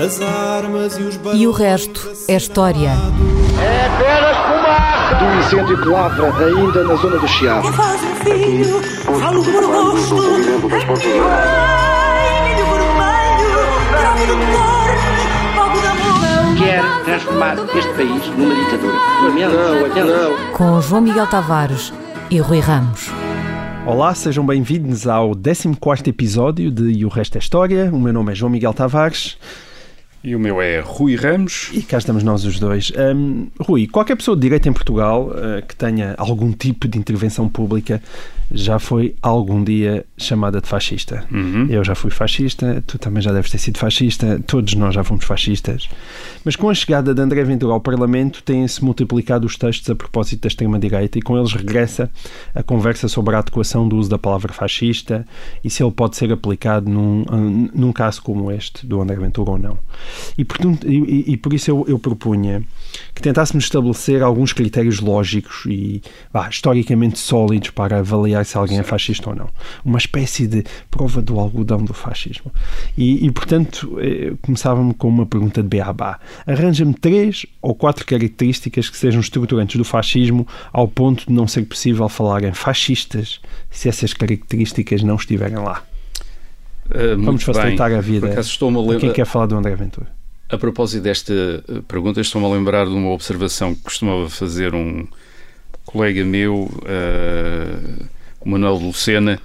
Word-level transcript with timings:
As 0.00 0.18
armas 0.22 0.96
e 0.96 1.02
os 1.02 1.20
E 1.34 1.46
o 1.46 1.52
resto 1.52 2.10
é 2.26 2.34
história. 2.34 2.88
É 3.60 3.86
apenas 3.86 4.34
fumaça! 4.46 5.14
Do 5.16 5.26
incêndio 5.38 5.82
que 5.82 5.88
lavra 5.88 6.46
ainda 6.46 6.84
na 6.84 6.94
zona 6.94 7.18
do 7.18 7.28
Chiado. 7.28 7.68
Que 7.68 7.76
faz 7.76 8.00
um 8.02 8.14
filho, 8.14 8.82
falo 9.20 9.44
fogo 9.44 9.98
de 10.96 11.12
amor. 11.12 11.40
quer 16.56 16.82
transformar 17.04 17.56
este 17.76 17.92
país 17.92 18.26
numa 18.38 18.54
ditadura. 18.54 18.94
Não, 18.94 19.82
lamento. 19.82 20.04
não. 20.06 20.52
Com 20.54 20.80
João 20.80 21.02
Miguel 21.02 21.26
Tavares 21.26 21.92
e 22.30 22.38
Rui 22.38 22.60
Ramos. 22.60 23.10
Olá, 23.86 24.14
sejam 24.14 24.46
bem-vindos 24.46 25.06
ao 25.06 25.34
14 25.34 26.08
episódio 26.08 26.70
de 26.70 26.90
E 26.90 27.04
o 27.04 27.10
Resto 27.10 27.36
é 27.36 27.38
História. 27.38 27.90
O 27.92 28.00
meu 28.00 28.14
nome 28.14 28.32
é 28.32 28.34
João 28.34 28.50
Miguel 28.50 28.72
Tavares 28.72 29.36
E 30.22 30.36
o 30.36 30.40
meu 30.40 30.60
é 30.60 30.80
Rui 30.80 31.16
Ramos. 31.16 31.70
e 31.72 31.82
cá 31.82 31.96
estamos 31.96 32.22
nós 32.22 32.44
os 32.44 32.58
dois. 32.58 32.92
Hum, 33.14 33.46
Rui, 33.58 33.86
qualquer 33.86 34.16
pessoa 34.16 34.36
de 34.36 34.42
direito 34.42 34.68
em 34.68 34.72
Portugal 34.72 35.32
eh, 35.34 35.62
que 35.62 35.74
tenha 35.74 36.14
algum 36.18 36.52
tipo 36.52 36.86
de 36.86 36.98
intervenção 36.98 37.48
pública 37.48 38.02
já 38.52 38.78
foi 38.78 39.14
algum 39.22 39.64
dia 39.64 40.04
chamada 40.24 40.60
de 40.60 40.68
fascista. 40.68 41.24
Uhum. 41.30 41.66
Eu 41.68 41.82
já 41.84 41.94
fui 41.94 42.10
fascista, 42.10 42.82
tu 42.86 42.98
também 42.98 43.22
já 43.22 43.32
deves 43.32 43.50
ter 43.50 43.58
sido 43.58 43.78
fascista, 43.78 44.40
todos 44.46 44.74
nós 44.74 44.94
já 44.94 45.02
fomos 45.04 45.24
fascistas. 45.24 45.88
Mas 46.44 46.56
com 46.56 46.68
a 46.68 46.74
chegada 46.74 47.14
de 47.14 47.20
André 47.20 47.42
Ventura 47.44 47.72
ao 47.72 47.80
Parlamento 47.80 48.42
têm-se 48.42 48.82
multiplicado 48.84 49.46
os 49.46 49.56
textos 49.56 49.88
a 49.90 49.94
propósito 49.94 50.42
da 50.42 50.48
extrema-direita 50.48 51.18
e 51.18 51.22
com 51.22 51.36
eles 51.38 51.52
regressa 51.52 52.10
a 52.54 52.62
conversa 52.62 53.08
sobre 53.08 53.34
a 53.34 53.38
adequação 53.40 53.88
do 53.88 53.96
uso 53.96 54.08
da 54.10 54.18
palavra 54.18 54.52
fascista 54.52 55.26
e 55.62 55.70
se 55.70 55.82
ele 55.82 55.92
pode 55.92 56.16
ser 56.16 56.32
aplicado 56.32 56.88
num, 56.90 57.24
num 57.74 57.92
caso 57.92 58.22
como 58.22 58.50
este, 58.50 58.86
do 58.86 59.00
André 59.00 59.16
Ventura 59.16 59.50
ou 59.52 59.58
não. 59.58 59.78
E, 60.36 60.44
portanto, 60.44 60.88
e, 60.90 61.32
e- 61.32 61.36
por 61.36 61.52
isso 61.52 61.70
eu, 61.70 61.84
eu 61.88 61.98
propunha 61.98 62.62
que 63.14 63.22
tentássemos 63.22 63.64
estabelecer 63.64 64.22
alguns 64.22 64.52
critérios 64.52 65.00
lógicos 65.00 65.64
e 65.66 66.02
vá, 66.32 66.48
historicamente 66.48 67.18
sólidos 67.18 67.70
para 67.70 67.98
avaliar 67.98 68.44
se 68.44 68.56
alguém 68.56 68.78
é 68.78 68.82
fascista 68.82 69.30
ou 69.30 69.36
não. 69.36 69.48
Uma 69.84 69.98
espécie 70.10 70.46
de 70.48 70.64
prova 70.90 71.22
do 71.22 71.38
algodão 71.38 71.84
do 71.84 71.94
fascismo. 71.94 72.52
E, 72.98 73.24
e, 73.24 73.30
portanto, 73.30 73.96
eh, 74.00 74.32
começávamos 74.42 74.96
com 74.98 75.08
uma 75.08 75.24
pergunta 75.24 75.62
de 75.62 75.68
beabá. 75.68 76.18
Arranja-me 76.46 76.94
três 76.94 77.46
ou 77.62 77.74
quatro 77.74 78.04
características 78.04 78.90
que 78.90 78.96
sejam 78.96 79.20
estruturantes 79.20 79.76
do 79.76 79.84
fascismo 79.84 80.46
ao 80.72 80.88
ponto 80.88 81.26
de 81.26 81.32
não 81.32 81.46
ser 81.46 81.64
possível 81.64 82.08
falar 82.08 82.42
em 82.42 82.52
fascistas 82.52 83.40
se 83.70 83.88
essas 83.88 84.12
características 84.12 85.02
não 85.02 85.14
estiverem 85.14 85.58
lá. 85.58 85.84
Uh, 86.86 87.22
Vamos 87.22 87.44
facilitar 87.44 87.90
bem. 87.90 87.98
a 87.98 88.00
vida 88.00 88.26
Por 88.26 88.32
acaso 88.32 88.48
estou-me 88.48 88.76
a 88.78 88.96
a 88.96 88.98
quem 88.98 89.12
quer 89.12 89.24
falar 89.24 89.46
do 89.46 89.56
André 89.56 89.76
Ventura. 89.76 90.08
A 90.48 90.58
propósito 90.58 91.04
desta 91.04 91.32
uh, 91.68 91.82
pergunta, 91.84 92.20
estou-me 92.20 92.48
a 92.48 92.50
lembrar 92.50 92.84
de 92.86 92.92
uma 92.92 93.10
observação 93.10 93.76
que 93.76 93.82
costumava 93.82 94.28
fazer 94.28 94.74
um 94.74 95.06
colega 95.84 96.24
meu, 96.24 96.64
uh, 96.64 98.04
o 98.40 98.48
Manuel 98.48 98.74
Lucena, 98.74 99.40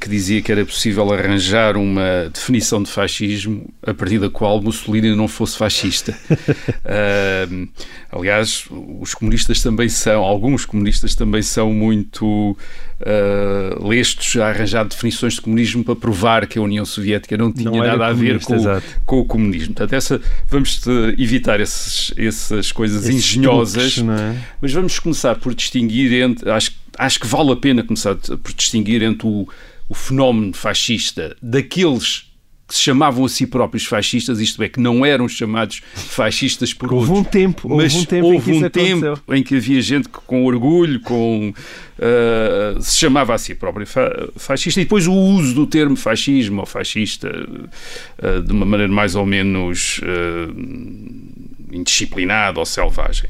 que 0.00 0.08
dizia 0.08 0.42
que 0.42 0.52
era 0.52 0.64
possível 0.66 1.10
arranjar 1.12 1.76
uma 1.76 2.28
definição 2.32 2.82
de 2.82 2.90
fascismo 2.90 3.72
a 3.82 3.94
partir 3.94 4.18
da 4.18 4.28
qual 4.28 4.60
Mussolini 4.60 5.14
não 5.16 5.28
fosse 5.28 5.56
fascista. 5.56 6.16
Uh, 6.82 7.68
aliás, 8.10 8.66
os 9.00 9.14
comunistas 9.14 9.62
também 9.62 9.88
são, 9.88 10.22
alguns 10.22 10.64
comunistas 10.64 11.14
também 11.14 11.40
são 11.40 11.72
muito 11.72 12.56
uh, 13.02 13.88
lestos 13.88 14.36
a 14.36 14.48
arranjar 14.48 14.84
definições 14.84 15.34
de 15.34 15.40
comunismo 15.40 15.84
para 15.84 15.96
provar 15.96 16.46
que 16.46 16.58
a 16.58 16.62
União 16.62 16.84
Soviética 16.84 17.36
não 17.36 17.52
tinha 17.52 17.70
Não 17.70 17.78
nada 17.78 18.06
a 18.06 18.12
ver 18.12 18.40
com, 18.40 18.56
com 19.04 19.20
o 19.20 19.24
comunismo. 19.24 19.74
Portanto, 19.74 19.92
essa, 19.94 20.20
vamos 20.48 20.80
eh, 20.86 21.14
evitar 21.18 21.60
esses, 21.60 22.12
essas 22.16 22.72
coisas 22.72 23.04
Esses 23.04 23.16
engenhosas, 23.16 23.94
truques, 23.94 24.12
é? 24.12 24.36
mas 24.60 24.72
vamos 24.72 24.98
começar 24.98 25.36
por 25.36 25.54
distinguir 25.54 26.12
entre. 26.22 26.50
Acho, 26.50 26.72
acho 26.98 27.20
que 27.20 27.26
vale 27.26 27.52
a 27.52 27.56
pena 27.56 27.82
começar 27.82 28.14
por 28.14 28.52
distinguir 28.52 29.02
entre 29.02 29.26
o, 29.26 29.48
o 29.88 29.94
fenómeno 29.94 30.52
fascista 30.52 31.36
daqueles 31.42 32.30
que 32.68 32.76
se 32.76 32.84
chamavam 32.84 33.26
a 33.26 33.28
si 33.28 33.46
próprios 33.46 33.84
fascistas, 33.84 34.40
isto 34.40 34.62
é, 34.62 34.68
que 34.68 34.80
não 34.80 35.04
eram 35.04 35.28
chamados 35.28 35.82
fascistas 35.94 36.72
por 36.72 36.90
Houve 36.90 37.10
um 37.10 37.14
outros. 37.16 37.32
tempo, 37.32 37.68
houve 37.68 37.82
mas 37.82 37.94
um 37.94 38.04
tempo 38.06 38.26
em 38.26 38.32
houve 38.32 38.44
que 38.44 38.50
isso 38.56 38.66
um 38.66 38.70
tempo 38.70 39.34
em 39.34 39.42
que 39.42 39.56
havia 39.56 39.82
gente 39.82 40.08
que 40.08 40.18
com 40.26 40.46
orgulho, 40.46 40.98
com 41.00 41.52
uh, 41.52 42.80
se 42.80 42.96
chamava 42.96 43.34
a 43.34 43.38
si 43.38 43.54
próprio 43.54 43.86
fa- 43.86 44.28
fascista 44.36 44.80
e 44.80 44.84
depois 44.84 45.06
o 45.06 45.12
uso 45.12 45.54
do 45.54 45.66
termo 45.66 45.96
fascismo 45.96 46.60
ou 46.60 46.66
fascista 46.66 47.28
uh, 47.28 48.42
de 48.42 48.52
uma 48.52 48.64
maneira 48.64 48.90
mais 48.90 49.14
ou 49.14 49.26
menos 49.26 49.98
uh, 49.98 51.72
indisciplinada 51.72 52.58
ou 52.58 52.64
selvagem. 52.64 53.28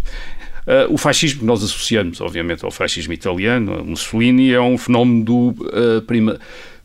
Uh, 0.66 0.92
o 0.94 0.96
fascismo 0.96 1.40
que 1.40 1.46
nós 1.46 1.62
associamos, 1.62 2.20
obviamente, 2.20 2.64
ao 2.64 2.70
fascismo 2.70 3.12
italiano, 3.12 3.84
Mussolini, 3.84 4.52
é 4.52 4.60
um 4.60 4.78
fenómeno 4.78 5.24
do, 5.24 5.48
uh, 5.48 6.38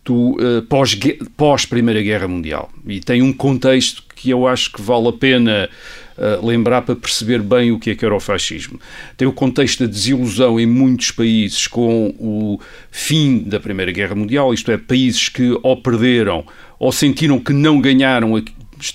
do 0.04 0.32
uh, 0.32 0.62
pós- 0.68 0.98
pós-Primeira 1.36 2.02
Guerra 2.02 2.28
Mundial 2.28 2.72
e 2.88 3.00
tem 3.00 3.22
um 3.22 3.32
contexto 3.32 4.02
que 4.16 4.30
eu 4.32 4.48
acho 4.48 4.72
que 4.72 4.82
vale 4.82 5.10
a 5.10 5.14
pena 5.14 5.70
uh, 6.18 6.46
lembrar 6.46 6.82
para 6.82 6.96
perceber 6.96 7.40
bem 7.42 7.72
o 7.72 7.78
que 7.78 7.92
é 7.92 7.96
que 7.96 8.04
era 8.04 8.16
o 8.16 8.20
fascismo. 8.20 8.80
Tem 9.16 9.28
o 9.28 9.32
contexto 9.34 9.82
da 9.82 9.86
desilusão 9.86 10.60
em 10.60 10.66
muitos 10.66 11.12
países 11.12 11.68
com 11.68 12.16
o 12.18 12.60
fim 12.90 13.40
da 13.40 13.60
Primeira 13.60 13.92
Guerra 13.92 14.16
Mundial, 14.16 14.54
isto 14.54 14.72
é, 14.72 14.78
países 14.78 15.30
que 15.30 15.56
ou 15.62 15.78
perderam 15.78 16.46
ou 16.80 16.92
sentiram 16.92 17.40
que 17.40 17.54
não 17.54 17.80
ganharam 17.80 18.42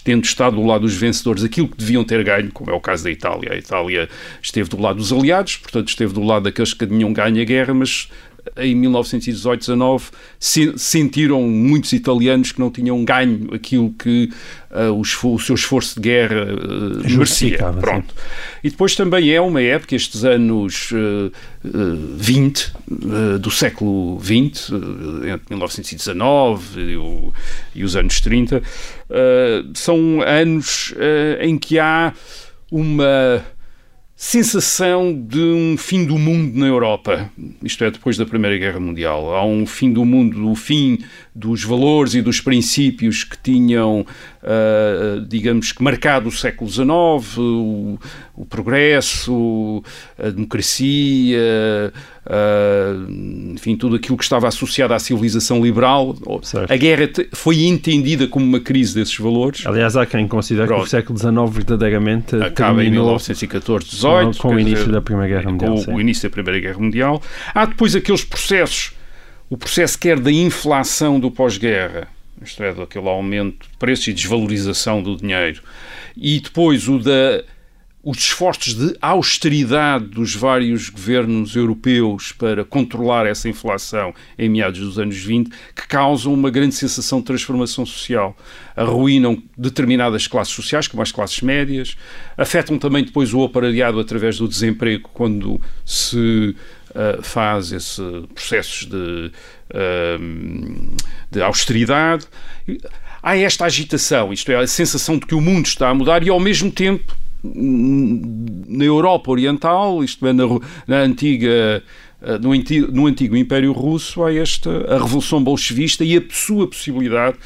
tendo 0.04 0.24
estado 0.24 0.56
do 0.56 0.64
lado 0.64 0.82
dos 0.82 0.94
vencedores 0.94 1.44
aquilo 1.44 1.68
que 1.68 1.76
deviam 1.76 2.04
ter 2.04 2.22
ganho, 2.24 2.50
como 2.52 2.70
é 2.70 2.74
o 2.74 2.80
caso 2.80 3.04
da 3.04 3.10
Itália. 3.10 3.52
A 3.52 3.56
Itália 3.56 4.08
esteve 4.40 4.68
do 4.68 4.80
lado 4.80 4.96
dos 4.96 5.12
aliados, 5.12 5.56
portanto 5.56 5.88
esteve 5.88 6.12
do 6.12 6.22
lado 6.22 6.44
daqueles 6.44 6.74
que 6.74 6.86
tinham 6.86 7.12
ganho 7.12 7.40
a 7.40 7.44
guerra, 7.44 7.74
mas 7.74 8.08
em 8.56 8.74
1918-19 8.82 10.02
se- 10.38 10.72
sentiram 10.76 11.42
muitos 11.42 11.92
italianos 11.92 12.52
que 12.52 12.58
não 12.60 12.70
tinham 12.70 13.04
ganho 13.04 13.48
aquilo 13.54 13.94
que 13.98 14.30
ah, 14.70 14.90
o, 14.90 15.04
seu 15.04 15.54
esforço 15.54 15.94
de 15.96 16.00
guerra 16.08 16.46
ah, 16.48 17.08
merecia. 17.08 17.58
Pronto. 17.80 18.14
E 18.64 18.70
depois 18.70 18.94
também 18.94 19.30
é 19.30 19.40
uma 19.40 19.60
época, 19.62 19.94
estes 19.94 20.24
anos 20.24 20.90
ah, 20.92 21.30
ah, 21.64 21.68
20 22.16 22.72
ah, 23.34 23.38
do 23.38 23.50
século 23.50 24.20
XX, 24.20 24.72
ah, 24.72 24.76
entre 25.34 25.46
1919 25.50 26.80
e, 26.80 26.96
o- 26.96 27.32
e 27.74 27.84
os 27.84 27.94
anos 27.96 28.20
30, 28.20 28.62
ah, 29.10 29.64
são 29.74 30.20
anos 30.22 30.94
em 31.40 31.56
que 31.58 31.78
há 31.78 32.12
uma 32.70 33.44
sensação 34.22 35.12
de 35.12 35.40
um 35.40 35.76
fim 35.76 36.04
do 36.04 36.16
mundo 36.16 36.56
na 36.56 36.66
Europa, 36.66 37.28
isto 37.60 37.82
é, 37.82 37.90
depois 37.90 38.16
da 38.16 38.24
Primeira 38.24 38.56
Guerra 38.56 38.78
Mundial. 38.78 39.34
Há 39.34 39.44
um 39.44 39.66
fim 39.66 39.92
do 39.92 40.04
mundo, 40.04 40.48
o 40.48 40.54
fim 40.54 41.00
dos 41.34 41.64
valores 41.64 42.14
e 42.14 42.20
dos 42.20 42.40
princípios 42.40 43.24
que 43.24 43.38
tinham, 43.38 44.04
ah, 44.42 45.24
digamos 45.26 45.72
que, 45.72 45.82
marcado 45.82 46.28
o 46.28 46.32
século 46.32 46.70
XIX, 46.70 47.38
o, 47.38 47.98
o 48.36 48.44
progresso, 48.44 49.82
a 50.18 50.28
democracia, 50.28 51.92
ah, 52.26 52.94
enfim, 53.54 53.76
tudo 53.76 53.96
aquilo 53.96 54.16
que 54.16 54.24
estava 54.24 54.46
associado 54.46 54.92
à 54.92 54.98
civilização 54.98 55.62
liberal. 55.62 56.14
Certo. 56.42 56.70
A 56.70 56.76
guerra 56.76 57.08
foi 57.32 57.64
entendida 57.64 58.26
como 58.26 58.44
uma 58.44 58.60
crise 58.60 58.94
desses 58.94 59.16
valores. 59.16 59.66
Aliás, 59.66 59.96
há 59.96 60.04
quem 60.04 60.28
considere 60.28 60.66
que 60.66 60.74
Pronto. 60.74 60.86
o 60.86 60.90
século 60.90 61.18
XIX 61.18 61.34
verdadeiramente 61.50 62.36
acaba 62.36 62.82
em 62.82 62.84
terminou 62.84 63.06
1914, 63.06 63.86
18 63.86 64.38
com 64.38 64.48
o 64.54 64.60
início 64.60 64.78
dizer, 64.78 64.92
da 64.92 65.00
Primeira 65.00 65.28
Guerra 65.34 65.50
Mundial, 65.50 65.74
Com 65.74 65.80
sim. 65.82 65.92
o 65.92 66.00
início 66.00 66.28
da 66.28 66.32
Primeira 66.32 66.60
Guerra 66.60 66.78
Mundial. 66.78 67.22
Há 67.54 67.64
depois 67.64 67.96
aqueles 67.96 68.24
processos, 68.24 68.92
o 69.52 69.56
processo 69.58 69.98
quer 69.98 70.18
da 70.18 70.32
inflação 70.32 71.20
do 71.20 71.30
pós-guerra, 71.30 72.08
isto 72.42 72.62
é, 72.62 72.72
daquele 72.72 73.06
aumento 73.06 73.68
de 73.68 73.76
preços 73.76 74.08
e 74.08 74.14
desvalorização 74.14 75.02
do 75.02 75.14
dinheiro, 75.14 75.62
e 76.16 76.40
depois 76.40 76.88
o 76.88 76.98
da 76.98 77.44
os 78.04 78.18
esforços 78.18 78.74
de 78.74 78.96
austeridade 79.00 80.06
dos 80.06 80.34
vários 80.34 80.88
governos 80.88 81.54
europeus 81.54 82.32
para 82.32 82.64
controlar 82.64 83.26
essa 83.26 83.48
inflação 83.48 84.12
em 84.36 84.48
meados 84.48 84.80
dos 84.80 84.98
anos 84.98 85.16
20, 85.18 85.50
que 85.72 85.86
causam 85.86 86.34
uma 86.34 86.50
grande 86.50 86.74
sensação 86.74 87.20
de 87.20 87.26
transformação 87.26 87.86
social. 87.86 88.36
Arruinam 88.74 89.40
determinadas 89.56 90.26
classes 90.26 90.52
sociais, 90.52 90.88
como 90.88 91.00
as 91.00 91.12
classes 91.12 91.40
médias, 91.42 91.96
afetam 92.36 92.76
também 92.76 93.04
depois 93.04 93.32
o 93.32 93.38
operariado 93.38 94.00
através 94.00 94.36
do 94.36 94.48
desemprego, 94.48 95.08
quando 95.12 95.60
se 95.84 96.56
uh, 96.94 97.22
faz 97.22 97.72
esse 97.72 98.02
processos 98.34 98.86
de, 98.86 99.32
uh, 99.70 100.96
de 101.30 101.42
austeridade. 101.42 102.26
Há 103.22 103.36
esta 103.36 103.64
agitação, 103.64 104.32
isto 104.32 104.50
é, 104.50 104.56
a 104.56 104.66
sensação 104.66 105.18
de 105.18 105.26
que 105.26 105.34
o 105.34 105.40
mundo 105.40 105.66
está 105.66 105.88
a 105.88 105.94
mudar 105.94 106.22
e, 106.22 106.28
ao 106.30 106.40
mesmo 106.40 106.70
tempo, 106.70 107.16
na 107.44 108.84
Europa 108.84 109.30
Oriental, 109.30 110.02
isto 110.02 110.26
é, 110.26 110.32
na, 110.32 110.44
na 110.86 110.98
antiga 110.98 111.82
no, 112.40 112.52
antigo, 112.52 112.92
no 112.92 113.06
antigo 113.06 113.36
Império 113.36 113.72
Russo, 113.72 114.22
há 114.22 114.32
esta 114.32 114.70
a 114.94 114.98
Revolução 114.98 115.42
Bolchevista 115.42 116.04
e 116.04 116.16
a 116.16 116.22
sua 116.30 116.68
possibilidade 116.68 117.36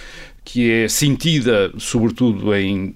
que 0.47 0.71
é 0.71 0.89
sentida, 0.89 1.73
sobretudo 1.77 2.55
em, 2.55 2.95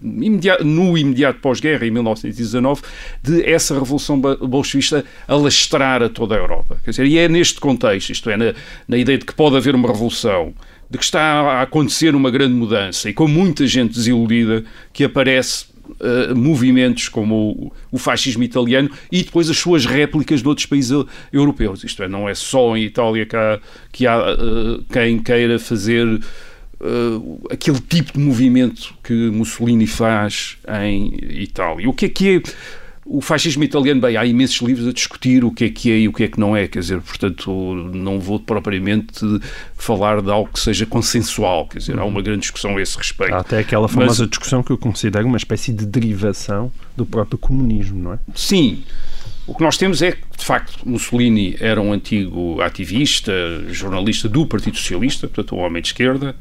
no 0.64 0.96
imediato 0.96 1.40
pós-guerra, 1.40 1.84
em 1.84 1.90
1919, 1.90 2.80
de 3.20 3.42
essa 3.42 3.74
revolução 3.74 4.20
bolchevista 4.20 5.04
alastrar 5.26 6.00
a 6.00 6.08
toda 6.08 6.36
a 6.36 6.38
Europa. 6.38 6.80
Quer 6.84 6.90
dizer, 6.92 7.06
e 7.06 7.18
é 7.18 7.28
neste 7.28 7.58
contexto, 7.58 8.10
isto 8.10 8.30
é, 8.30 8.36
na, 8.36 8.54
na 8.86 8.96
ideia 8.96 9.18
de 9.18 9.24
que 9.24 9.34
pode 9.34 9.56
haver 9.56 9.74
uma 9.74 9.88
revolução, 9.88 10.54
de 10.88 10.96
que 10.96 11.02
está 11.02 11.20
a 11.22 11.62
acontecer 11.62 12.14
uma 12.14 12.30
grande 12.30 12.54
mudança 12.54 13.10
e 13.10 13.12
com 13.12 13.26
muita 13.26 13.66
gente 13.66 13.94
desiludida, 13.94 14.64
que 14.92 15.02
aparece 15.02 15.68
Uh, 15.90 16.36
movimentos 16.36 17.08
como 17.08 17.34
o, 17.34 17.72
o, 17.90 17.98
fascismo 17.98 18.44
italiano 18.44 18.88
e 19.10 19.24
depois 19.24 19.50
as 19.50 19.58
suas 19.58 19.84
réplicas 19.84 20.40
de 20.40 20.46
outros 20.46 20.64
países 20.64 20.92
europeus. 21.32 21.82
Isto 21.82 22.04
é, 22.04 22.08
não 22.08 22.28
é 22.28 22.34
só 22.34 22.76
em 22.76 22.84
Itália 22.84 23.26
que 23.26 23.34
há, 23.34 23.58
que 23.90 24.06
há 24.06 24.32
uh, 24.32 24.84
quem 24.84 25.18
queira 25.18 25.58
fazer 25.58 26.20
uh, 26.80 27.40
aquele 27.50 27.80
tipo 27.80 28.12
de 28.12 28.18
movimento 28.18 28.94
que 29.02 29.12
Mussolini 29.30 29.86
faz 29.86 30.56
em 30.82 31.14
Itália. 31.42 31.88
O 31.88 31.92
que 31.92 32.06
é 32.06 32.08
que 32.08 32.36
é 32.36 32.42
o 33.12 33.20
fascismo 33.20 33.64
italiano, 33.64 34.00
bem, 34.00 34.16
há 34.16 34.24
imensos 34.24 34.60
livros 34.60 34.86
a 34.86 34.92
discutir 34.92 35.44
o 35.44 35.50
que 35.50 35.64
é 35.64 35.68
que 35.68 35.90
é 35.90 35.98
e 35.98 36.08
o 36.08 36.12
que 36.12 36.22
é 36.22 36.28
que 36.28 36.38
não 36.38 36.56
é, 36.56 36.68
quer 36.68 36.78
dizer, 36.78 37.00
portanto, 37.00 37.50
não 37.92 38.20
vou 38.20 38.38
propriamente 38.38 39.20
falar 39.74 40.22
de 40.22 40.30
algo 40.30 40.48
que 40.52 40.60
seja 40.60 40.86
consensual, 40.86 41.66
quer 41.66 41.78
dizer, 41.78 41.98
há 41.98 42.04
uma 42.04 42.22
grande 42.22 42.42
discussão 42.42 42.76
a 42.76 42.80
esse 42.80 42.96
respeito. 42.96 43.34
Há 43.34 43.38
até 43.38 43.58
aquela 43.58 43.88
famosa 43.88 44.22
Mas, 44.22 44.30
discussão 44.30 44.62
que 44.62 44.70
eu 44.70 44.78
considero 44.78 45.26
uma 45.26 45.36
espécie 45.36 45.72
de 45.72 45.86
derivação 45.86 46.70
do 46.96 47.04
próprio 47.04 47.36
comunismo, 47.36 48.00
não 48.00 48.12
é? 48.12 48.18
Sim. 48.32 48.84
O 49.44 49.54
que 49.56 49.62
nós 49.64 49.76
temos 49.76 50.00
é 50.02 50.12
que, 50.12 50.38
de 50.38 50.44
facto, 50.44 50.88
Mussolini 50.88 51.56
era 51.58 51.80
um 51.80 51.92
antigo 51.92 52.60
ativista, 52.60 53.32
jornalista 53.70 54.28
do 54.28 54.46
Partido 54.46 54.76
Socialista, 54.76 55.26
portanto, 55.26 55.56
um 55.56 55.58
homem 55.58 55.82
de 55.82 55.88
esquerda, 55.88 56.36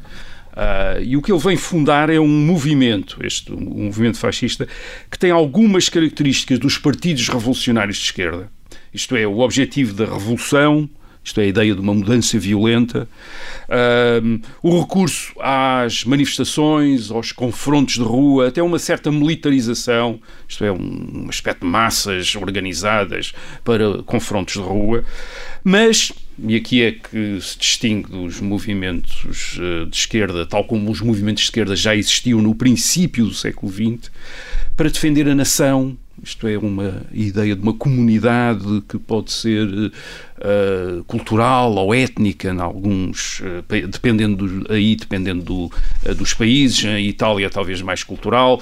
Uh, 0.51 1.01
e 1.01 1.15
o 1.15 1.21
que 1.21 1.31
ele 1.31 1.39
vem 1.39 1.55
fundar 1.55 2.09
é 2.09 2.19
um 2.19 2.27
movimento, 2.27 3.19
este 3.23 3.53
um 3.53 3.85
movimento 3.85 4.17
fascista, 4.17 4.67
que 5.09 5.17
tem 5.17 5.31
algumas 5.31 5.87
características 5.87 6.59
dos 6.59 6.77
partidos 6.77 7.27
revolucionários 7.29 7.97
de 7.97 8.03
esquerda. 8.05 8.51
Isto 8.93 9.15
é, 9.15 9.25
o 9.27 9.39
objetivo 9.39 9.93
da 9.93 10.05
revolução, 10.05 10.89
isto 11.29 11.39
é, 11.39 11.43
a 11.43 11.47
ideia 11.47 11.75
de 11.75 11.81
uma 11.81 11.93
mudança 11.93 12.37
violenta, 12.39 13.07
o 14.61 14.79
recurso 14.79 15.33
às 15.39 16.03
manifestações, 16.03 17.11
aos 17.11 17.31
confrontos 17.31 17.95
de 17.95 18.01
rua, 18.01 18.47
até 18.47 18.61
uma 18.61 18.79
certa 18.79 19.11
militarização, 19.11 20.19
isto 20.47 20.63
é, 20.65 20.71
um, 20.71 21.27
aspecto 21.29 21.61
de 21.61 21.67
massas 21.67 22.35
organizadas 22.35 23.31
para 23.63 24.01
confrontos 24.03 24.55
de 24.55 24.61
rua, 24.61 25.03
mas 25.63 26.11
e 26.41 26.55
aqui 26.55 26.81
é 26.81 26.91
que 26.93 27.39
se 27.41 27.59
distingue 27.59 28.09
dos 28.09 28.39
movimentos 28.39 29.59
eh, 29.59 29.85
de 29.89 29.95
esquerda, 29.95 30.45
tal 30.45 30.63
como 30.63 30.89
os 30.89 31.01
movimentos 31.01 31.41
de 31.41 31.47
esquerda 31.47 31.75
já 31.75 31.93
existiam 31.93 32.41
no 32.41 32.55
princípio 32.55 33.25
do 33.25 33.33
século 33.33 33.69
XX, 33.69 34.09
para 34.77 34.89
defender 34.89 35.27
a 35.27 35.35
nação, 35.35 35.97
isto 36.23 36.47
é, 36.47 36.57
uma 36.57 37.03
ideia 37.11 37.55
de 37.55 37.61
uma 37.61 37.73
comunidade 37.73 38.81
que 38.87 38.97
pode 38.97 39.31
ser 39.31 39.91
uh, 40.39 41.03
cultural 41.05 41.73
ou 41.73 41.93
étnica, 41.93 42.49
em 42.49 42.59
alguns, 42.59 43.41
uh, 43.41 43.87
dependendo 43.87 44.47
do, 44.47 44.73
aí 44.73 44.95
dependendo 44.95 45.43
do, 45.43 45.65
uh, 45.65 46.15
dos 46.15 46.33
países. 46.33 46.83
Em 46.83 47.07
Itália, 47.07 47.49
talvez 47.49 47.81
mais 47.81 48.03
cultural. 48.03 48.61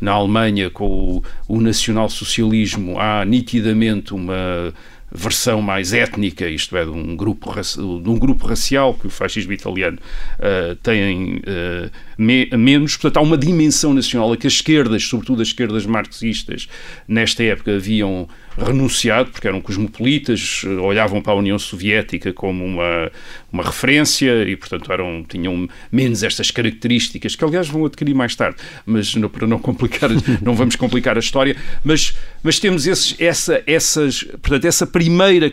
na 0.00 0.12
Alemanha, 0.12 0.70
com 0.70 0.86
o, 0.86 1.24
o 1.46 1.60
nacionalsocialismo, 1.60 2.98
há 2.98 3.24
nitidamente 3.24 4.12
uma 4.14 4.72
versão 5.10 5.62
mais 5.62 5.92
étnica, 5.92 6.48
isto 6.48 6.76
é, 6.76 6.84
de 6.84 6.90
um 6.90 7.16
grupo, 7.16 7.50
de 7.52 8.08
um 8.08 8.18
grupo 8.18 8.46
racial 8.46 8.94
que 8.94 9.06
o 9.06 9.10
fascismo 9.10 9.52
italiano 9.52 9.98
uh, 10.38 10.76
tem 10.76 11.36
uh, 11.36 11.90
me, 12.16 12.48
menos. 12.52 12.96
Portanto, 12.96 13.16
há 13.18 13.22
uma 13.22 13.38
dimensão 13.38 13.94
nacional 13.94 14.32
a 14.32 14.36
que 14.36 14.46
as 14.46 14.54
esquerdas, 14.54 15.02
sobretudo 15.04 15.40
as 15.40 15.48
esquerdas 15.48 15.86
marxistas, 15.86 16.68
nesta 17.06 17.42
época 17.42 17.74
haviam 17.74 18.28
renunciado, 18.58 19.30
porque 19.30 19.46
eram 19.46 19.60
cosmopolitas, 19.60 20.64
olhavam 20.82 21.22
para 21.22 21.32
a 21.32 21.36
União 21.36 21.58
Soviética 21.58 22.32
como 22.32 22.64
uma, 22.64 23.10
uma 23.52 23.62
referência 23.62 24.42
e, 24.42 24.56
portanto, 24.56 24.92
eram, 24.92 25.24
tinham 25.26 25.68
menos 25.90 26.22
estas 26.22 26.50
características, 26.50 27.36
que 27.36 27.44
aliás 27.44 27.68
vão 27.68 27.86
adquirir 27.86 28.14
mais 28.14 28.34
tarde, 28.34 28.56
mas 28.84 29.14
não, 29.14 29.28
para 29.28 29.46
não 29.46 29.58
complicar, 29.58 30.10
não 30.42 30.54
vamos 30.54 30.76
complicar 30.76 31.16
a 31.16 31.20
história, 31.20 31.56
mas, 31.84 32.16
mas 32.42 32.58
temos 32.58 32.86
esses, 32.86 33.14
essa, 33.20 33.62
essas, 33.66 34.24
portanto, 34.24 34.64
essa 34.64 34.86
primeira, 34.86 35.52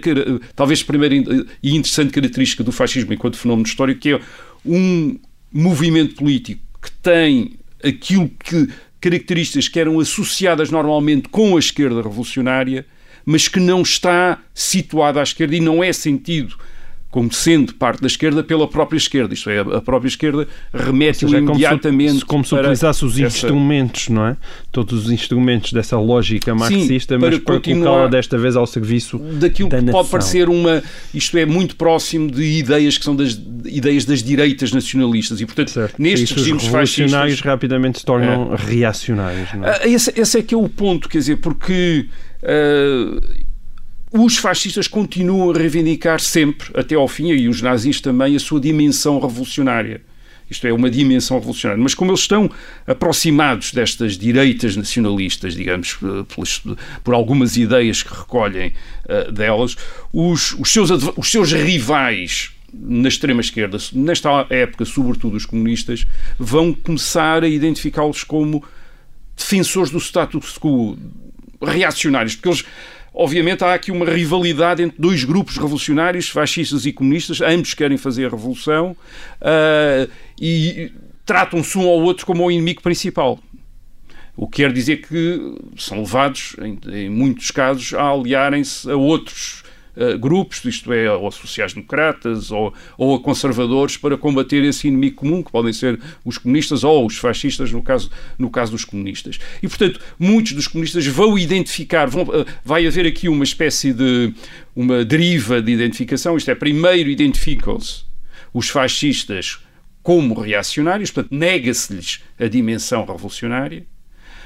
talvez 0.56 0.82
primeira 0.82 1.16
e 1.62 1.76
interessante 1.76 2.12
característica 2.12 2.64
do 2.64 2.72
fascismo 2.72 3.14
enquanto 3.14 3.38
fenómeno 3.38 3.68
histórico, 3.68 4.02
que 4.02 4.14
é 4.14 4.20
um 4.66 5.20
movimento 5.54 6.16
político 6.16 6.62
que 6.82 6.92
tem 6.92 7.54
aquilo 7.84 8.30
que 8.44 8.68
características 9.00 9.68
que 9.68 9.80
eram 9.80 10.00
associadas 10.00 10.72
normalmente 10.72 11.30
com 11.30 11.56
a 11.56 11.60
esquerda 11.60 12.02
revolucionária, 12.02 12.86
mas 13.26 13.48
que 13.48 13.60
não 13.60 13.82
está 13.82 14.40
situada 14.54 15.20
à 15.20 15.24
esquerda 15.24 15.56
e 15.56 15.60
não 15.60 15.84
é 15.84 15.92
sentido 15.92 16.56
como 17.16 17.32
sendo 17.32 17.74
parte 17.76 18.02
da 18.02 18.08
esquerda 18.08 18.44
pela 18.44 18.68
própria 18.68 18.98
esquerda. 18.98 19.34
Isto 19.34 19.50
é, 19.50 19.60
a 19.60 19.80
própria 19.80 20.10
esquerda 20.10 20.46
remete-o 20.74 21.34
é 21.34 21.40
imediatamente. 21.40 22.10
Como 22.10 22.20
se, 22.20 22.26
como 22.26 22.44
se 22.44 22.56
utilizasse 22.56 23.06
os 23.06 23.18
essa... 23.18 23.38
instrumentos, 23.38 24.10
não 24.10 24.28
é? 24.28 24.38
Todos 24.70 25.06
os 25.06 25.10
instrumentos 25.10 25.72
dessa 25.72 25.98
lógica 25.98 26.54
marxista, 26.54 27.16
Sim, 27.16 27.20
para 27.22 27.32
mas 27.32 27.40
para 27.40 27.60
colocá-la 27.62 28.08
desta 28.08 28.38
vez 28.38 28.58
ao 28.58 28.68
serviço 28.68 29.18
daquilo 29.18 29.70
da 29.70 29.78
que 29.78 29.86
nação. 29.86 30.02
pode 30.02 30.12
parecer 30.12 30.50
uma. 30.50 30.84
Isto 31.14 31.38
é 31.38 31.46
muito 31.46 31.78
próximo 31.78 32.30
de 32.30 32.44
ideias 32.44 32.98
que 32.98 33.06
são 33.06 33.16
das 33.16 33.40
ideias 33.64 34.04
das 34.04 34.22
direitas 34.22 34.74
nacionalistas. 34.74 35.40
E, 35.40 35.46
portanto, 35.46 35.72
certo. 35.72 35.96
nestes 35.98 36.32
Isso, 36.32 36.40
regimes 36.40 36.64
os 36.64 36.68
revolucionários 36.68 37.14
fascistas. 37.36 37.50
rapidamente 37.50 38.00
se 38.00 38.06
tornam 38.06 38.54
é. 38.54 38.58
reacionários. 38.58 39.54
Não 39.54 39.66
é? 39.66 39.70
Ah, 39.70 39.88
esse, 39.88 40.12
esse, 40.20 40.40
é 40.40 40.44
que 40.44 40.54
é 40.54 40.58
o 40.58 40.68
ponto, 40.68 41.08
quer 41.08 41.20
dizer, 41.20 41.38
porque. 41.38 42.10
Uh, 42.46 43.46
os 44.12 44.38
fascistas 44.38 44.88
continuam 44.88 45.52
a 45.52 45.58
reivindicar 45.58 46.20
sempre, 46.22 46.70
até 46.74 46.96
ao 46.96 47.08
fim, 47.08 47.32
e 47.32 47.50
os 47.50 47.62
nazis 47.62 48.00
também, 48.00 48.36
a 48.36 48.40
sua 48.40 48.62
dimensão 48.62 49.20
revolucionária. 49.20 50.02
Isto 50.50 50.68
é, 50.68 50.74
uma 50.74 50.90
dimensão 50.92 51.38
revolucionária. 51.38 51.82
Mas 51.82 51.96
como 51.96 52.12
eles 52.12 52.22
estão 52.22 52.50
aproximados 52.86 53.74
destas 53.74 54.16
direitas 54.16 54.76
nacionalistas, 54.76 55.56
digamos, 55.56 55.98
por 57.04 57.14
algumas 57.14 57.58
ideias 57.58 58.04
que 58.04 58.14
recolhem 58.16 58.72
uh, 59.06 59.32
delas, 59.32 59.76
os, 60.14 60.54
os, 60.54 60.72
seus, 60.72 60.92
os 60.92 61.32
seus 61.32 61.52
rivais 61.52 62.52
na 62.72 63.08
extrema-esquerda, 63.08 63.78
nesta 63.94 64.46
época, 64.50 64.86
sobretudo 64.86 65.36
os 65.36 65.46
comunistas, 65.46 66.06
vão 66.38 66.74
começar 66.74 67.44
a 67.44 67.48
identificá-los 67.48 68.24
como 68.24 68.64
defensores 69.36 69.90
do 69.90 70.00
status 70.00 70.58
quo, 70.58 70.98
reacionários, 71.62 72.36
porque 72.36 72.50
eles 72.50 72.66
Obviamente 73.18 73.64
há 73.64 73.74
aqui 73.74 73.92
uma 73.92 74.06
rivalidade 74.06 74.84
entre 74.84 75.02
dois 75.02 75.24
grupos 75.24 75.56
revolucionários, 75.56 76.28
fascistas 76.28 76.86
e 76.86 76.92
comunistas, 76.92 77.40
ambos 77.40 77.74
querem 77.74 77.98
fazer 77.98 78.26
a 78.26 78.30
revolução 78.30 78.92
uh, 79.40 80.12
e 80.38 80.92
tratam-se 81.26 81.78
um 81.78 81.88
ao 81.88 82.02
outro 82.02 82.26
como 82.26 82.44
o 82.44 82.52
inimigo 82.52 82.82
principal. 82.82 83.40
O 84.36 84.50
que 84.50 84.58
quer 84.64 84.74
dizer 84.74 84.98
que 84.98 85.56
são 85.78 86.00
levados, 86.00 86.58
em, 86.62 86.78
em 86.92 87.10
muitos 87.10 87.52
casos, 87.52 87.94
a 87.94 88.10
aliarem-se 88.10 88.92
a 88.92 88.98
outros 88.98 89.64
uh, 89.96 90.18
grupos, 90.18 90.64
isto 90.66 90.92
é, 90.94 91.12
ou 91.12 91.32
sociais-democratas 91.32 92.52
ou, 92.52 92.74
ou 92.98 93.16
a 93.16 93.20
conservadores, 93.20 93.98
para 93.98 94.18
combater 94.18 94.64
esse 94.64 94.88
inimigo 94.88 95.18
comum, 95.18 95.44
que 95.44 95.52
podem 95.52 95.74
ser 95.74 96.00
os 96.24 96.38
comunistas 96.38 96.84
ou 96.84 97.06
os 97.06 97.18
fascistas, 97.18 97.72
no 97.72 97.82
caso, 97.82 98.10
no 98.38 98.50
caso 98.50 98.72
dos 98.72 98.86
comunistas. 98.86 99.40
E, 99.62 99.68
portanto, 99.68 100.00
muitos 100.20 100.54
dos 100.54 100.68
comunistas 100.68 101.06
vão 101.08 101.38
identificar, 101.38 102.08
vão, 102.08 102.24
uh, 102.24 102.46
vai 102.64 102.86
haver 102.86 103.06
aqui 103.06 103.30
uma 103.30 103.44
espécie 103.44 103.94
de 103.94 104.34
uma 104.76 105.06
deriva 105.06 105.62
de 105.62 105.72
identificação, 105.72 106.36
isto 106.38 106.52
é, 106.52 106.56
primeiro 106.56 107.10
identificam-se 107.10 108.04
os 108.54 108.70
fascistas 108.70 109.60
como 110.02 110.40
reacionários, 110.40 111.10
portanto, 111.10 111.36
nega-se-lhes 111.36 112.24
a 112.40 112.48
dimensão 112.48 113.04
revolucionária, 113.06 113.86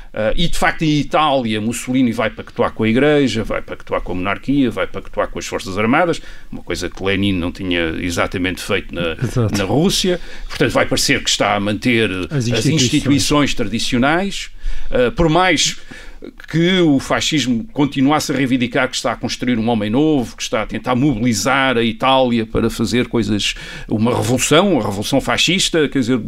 Uh, 0.10 0.34
e 0.36 0.48
de 0.48 0.58
facto 0.58 0.82
em 0.82 1.00
Itália 1.00 1.62
Mussolini 1.62 2.12
vai 2.12 2.30
pactuar 2.30 2.72
com 2.72 2.84
a 2.84 2.90
Igreja, 2.90 3.44
vai 3.44 3.62
pactuar 3.62 4.02
com 4.02 4.14
a 4.14 4.16
monarquia, 4.16 4.72
vai 4.72 4.88
pactuar 4.88 5.28
com 5.28 5.38
as 5.38 5.46
Forças 5.46 5.78
Armadas, 5.78 6.20
uma 6.52 6.64
coisa 6.64 6.90
que 6.90 7.04
Lenin 7.04 7.34
não 7.34 7.52
tinha 7.52 7.96
exatamente 8.00 8.62
feito 8.62 8.94
na, 8.94 9.16
na 9.56 9.64
Rússia. 9.64 10.20
Portanto, 10.48 10.72
vai 10.72 10.86
parecer 10.86 11.24
que 11.24 11.30
está 11.30 11.56
a 11.56 11.60
manter 11.60 12.10
as 12.12 12.48
instituições, 12.48 12.58
as 12.58 12.66
instituições. 12.66 13.54
tradicionais, 13.54 14.50
uh, 14.90 15.12
por 15.12 15.30
mais 15.30 15.80
que 16.52 16.80
o 16.82 17.00
fascismo 17.00 17.66
continuasse 17.72 18.32
a 18.32 18.36
reivindicar 18.36 18.90
que 18.90 18.96
está 18.96 19.14
a 19.14 19.16
construir 19.16 19.58
um 19.58 19.70
homem 19.70 19.90
novo, 19.90 20.36
que 20.36 20.44
está 20.44 20.64
a 20.64 20.66
tentar 20.66 20.96
mobilizar 20.96 21.78
a 21.78 21.84
Itália 21.84 22.46
para 22.46 22.70
fazer 22.70 23.08
coisas, 23.08 23.56
uma 23.88 24.16
revolução, 24.16 24.74
uma 24.74 24.84
revolução 24.84 25.22
fascista, 25.22 25.88
quer 25.88 26.00
dizer, 26.00 26.20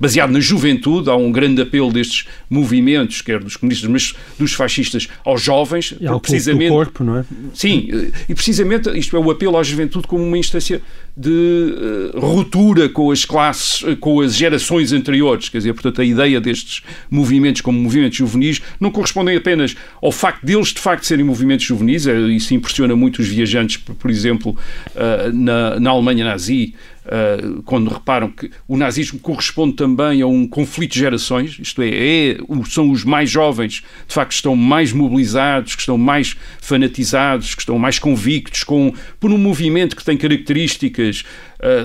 baseado 0.00 0.30
na 0.30 0.40
juventude. 0.40 1.08
Há 1.10 1.16
um 1.16 1.30
grande 1.30 1.62
apelo 1.62 1.92
destes 1.92 2.26
movimentos, 2.50 3.22
quer 3.22 3.38
dos 3.38 3.56
comunistas, 3.56 3.88
mas 3.88 4.14
dos 4.38 4.52
fascistas, 4.52 5.08
aos 5.24 5.42
jovens, 5.42 5.94
E 6.00 6.06
ao 6.06 6.18
precisamente. 6.20 6.70
corpo, 6.70 7.04
não 7.04 7.18
é? 7.18 7.24
Sim, 7.54 7.88
e 8.28 8.34
precisamente 8.34 8.90
isto 8.98 9.16
é 9.16 9.20
o 9.20 9.30
apelo 9.30 9.56
à 9.56 9.62
juventude 9.62 10.06
como 10.06 10.24
uma 10.24 10.38
instância 10.38 10.82
de 11.16 12.12
eh, 12.12 12.18
ruptura 12.18 12.90
com 12.90 13.10
as 13.10 13.24
classes, 13.24 13.82
eh, 13.86 13.96
com 13.96 14.20
as 14.20 14.36
gerações 14.36 14.92
anteriores. 14.92 15.48
Quer 15.48 15.58
dizer, 15.58 15.72
portanto, 15.72 16.02
a 16.02 16.04
ideia 16.04 16.38
destes 16.38 16.82
movimentos 17.10 17.62
como 17.62 17.80
movimentos 17.80 18.18
juvenis 18.18 18.60
não 18.78 18.90
correspondem 18.90 19.34
apenas 19.34 19.74
ao 20.02 20.12
facto 20.12 20.44
deles 20.44 20.68
de 20.68 20.80
facto 20.80 21.04
serem 21.04 21.24
movimentos 21.24 21.64
juvenis, 21.64 22.06
eh, 22.06 22.18
isso 22.28 22.52
impressiona 22.52 22.94
muito 22.94 23.20
os 23.20 23.28
viajantes, 23.28 23.78
por, 23.78 24.10
exemplo, 24.10 24.54
eh, 24.94 25.30
na, 25.32 25.80
na 25.80 25.90
Alemanha 25.90 26.24
nazi, 26.24 26.74
Uh, 27.06 27.62
quando 27.62 27.88
reparam 27.88 28.28
que 28.28 28.50
o 28.66 28.76
nazismo 28.76 29.20
corresponde 29.20 29.74
também 29.76 30.22
a 30.22 30.26
um 30.26 30.46
conflito 30.46 30.94
de 30.94 30.98
gerações, 30.98 31.56
isto 31.60 31.80
é, 31.80 31.88
é, 31.88 32.38
são 32.68 32.90
os 32.90 33.04
mais 33.04 33.30
jovens, 33.30 33.84
de 34.08 34.12
facto, 34.12 34.30
que 34.30 34.34
estão 34.34 34.56
mais 34.56 34.92
mobilizados, 34.92 35.76
que 35.76 35.82
estão 35.82 35.96
mais 35.96 36.36
fanatizados, 36.60 37.54
que 37.54 37.62
estão 37.62 37.78
mais 37.78 38.00
convictos 38.00 38.64
com, 38.64 38.92
por 39.20 39.30
um 39.30 39.38
movimento 39.38 39.94
que 39.94 40.04
tem 40.04 40.16
características 40.16 41.24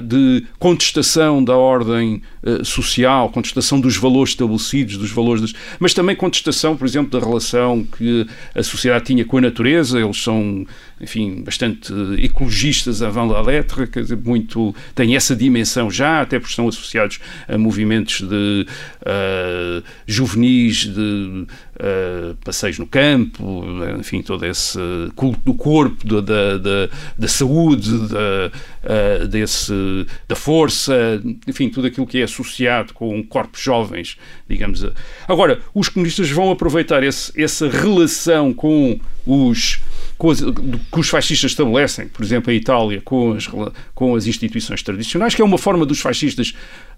de 0.03 0.45
contestação 0.59 1.43
da 1.43 1.55
ordem 1.55 2.21
uh, 2.43 2.63
social, 2.63 3.29
contestação 3.29 3.79
dos 3.79 3.97
valores 3.97 4.31
estabelecidos, 4.31 4.97
dos 4.97 5.11
valores, 5.11 5.41
das, 5.41 5.53
mas 5.79 5.93
também 5.93 6.15
contestação, 6.15 6.77
por 6.77 6.85
exemplo, 6.85 7.19
da 7.19 7.25
relação 7.25 7.83
que 7.97 8.27
a 8.53 8.63
sociedade 8.63 9.05
tinha 9.05 9.25
com 9.25 9.37
a 9.37 9.41
natureza. 9.41 9.99
Eles 9.99 10.21
são, 10.21 10.65
enfim, 10.99 11.41
bastante 11.43 11.91
ecologistas 12.19 13.01
avant 13.01 13.31
la 13.31 13.41
lettre, 13.41 13.87
quer 13.87 14.03
dizer, 14.03 14.17
muito 14.17 14.75
têm 14.93 15.15
essa 15.15 15.35
dimensão 15.35 15.89
já, 15.89 16.21
até 16.21 16.37
porque 16.39 16.51
estão 16.51 16.67
associados 16.67 17.19
a 17.47 17.57
movimentos 17.57 18.21
de 18.21 18.67
uh, 19.01 19.83
juvenis, 20.05 20.85
de 20.85 21.45
uh, 21.81 22.35
passeios 22.45 22.77
no 22.77 22.85
campo, 22.85 23.65
enfim, 23.99 24.21
todo 24.21 24.45
esse 24.45 24.79
culto 25.15 25.39
do 25.43 25.53
corpo, 25.53 26.05
da, 26.07 26.21
da, 26.21 26.57
da, 26.57 26.89
da 27.17 27.27
saúde, 27.27 27.91
da, 28.07 28.51
uh, 29.23 29.27
desse, 29.27 29.73
da 30.27 30.35
força, 30.35 31.21
enfim, 31.47 31.69
tudo 31.69 31.87
aquilo 31.87 32.05
que 32.05 32.19
é 32.19 32.23
associado 32.23 32.93
com 32.93 33.21
corpos 33.23 33.61
jovens, 33.61 34.17
digamos. 34.47 34.85
Agora, 35.27 35.59
os 35.73 35.89
comunistas 35.89 36.29
vão 36.29 36.51
aproveitar 36.51 37.03
esse, 37.03 37.31
essa 37.41 37.67
relação 37.67 38.53
com 38.53 38.99
os 39.25 39.81
que 40.91 40.99
os 40.99 41.09
fascistas 41.09 41.51
estabelecem, 41.51 42.07
por 42.07 42.23
exemplo, 42.23 42.51
a 42.51 42.53
Itália, 42.53 43.01
com 43.01 43.33
as, 43.33 43.49
com 43.95 44.15
as 44.15 44.27
instituições 44.27 44.83
tradicionais, 44.83 45.33
que 45.33 45.41
é 45.41 45.45
uma 45.45 45.57
forma 45.57 45.83
dos 45.83 45.99
fascistas, 45.99 46.53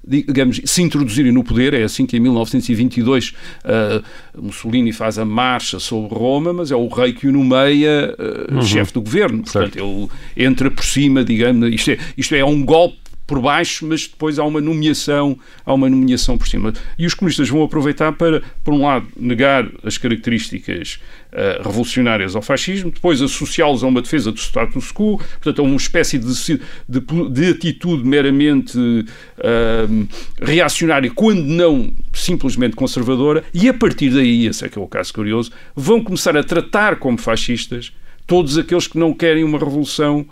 digamos, 0.05 0.61
se 0.65 0.81
introduzirem 0.81 1.31
no 1.31 1.43
poder. 1.43 1.73
É 1.73 1.83
assim 1.83 2.05
que 2.05 2.17
em 2.17 2.19
1922 2.19 3.33
uh, 3.63 4.41
Mussolini 4.41 4.91
faz 4.91 5.17
a 5.17 5.25
marcha 5.25 5.79
sobre 5.79 6.17
Roma, 6.17 6.53
mas 6.53 6.71
é 6.71 6.75
o 6.75 6.87
rei 6.87 7.13
que 7.13 7.27
o 7.27 7.31
nomeia 7.31 8.15
uh, 8.17 8.55
uhum. 8.55 8.61
chefe 8.61 8.93
do 8.93 9.01
governo. 9.01 9.43
Portanto, 9.43 9.73
certo. 9.73 10.09
ele 10.35 10.47
entra 10.47 10.69
por 10.69 10.83
cima, 10.83 11.23
digamos, 11.23 11.73
isto 11.73 11.91
é, 11.91 11.97
isto 12.17 12.35
é 12.35 12.43
um 12.43 12.63
golpe 12.63 13.02
por 13.25 13.39
baixo, 13.39 13.85
mas 13.87 14.07
depois 14.07 14.37
há 14.37 14.43
uma 14.43 14.59
nomeação, 14.59 15.37
há 15.65 15.73
uma 15.73 15.89
nomeação 15.89 16.37
por 16.37 16.47
cima. 16.47 16.73
E 16.97 17.05
os 17.05 17.13
comunistas 17.13 17.49
vão 17.49 17.63
aproveitar 17.63 18.11
para, 18.13 18.41
por 18.63 18.73
um 18.73 18.83
lado, 18.83 19.07
negar 19.15 19.69
as 19.83 19.97
características 19.97 20.99
uh, 21.31 21.63
revolucionárias 21.63 22.35
ao 22.35 22.41
fascismo, 22.41 22.91
depois 22.91 23.21
associá-los 23.21 23.83
a 23.83 23.87
uma 23.87 24.01
defesa 24.01 24.31
do 24.31 24.37
status 24.37 24.91
quo, 24.91 25.17
portanto, 25.17 25.59
a 25.59 25.63
uma 25.63 25.77
espécie 25.77 26.17
de, 26.17 26.59
de, 26.87 27.29
de 27.31 27.49
atitude 27.49 28.05
meramente 28.05 28.77
uh, 28.77 30.07
reacionária, 30.41 31.09
quando 31.11 31.43
não 31.43 31.93
simplesmente 32.11 32.75
conservadora, 32.75 33.43
e 33.53 33.69
a 33.69 33.73
partir 33.73 34.09
daí, 34.09 34.47
esse 34.47 34.65
é 34.65 34.69
que 34.69 34.77
é 34.77 34.81
o 34.81 34.87
caso 34.87 35.13
curioso, 35.13 35.51
vão 35.75 36.03
começar 36.03 36.35
a 36.35 36.43
tratar 36.43 36.97
como 36.97 37.17
fascistas 37.17 37.93
todos 38.27 38.57
aqueles 38.57 38.87
que 38.87 38.97
não 38.97 39.13
querem 39.13 39.43
uma 39.43 39.57
revolução 39.57 40.25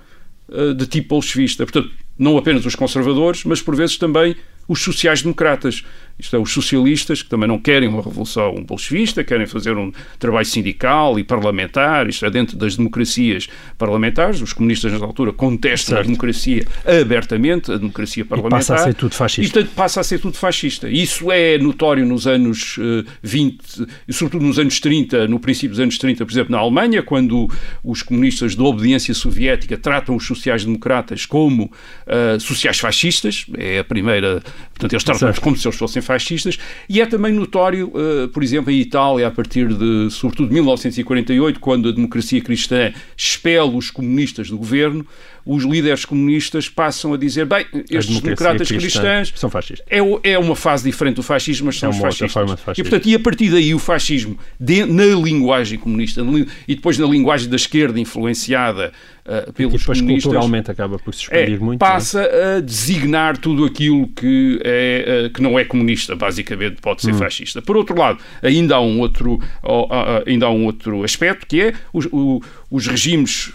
uh, 0.49 0.73
de 0.73 0.85
tipo 0.87 1.09
bolchevista. 1.09 1.65
Portanto, 1.65 1.91
não 2.17 2.37
apenas 2.37 2.65
os 2.65 2.75
conservadores, 2.75 3.43
mas 3.43 3.61
por 3.61 3.75
vezes 3.75 3.97
também 3.97 4.35
os 4.67 4.81
sociais-democratas, 4.81 5.83
isto 6.17 6.35
é, 6.35 6.39
os 6.39 6.51
socialistas, 6.51 7.21
que 7.21 7.29
também 7.29 7.47
não 7.47 7.57
querem 7.57 7.89
uma 7.89 8.01
revolução 8.01 8.63
bolchevista, 8.63 9.23
querem 9.23 9.45
fazer 9.45 9.77
um 9.77 9.91
trabalho 10.19 10.45
sindical 10.45 11.17
e 11.17 11.23
parlamentar, 11.23 12.07
isto 12.07 12.25
é, 12.25 12.29
dentro 12.29 12.57
das 12.57 12.75
democracias 12.75 13.47
parlamentares. 13.77 14.41
Os 14.41 14.53
comunistas, 14.53 14.91
na 14.91 15.05
altura, 15.05 15.33
contestam 15.33 15.95
certo. 15.95 16.01
a 16.01 16.03
democracia 16.03 16.65
abertamente, 17.01 17.71
a 17.71 17.77
democracia 17.77 18.25
parlamentar. 18.25 18.61
E 18.61 18.67
passa 18.67 18.75
a 18.75 18.77
ser 18.85 18.93
tudo 18.93 19.15
fascista. 19.15 19.41
E, 19.41 19.51
portanto, 19.51 19.75
passa 19.75 19.99
a 19.99 20.03
ser 20.03 20.19
tudo 20.19 20.37
fascista. 20.37 20.89
Isso 20.89 21.31
é 21.31 21.57
notório 21.57 22.05
nos 22.05 22.27
anos 22.27 22.77
uh, 22.77 23.05
20, 23.21 23.87
e 24.07 24.13
sobretudo 24.13 24.45
nos 24.45 24.59
anos 24.59 24.79
30, 24.79 25.27
no 25.27 25.39
princípio 25.39 25.69
dos 25.69 25.79
anos 25.79 25.97
30, 25.97 26.25
por 26.25 26.31
exemplo, 26.31 26.51
na 26.51 26.59
Alemanha, 26.59 27.01
quando 27.01 27.49
os 27.83 28.01
comunistas 28.01 28.55
da 28.55 28.63
obediência 28.63 29.13
soviética 29.13 29.77
tratam 29.77 30.15
os 30.15 30.25
sociais-democratas 30.25 31.25
como 31.25 31.65
uh, 31.65 32.39
sociais-fascistas, 32.39 33.45
é 33.57 33.79
a 33.79 33.83
primeira 33.83 34.41
Portanto, 34.81 34.93
eles 34.93 35.03
tratam 35.03 35.41
como 35.41 35.55
se 35.55 35.67
eles 35.67 35.77
fossem 35.77 36.00
fascistas. 36.01 36.57
E 36.87 37.01
é 37.01 37.05
também 37.05 37.33
notório, 37.33 37.87
uh, 37.89 38.27
por 38.29 38.43
exemplo, 38.43 38.71
em 38.71 38.79
Itália, 38.79 39.27
a 39.27 39.31
partir 39.31 39.67
de, 39.67 40.09
sobretudo, 40.09 40.47
de 40.49 40.53
1948, 40.53 41.59
quando 41.59 41.89
a 41.89 41.91
democracia 41.91 42.41
cristã 42.41 42.93
expela 43.15 43.71
os 43.71 43.89
comunistas 43.89 44.49
do 44.49 44.57
governo, 44.57 45.05
os 45.45 45.63
líderes 45.63 46.05
comunistas 46.05 46.69
passam 46.69 47.13
a 47.13 47.17
dizer: 47.17 47.45
bem, 47.45 47.65
estes 47.89 48.19
democratas 48.19 48.67
cristãs 48.67 49.33
são 49.35 49.49
fascistas. 49.49 49.85
É, 49.89 49.99
é 50.23 50.39
uma 50.39 50.55
fase 50.55 50.83
diferente 50.83 51.15
do 51.15 51.23
fascismo, 51.23 51.67
mas 51.67 51.79
são 51.79 51.89
é 51.89 51.93
os 51.93 51.99
fascistas. 51.99 52.77
E, 52.77 52.83
portanto, 52.83 53.07
e 53.07 53.15
a 53.15 53.19
partir 53.19 53.49
daí 53.49 53.73
o 53.73 53.79
fascismo, 53.79 54.37
de, 54.59 54.85
na 54.85 55.05
linguagem 55.05 55.77
comunista 55.77 56.21
e 56.67 56.75
depois 56.75 56.97
na 56.97 57.07
linguagem 57.07 57.49
da 57.49 57.55
esquerda 57.55 57.99
influenciada 57.99 58.91
uh, 59.25 59.53
pelos 59.53 59.73
e 59.73 59.77
depois 59.77 59.99
comunistas, 59.99 60.23
culturalmente 60.23 60.71
acaba 60.71 60.99
por 60.99 61.13
se 61.13 61.23
expandir 61.23 61.55
é, 61.55 61.59
muito. 61.59 61.79
Passa 61.79 62.21
é? 62.21 62.57
a 62.57 62.59
designar 62.59 63.37
tudo 63.37 63.65
aquilo 63.65 64.07
que, 64.07 64.59
é, 64.63 65.25
uh, 65.25 65.33
que 65.33 65.41
não 65.41 65.57
é 65.57 65.65
comunista, 65.65 66.15
basicamente 66.15 66.81
pode 66.81 67.01
ser 67.01 67.13
hum. 67.13 67.17
fascista. 67.17 67.61
Por 67.61 67.77
outro 67.77 67.97
lado, 67.97 68.19
ainda 68.41 68.75
há 68.75 68.81
um 68.81 68.99
outro, 68.99 69.35
uh, 69.63 70.23
ainda 70.25 70.45
há 70.45 70.51
um 70.51 70.65
outro 70.65 71.03
aspecto 71.03 71.45
que 71.47 71.61
é 71.61 71.73
o, 71.93 71.99
o 72.37 72.41
os 72.71 72.87
regimes 72.87 73.51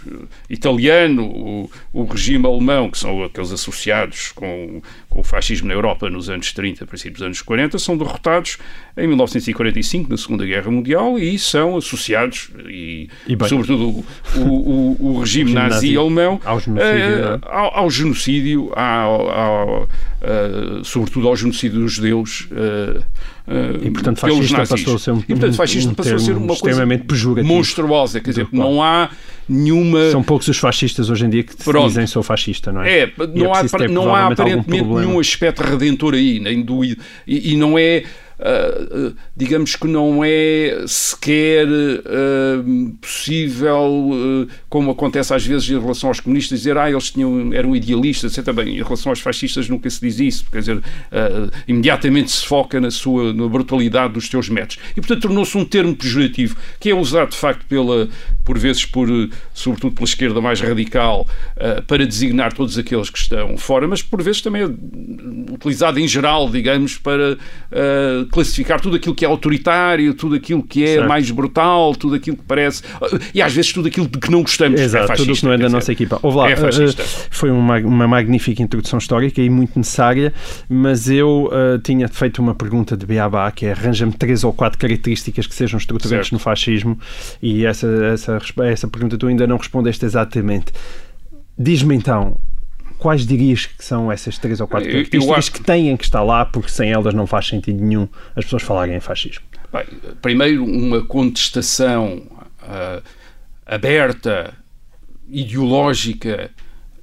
italiano, 0.47 1.25
o, 1.25 1.71
o, 1.91 2.05
regime 2.05 2.45
alemão, 2.45 2.91
que 2.91 2.99
são 2.99 3.23
aqueles 3.23 3.51
associados 3.51 4.31
com, 4.31 4.79
o 5.17 5.23
fascismo 5.23 5.67
na 5.67 5.73
Europa 5.73 6.09
nos 6.11 6.29
anos 6.29 6.53
30, 6.53 6.85
princípios 6.85 7.19
dos 7.19 7.25
anos 7.25 7.41
40, 7.41 7.79
são 7.79 7.97
derrotados 7.97 8.59
em 8.95 9.07
1945, 9.07 10.11
na 10.11 10.15
Segunda 10.15 10.45
Guerra 10.45 10.69
Mundial, 10.69 11.17
e 11.17 11.39
são 11.39 11.75
associados, 11.75 12.51
e, 12.67 13.09
e 13.27 13.35
sobretudo 13.49 14.05
o, 14.35 14.39
o, 14.39 14.97
o 14.99 15.19
regime, 15.21 15.53
nazi, 15.53 15.97
alemão, 15.97 16.39
ao 16.45 16.59
genocídio, 16.59 17.35
uh, 17.35 17.39
ao, 17.45 17.77
ao, 17.77 17.89
genocídio 17.89 18.71
ao, 18.75 19.29
ao, 19.29 19.83
uh, 19.83 20.85
sobretudo 20.85 21.27
ao 21.27 21.35
genocídio 21.35 21.79
dos 21.79 21.93
judeus. 21.93 22.47
Uh, 22.51 23.03
e 23.81 23.89
portanto 23.91 24.19
fascista 24.19 24.65
passou 24.65 24.95
a 24.95 24.99
ser 24.99 25.11
um, 25.11 25.19
e, 25.19 25.25
portanto, 25.27 25.55
fascista 25.55 25.91
um 25.91 25.93
passou 25.93 26.15
a 26.15 26.19
ser 26.19 26.35
uma 26.35 26.55
coisa 26.57 26.85
pejorativo. 26.85 27.47
monstruosa, 27.47 28.19
quer 28.19 28.31
dizer, 28.31 28.47
não 28.51 28.83
há 28.83 29.09
nenhuma. 29.47 30.11
São 30.11 30.21
poucos 30.21 30.47
os 30.49 30.57
fascistas 30.57 31.09
hoje 31.09 31.25
em 31.25 31.29
dia 31.29 31.43
que 31.43 31.55
dizem 31.55 32.05
sou 32.07 32.21
fascista, 32.21 32.71
não 32.71 32.81
é? 32.81 32.99
É, 32.99 33.13
não, 33.33 33.55
é 33.55 33.59
há, 33.59 33.87
não 33.87 34.15
há 34.15 34.27
aparentemente 34.27 34.83
nenhum 34.83 35.06
aspecto 35.19 35.63
redentor 35.63 36.13
aí, 36.13 36.39
nem 36.39 36.61
do, 36.61 36.83
e, 36.83 36.97
e 37.25 37.55
não 37.55 37.77
é. 37.77 38.03
Uh, 38.39 39.07
uh, 39.07 39.15
digamos 39.35 39.75
que 39.75 39.87
não 39.87 40.23
é 40.23 40.83
sequer 40.85 41.67
uh, 41.67 42.93
possível, 43.01 44.47
como 44.69 44.91
acontece 44.91 45.33
às 45.33 45.43
vezes 45.43 45.67
em 45.69 45.79
relação 45.79 46.09
aos 46.09 46.19
comunistas, 46.19 46.59
dizer 46.59 46.77
ah, 46.77 46.89
eles 46.89 47.09
tinham, 47.09 47.51
eram 47.51 47.75
idealistas, 47.75 48.37
etc. 48.37 48.53
Bem, 48.53 48.77
em 48.77 48.83
relação 48.83 49.11
aos 49.11 49.19
fascistas 49.19 49.67
nunca 49.67 49.89
se 49.89 49.99
diz 49.99 50.19
isso, 50.19 50.45
quer 50.51 50.59
dizer, 50.59 50.83
imediatamente 51.67 52.31
se 52.31 52.45
foca 52.45 52.79
na 52.79 52.91
sua 52.91 53.33
na 53.33 53.47
brutalidade 53.47 54.13
dos 54.13 54.27
seus 54.27 54.49
métodos. 54.49 54.77
E, 54.91 55.01
portanto, 55.01 55.21
tornou-se 55.21 55.57
um 55.57 55.65
termo 55.65 55.95
pejorativo, 55.95 56.55
que 56.79 56.89
é 56.89 56.95
usado, 56.95 57.31
de 57.31 57.37
facto, 57.37 57.65
pela, 57.65 58.07
por 58.45 58.57
vezes, 58.57 58.85
por, 58.85 59.07
sobretudo 59.53 59.95
pela 59.95 60.05
esquerda 60.05 60.39
mais 60.41 60.61
radical, 60.61 61.27
para 61.87 62.05
designar 62.05 62.53
todos 62.53 62.77
aqueles 62.77 63.09
que 63.09 63.17
estão 63.17 63.57
fora, 63.57 63.87
mas 63.87 64.01
por 64.01 64.21
vezes 64.21 64.41
também 64.41 64.61
é 64.61 65.53
utilizado 65.53 65.99
em 65.99 66.07
geral, 66.07 66.49
digamos, 66.49 66.97
para 66.97 67.37
classificar 68.27 68.79
tudo 68.79 68.95
aquilo 68.95 69.13
que 69.15 69.25
é 69.25 69.27
autoritário, 69.27 70.13
tudo 70.13 70.35
aquilo 70.35 70.61
que 70.63 70.83
é 70.83 70.95
Certo. 70.95 71.07
mais 71.07 71.29
brutal, 71.31 71.95
tudo 71.95 72.15
aquilo 72.15 72.37
que 72.37 72.43
parece. 72.43 72.83
E 73.33 73.41
às 73.41 73.53
vezes 73.53 73.73
tudo 73.73 73.87
aquilo 73.87 74.07
de 74.07 74.17
que 74.17 74.29
não 74.31 74.41
gostamos. 74.41 74.79
Exato, 74.79 75.05
é 75.05 75.07
fascista, 75.07 75.23
tudo 75.25 75.35
o 75.35 75.39
que 75.39 75.45
não 75.45 75.53
é 75.53 75.57
da 75.57 75.69
nossa 75.69 75.91
equipa. 75.91 76.19
Ouve 76.21 76.37
lá, 76.37 76.49
é 76.51 76.55
fascista. 76.55 77.01
eh, 77.01 77.05
foi 77.29 77.49
uma, 77.51 77.77
uma 77.79 78.07
magnífica 78.07 78.61
introdução 78.61 78.99
histórica 78.99 79.41
e 79.41 79.49
muito 79.49 79.77
necessária, 79.77 80.33
mas 80.69 81.09
eu 81.09 81.49
eh, 81.51 81.79
tinha 81.83 82.07
feito 82.07 82.39
uma 82.41 82.53
pergunta 82.55 82.95
de 82.97 83.05
Beabá, 83.05 83.49
que 83.51 83.65
é 83.65 83.71
arranja-me 83.71 84.13
três 84.13 84.43
ou 84.43 84.53
quatro 84.53 84.77
características 84.79 85.47
que 85.47 85.55
sejam 85.55 85.77
estruturantes 85.77 86.27
Certo. 86.27 86.33
no 86.33 86.39
fascismo, 86.39 86.99
e 87.41 87.65
essa, 87.65 87.87
essa, 88.13 88.39
essa 88.63 88.87
pergunta 88.87 89.17
tu 89.17 89.27
ainda 89.27 89.45
não 89.47 89.57
respondeste 89.57 90.05
exatamente. 90.05 90.71
Diz-me 91.57 91.95
então, 91.95 92.37
quais 92.97 93.25
dirias 93.25 93.65
que 93.65 93.83
são 93.83 94.11
essas 94.11 94.37
três 94.37 94.59
ou 94.59 94.67
quatro 94.67 94.89
características 94.89 95.49
que 95.49 95.63
têm 95.63 95.95
que 95.95 96.03
estar 96.03 96.23
lá, 96.23 96.45
porque 96.45 96.69
sem 96.69 96.91
elas 96.91 97.13
não 97.13 97.27
faz 97.27 97.47
sentido 97.47 97.83
nenhum 97.83 98.07
as 98.35 98.43
pessoas 98.45 98.63
falarem 98.63 98.95
em 98.95 98.99
fascismo? 98.99 99.45
Bem, 99.71 99.85
primeiro, 100.21 100.63
uma 100.63 101.03
contestação 101.03 102.23
ah, 102.61 103.01
aberta, 103.65 104.53
ideológica 105.29 106.49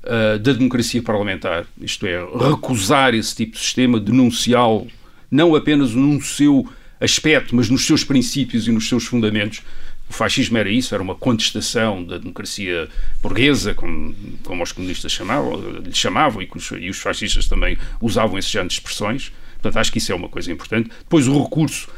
ah, 0.03 0.39
da 0.39 0.53
democracia 0.53 1.03
parlamentar, 1.03 1.67
isto 1.81 2.07
é, 2.07 2.19
recusar 2.51 3.15
esse 3.15 3.35
tipo 3.35 3.53
de 3.53 3.59
sistema, 3.59 4.01
denunciá-lo, 4.01 4.87
não 5.31 5.55
apenas 5.55 5.95
num 5.95 6.21
seu 6.21 6.69
aspecto, 7.01 7.55
mas 7.55 7.69
nos 7.69 7.87
seus 7.87 8.05
princípios 8.05 8.67
e 8.67 8.73
nos 8.73 8.89
seus 8.89 9.05
fundamentos. 9.05 9.63
O 10.09 10.13
fascismo 10.13 10.57
era 10.59 10.71
isso, 10.71 10.95
era 10.95 11.03
uma 11.03 11.15
contestação 11.15 12.05
da 12.05 12.19
democracia 12.19 12.89
burguesa, 13.23 13.75
como, 13.75 14.15
como 14.43 14.63
os 14.63 14.73
comunistas 14.73 15.11
chamavam, 15.13 15.59
lhe 15.81 15.95
chamavam, 15.95 16.43
e, 16.43 16.49
os, 16.55 16.71
e 16.73 16.91
os 16.91 16.99
fascistas 16.99 17.47
também 17.47 17.77
usavam 18.01 18.39
esse 18.39 18.49
género 18.49 18.69
de 18.69 18.75
expressões. 18.75 19.33
Portanto, 19.55 19.79
acho 19.79 19.91
que 19.91 19.99
isso 19.99 20.13
é 20.13 20.15
uma 20.15 20.29
coisa 20.29 20.53
importante. 20.53 20.91
Depois, 20.99 21.27
o 21.27 21.43
recurso 21.43 21.89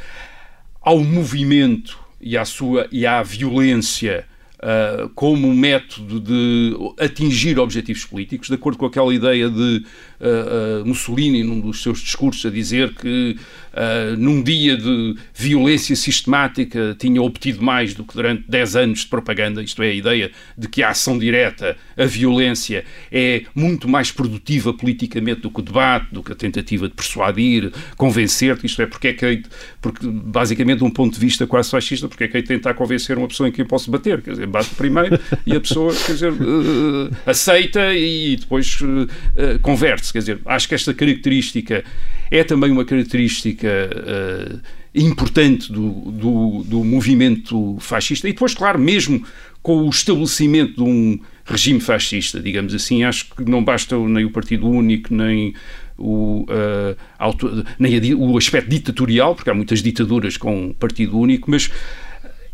ao 0.81 1.01
movimento 1.01 1.99
e 2.21 2.37
à 2.39 2.45
sua 2.45 2.89
e 2.93 3.05
à 3.05 3.23
violência 3.23 4.25
ah, 4.59 5.11
como 5.15 5.55
método 5.55 6.19
de 6.19 6.75
atingir 6.99 7.59
objetivos 7.59 8.05
políticos, 8.05 8.49
de 8.49 8.55
acordo 8.55 8.79
com 8.79 8.87
aquela 8.87 9.15
ideia 9.15 9.51
de 9.51 9.85
ah, 10.21 10.81
ah, 10.81 10.85
Mussolini, 10.85 11.43
num 11.43 11.61
dos 11.61 11.83
seus 11.83 12.01
discursos, 12.01 12.45
a 12.47 12.51
dizer 12.51 12.95
que 12.95 13.37
ah, 13.73 14.15
num 14.17 14.43
dia 14.43 14.77
de 14.77 15.17
violência 15.35 15.95
sistemática 15.95 16.97
tinha 16.99 17.21
obtido 17.21 17.63
mais 17.63 17.95
do 17.95 18.05
que 18.05 18.15
durante 18.15 18.45
10 18.49 18.77
anos 18.77 19.01
de 19.01 19.07
propaganda, 19.07 19.63
isto 19.63 19.83
é, 19.83 19.89
a 19.89 19.95
ideia 19.95 20.31
de 20.57 20.69
que 20.69 20.83
a 20.83 20.91
ação 20.91 21.19
direta, 21.19 21.77
a 21.97 22.05
violência, 22.07 22.85
é 23.13 23.43
muito 23.55 23.89
mais 23.89 24.11
produtiva 24.11 24.73
politicamente 24.73 25.43
do 25.43 25.51
que 25.51 25.61
o 25.61 25.63
debate, 25.63 26.07
do 26.13 26.23
que 26.23 26.33
a 26.33 26.35
tentativa 26.35 26.89
de 26.89 26.95
persuadir, 26.95 27.73
convencer, 27.97 28.59
isto 28.65 28.81
é, 28.81 28.87
porque 28.87 29.09
é 29.09 29.13
que 29.13 29.43
porque 29.81 30.07
basicamente 30.07 30.79
de 30.79 30.85
um 30.85 30.91
ponto 30.91 31.15
de 31.15 31.21
vista 31.21 31.47
quase 31.47 31.71
fascista, 31.71 32.09
porque 32.09 32.25
é 32.25 32.29
que 32.29 32.37
de 32.43 32.49
tentar 32.49 32.75
convencer 32.75 33.17
uma 33.17 33.29
pessoa 33.29 33.49
em 33.49 33.53
quem 33.53 33.63
eu 33.63 33.69
posso 33.69 33.91
bater, 33.91 34.23
quer 34.23 34.33
dizer, 34.33 34.47
bate 34.47 34.75
primeiro 34.75 35.19
e 35.45 35.55
a 35.55 35.61
pessoa, 35.61 35.95
quer 35.95 36.13
dizer, 36.13 36.33
aceita 37.25 37.95
e 37.95 38.37
depois 38.37 38.79
eh, 39.37 39.59
quer 40.13 40.21
dizer, 40.21 40.41
acho 40.47 40.69
que 40.69 40.75
esta 40.75 40.93
característica 40.95 41.85
é 42.31 42.45
também 42.45 42.71
uma 42.71 42.85
característica 42.85 43.69
eh, 43.69 44.57
importante 44.95 45.71
do, 45.73 45.91
do, 46.11 46.65
do 46.65 46.85
movimento 46.85 47.77
fascista 47.81 48.29
e 48.29 48.33
depois, 48.33 48.55
claro, 48.55 48.79
mesmo 48.79 49.25
com 49.63 49.83
o 49.83 49.91
estabelecimento 49.91 50.77
de 50.77 50.83
um 50.83 51.19
regime 51.45 51.81
fascista, 51.81 52.41
digamos 52.41 52.75
assim, 52.75 53.05
acho 53.05 53.27
que 53.35 53.45
não 53.45 53.63
basta 53.63 53.97
nem 53.99 54.25
o 54.25 54.31
Partido 54.31 54.69
Único, 54.69 55.13
nem 55.15 55.55
o, 55.99 56.47
eh, 56.49 56.97
auto- 57.19 57.65
nem 57.79 57.97
a 57.97 58.17
o 58.17 58.37
aspecto 58.37 58.69
ditatorial, 58.69 59.35
porque 59.35 59.51
há 59.51 59.55
muitas 59.55 59.83
ditaduras 59.83 60.37
com 60.37 60.75
partido 60.79 61.19
único, 61.19 61.51
mas 61.51 61.71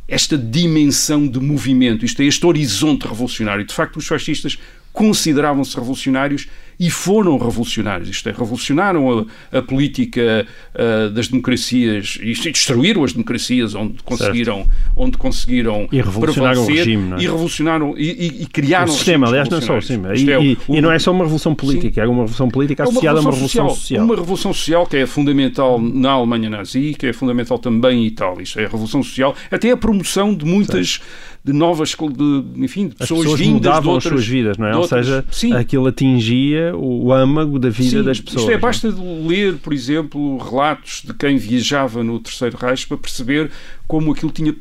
esta 0.09 0.37
dimensão 0.37 1.27
de 1.27 1.41
movimento, 1.41 2.05
isto 2.05 2.21
é, 2.23 2.27
este 2.27 2.45
horizonte 2.45 3.07
revolucionário. 3.07 3.65
De 3.65 3.73
facto, 3.73 3.97
os 3.97 4.07
fascistas 4.07 4.59
consideravam-se 4.93 5.75
revolucionários 5.77 6.47
e 6.81 6.91
foram 6.91 7.39
revolucionários. 7.39 8.09
Isto 8.09 8.29
é, 8.29 8.33
revolucionaram 8.33 9.27
a, 9.53 9.59
a 9.59 9.63
política 9.63 10.47
ah, 10.75 11.09
das 11.11 11.29
democracias 11.29 12.19
e 12.21 12.33
destruíram 12.51 13.05
as 13.05 13.13
democracias 13.13 13.75
onde 13.75 14.03
conseguiram, 14.03 14.67
onde 14.97 15.17
conseguiram 15.17 15.89
E 15.93 15.97
revolucionaram 16.01 16.63
o 16.63 16.67
regime, 16.67 17.09
não 17.11 17.17
é? 17.19 17.21
e 17.21 17.25
revolucionaram 17.27 17.95
e, 17.97 18.03
e- 18.11 18.43
e 18.43 18.47
criaram 18.47 18.93
O 18.93 18.97
sistema, 18.97 19.29
aliás, 19.29 19.49
não 19.49 19.59
é 19.59 19.61
só 19.61 19.77
o 19.79 19.81
sistema. 19.81 20.15
E, 20.17 20.31
é, 20.31 20.43
e- 20.43 20.59
o- 20.67 20.75
e 20.77 20.81
não 20.81 20.91
é 20.91 20.99
só 20.99 21.13
uma 21.13 21.25
revolução 21.25 21.55
política, 21.55 22.01
é 22.03 22.07
uma 22.07 22.23
revolução 22.23 22.49
política 22.51 22.83
é 22.83 22.89
associada 22.89 23.19
a 23.19 23.23
uma 23.23 23.31
revolução 23.31 23.63
revolução 23.63 23.81
social. 23.83 24.05
Uma 24.05 24.17
revolução 24.17 24.53
social 24.53 24.87
que 24.87 24.97
é 24.97 25.07
fundamental 25.07 25.81
na 25.81 26.11
Alemanha 26.11 26.51
nazi, 26.51 26.97
que 26.99 27.07
é 27.07 27.13
fundamental 27.13 27.59
também 27.61 28.03
em 28.03 28.07
Itália. 28.07 28.43
Isto 28.43 28.59
é 28.59 28.65
a 28.65 28.69
revolução 28.69 29.03
social, 29.05 29.37
até 29.53 29.71
a 29.71 29.77
promoção 29.77 30.35
de 30.35 30.45
muitas 30.45 31.01
de 31.45 31.53
novas, 31.53 31.91
de, 31.91 32.65
enfim, 32.65 32.87
de 32.87 32.93
As 32.93 32.99
pessoas, 32.99 33.23
pessoas 33.23 33.41
vindas 33.41 33.55
mudavam 33.55 33.83
de 33.83 33.89
outras, 33.89 34.07
as 34.07 34.13
suas 34.13 34.27
vidas, 34.27 34.59
não 34.59 34.67
é? 34.67 34.77
Ou 34.77 34.87
seja, 34.87 35.25
sim, 35.31 35.53
aquilo 35.53 35.89
atingia 35.89 36.73
o 36.77 37.13
âmago 37.13 37.59
da 37.59 37.69
vida 37.69 37.99
Sim, 37.99 38.05
das 38.05 38.21
pessoas. 38.21 38.43
Isto 38.43 38.51
é, 38.51 38.55
não 38.55 38.61
basta 38.61 38.93
de 38.93 39.01
ler, 39.01 39.57
por 39.57 39.73
exemplo, 39.73 40.39
relatos 40.39 41.03
de 41.05 41.13
quem 41.15 41.37
viajava 41.37 42.05
no 42.05 42.21
Terceiro 42.21 42.57
Reich 42.57 42.87
para 42.87 42.97
perceber 42.97 43.51
como 43.93 44.11
aquilo 44.13 44.33
tinha, 44.33 44.55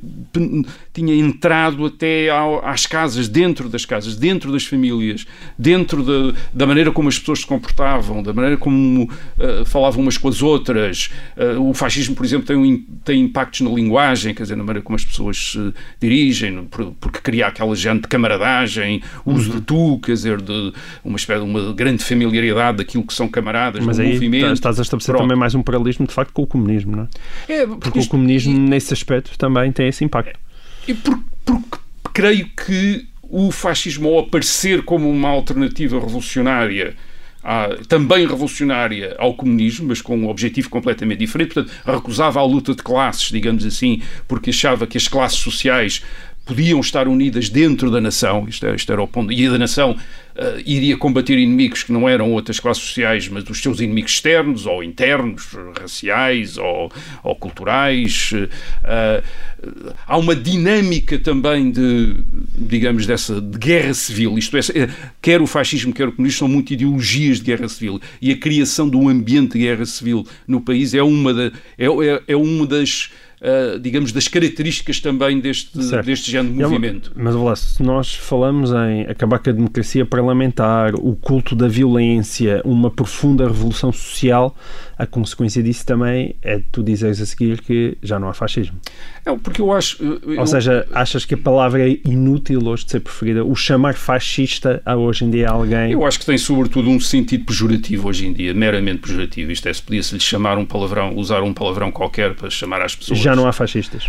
tinha 0.94 1.16
entrado 1.16 1.86
até 1.86 2.30
ao- 2.30 2.66
às 2.66 2.86
casas, 2.86 3.30
dentro 3.30 3.70
das 3.70 3.86
casas, 3.86 4.18
dentro 4.18 4.52
das 4.52 4.66
famílias, 4.66 5.26
dentro 5.58 6.04
da, 6.04 6.38
da 6.54 6.68
maneira 6.68 6.92
como 6.92 7.08
as 7.08 7.18
pessoas 7.18 7.40
se 7.40 7.46
comportavam, 7.48 8.22
da 8.22 8.34
maneira 8.34 8.58
como 8.58 9.10
ah, 9.40 9.64
falavam 9.66 10.02
umas 10.04 10.18
com 10.18 10.28
as 10.28 10.42
outras. 10.42 11.10
Ah, 11.38 11.58
o 11.60 11.74
fascismo, 11.74 12.14
por 12.14 12.26
exemplo, 12.26 12.46
tem, 12.46 12.58
um, 12.58 12.84
tem 13.06 13.22
impactos 13.22 13.62
na 13.62 13.70
linguagem, 13.70 14.34
quer 14.34 14.44
dizer, 14.44 14.58
na 14.58 14.64
maneira 14.66 14.84
como 14.84 14.98
as 14.98 15.06
pessoas 15.06 15.52
se 15.54 15.74
dirigem, 16.02 16.68
porque 17.00 17.20
cria 17.22 17.48
aquela 17.48 17.74
gente 17.76 18.02
de 18.02 18.08
camaradagem, 18.10 19.02
uso 19.26 19.50
Uhum. 19.52 19.56
de 19.56 19.62
tu, 19.62 20.00
quer 20.04 20.12
dizer, 20.14 20.42
de 20.42 20.74
uma, 21.06 21.16
espécie, 21.16 21.42
uma 21.42 21.72
grande 21.74 22.04
familiaridade 22.04 22.80
daquilo 22.80 23.06
que 23.06 23.14
são 23.14 23.30
camaradas, 23.30 23.84
Mas 23.86 23.98
aí 23.98 24.14
movimento. 24.14 24.52
estás 24.54 24.78
a 24.78 24.82
estabelecer 24.82 25.14
Pronto. 25.16 25.24
também 25.26 25.38
mais 25.38 25.56
um 25.56 25.64
paralelismo, 25.64 26.06
de 26.06 26.14
facto, 26.14 26.34
com 26.34 26.42
o 26.44 26.48
comunismo, 26.48 26.96
não 26.98 27.04
é? 27.48 27.54
É, 27.62 27.66
Porque 27.68 28.00
isto- 28.00 28.10
o 28.10 28.12
comunismo, 28.12 28.58
nesse 28.58 28.94
aspecto, 28.94 29.21
também 29.38 29.72
tem 29.72 29.88
esse 29.88 30.04
impacto. 30.04 30.40
E 30.88 30.94
por- 30.94 31.20
porque 31.46 31.78
creio 32.14 32.50
que 32.50 33.08
o 33.22 33.52
fascismo, 33.52 34.10
ao 34.10 34.20
aparecer 34.20 34.84
como 34.84 35.10
uma 35.10 35.30
alternativa 35.30 36.00
revolucionária, 36.00 36.96
à- 37.44 37.70
também 37.88 38.28
revolucionária 38.28 39.16
ao 39.18 39.34
comunismo, 39.34 39.88
mas 39.88 40.02
com 40.02 40.18
um 40.18 40.28
objetivo 40.30 40.70
completamente 40.70 41.20
diferente, 41.20 41.54
portanto, 41.54 41.74
recusava 41.86 42.40
a 42.40 42.44
luta 42.46 42.76
de 42.76 42.84
classes, 42.84 43.30
digamos 43.32 43.66
assim, 43.66 44.02
porque 44.28 44.50
achava 44.50 44.86
que 44.86 44.98
as 44.98 45.08
classes 45.08 45.40
sociais 45.40 46.04
podiam 46.46 46.80
estar 46.80 47.08
unidas 47.08 47.50
dentro 47.50 47.90
da 47.92 48.02
nação, 48.02 48.46
isto 48.48 48.66
era, 48.66 48.76
isto 48.76 48.92
era 48.92 49.02
o 49.02 49.08
ponto, 49.08 49.32
e 49.32 49.46
a 49.46 49.58
nação 49.58 49.96
ah, 50.38 50.62
iria 50.66 50.98
combater 50.98 51.38
inimigos 51.38 51.84
que 51.84 51.92
não 51.92 52.08
eram 52.08 52.32
outras 52.32 52.60
classes 52.60 52.84
sociais, 52.84 53.28
mas 53.28 53.48
os 53.50 53.62
seus 53.62 53.80
inimigos 53.80 54.14
externos 54.14 54.66
ou 54.66 54.84
internos, 54.84 55.50
raciais 55.80 56.58
ou, 56.58 56.92
ou 57.24 57.36
culturais. 57.36 58.32
Ah, 58.84 59.22
há 60.08 60.18
uma 60.18 60.36
dinâmica 60.36 61.20
também 61.20 61.70
de, 61.70 62.16
digamos, 62.58 63.06
dessa 63.06 63.40
de 63.40 63.58
guerra 63.58 63.94
civil. 63.94 64.38
Isto 64.38 64.58
é, 64.58 64.62
quer 65.22 65.42
o 65.42 65.48
fascismo, 65.48 65.94
quer 65.94 66.08
o 66.08 66.12
comunismo, 66.12 66.40
são 66.40 66.48
muito 66.48 66.74
ideologias 66.74 67.38
de 67.38 67.46
guerra 67.46 67.68
civil. 67.68 68.00
E 68.22 68.32
a 68.32 68.38
criação 68.38 68.90
de 68.90 68.96
um 68.96 69.10
ambiente 69.10 69.54
de 69.54 69.60
guerra 69.60 69.86
civil 69.86 70.26
no 70.48 70.62
país 70.62 70.94
é 70.94 71.04
uma, 71.04 71.34
da, 71.34 71.46
é, 71.78 71.86
é, 71.86 72.24
é 72.30 72.36
uma 72.36 72.66
das. 72.66 73.12
Ah, 73.42 73.80
digamos, 73.80 74.12
das 74.12 74.28
características 74.28 75.00
também 75.00 75.40
deste, 75.40 75.84
Certo. 75.84 76.06
deste 76.06 76.30
género 76.30 76.54
de 76.54 76.62
É 76.62 76.68
movimento. 76.68 77.12
Mas 77.16 77.34
olha 77.36 77.44
lá, 77.46 77.56
se 77.56 77.82
nós 77.82 78.14
falamos 78.14 78.72
em 78.72 79.02
acabar 79.10 79.40
com 79.40 79.50
a 79.50 79.54
democracia 79.54 80.06
parlamentar, 80.06 80.94
o 80.96 81.16
culto 81.16 81.56
da 81.56 81.68
violência, 81.68 82.62
uma 82.64 82.92
profunda 82.92 83.48
revolução 83.48 83.92
social, 83.92 84.56
a 84.98 85.08
consequência 85.08 85.64
disso 85.64 85.84
também 85.86 86.36
é 86.44 86.62
tu 86.72 86.84
dizeres 86.84 87.20
a 87.20 87.26
seguir 87.26 87.62
que 87.62 87.98
já 88.04 88.20
não 88.20 88.30
há 88.30 88.34
fascismo. 88.34 88.78
É, 89.26 89.36
porque 89.38 89.62
eu 89.62 89.72
acho. 89.72 89.98
eu- 90.04 90.40
Ou 90.40 90.48
seja, 90.48 90.88
achas 90.92 91.26
que 91.26 91.36
a 91.36 91.38
palavra 91.38 91.88
é 91.88 91.98
inútil 92.06 92.60
hoje 92.68 92.86
de 92.86 92.92
ser 92.92 93.00
preferida? 93.02 93.46
O 93.46 93.56
chamar 93.56 93.94
fascista 93.94 94.82
a 94.86 94.96
hoje 94.96 95.26
em 95.26 95.30
dia 95.30 95.48
a 95.50 95.52
alguém. 95.52 95.92
Eu 95.92 96.06
acho 96.06 96.20
que 96.20 96.26
tem 96.26 96.38
sobretudo 96.38 96.90
um 96.90 97.00
sentido 97.00 97.46
pejorativo 97.46 98.08
hoje 98.10 98.26
em 98.26 98.34
dia, 98.34 98.54
meramente 98.54 99.00
pejorativo. 99.00 99.52
Isto 99.52 99.70
é, 99.70 99.74
se 99.74 99.82
podia-se 99.84 100.14
lhe 100.16 100.20
chamar 100.20 100.58
um 100.58 100.66
palavrão, 100.66 101.16
usar 101.16 101.44
um 101.44 101.54
palavrão 101.54 101.92
qualquer 101.92 102.34
para 102.34 102.50
chamar 102.50 102.82
às 102.82 102.96
pessoas. 102.96 103.20
Já 103.20 103.36
não 103.36 103.48
há 103.48 103.54
fascistas. 103.54 104.08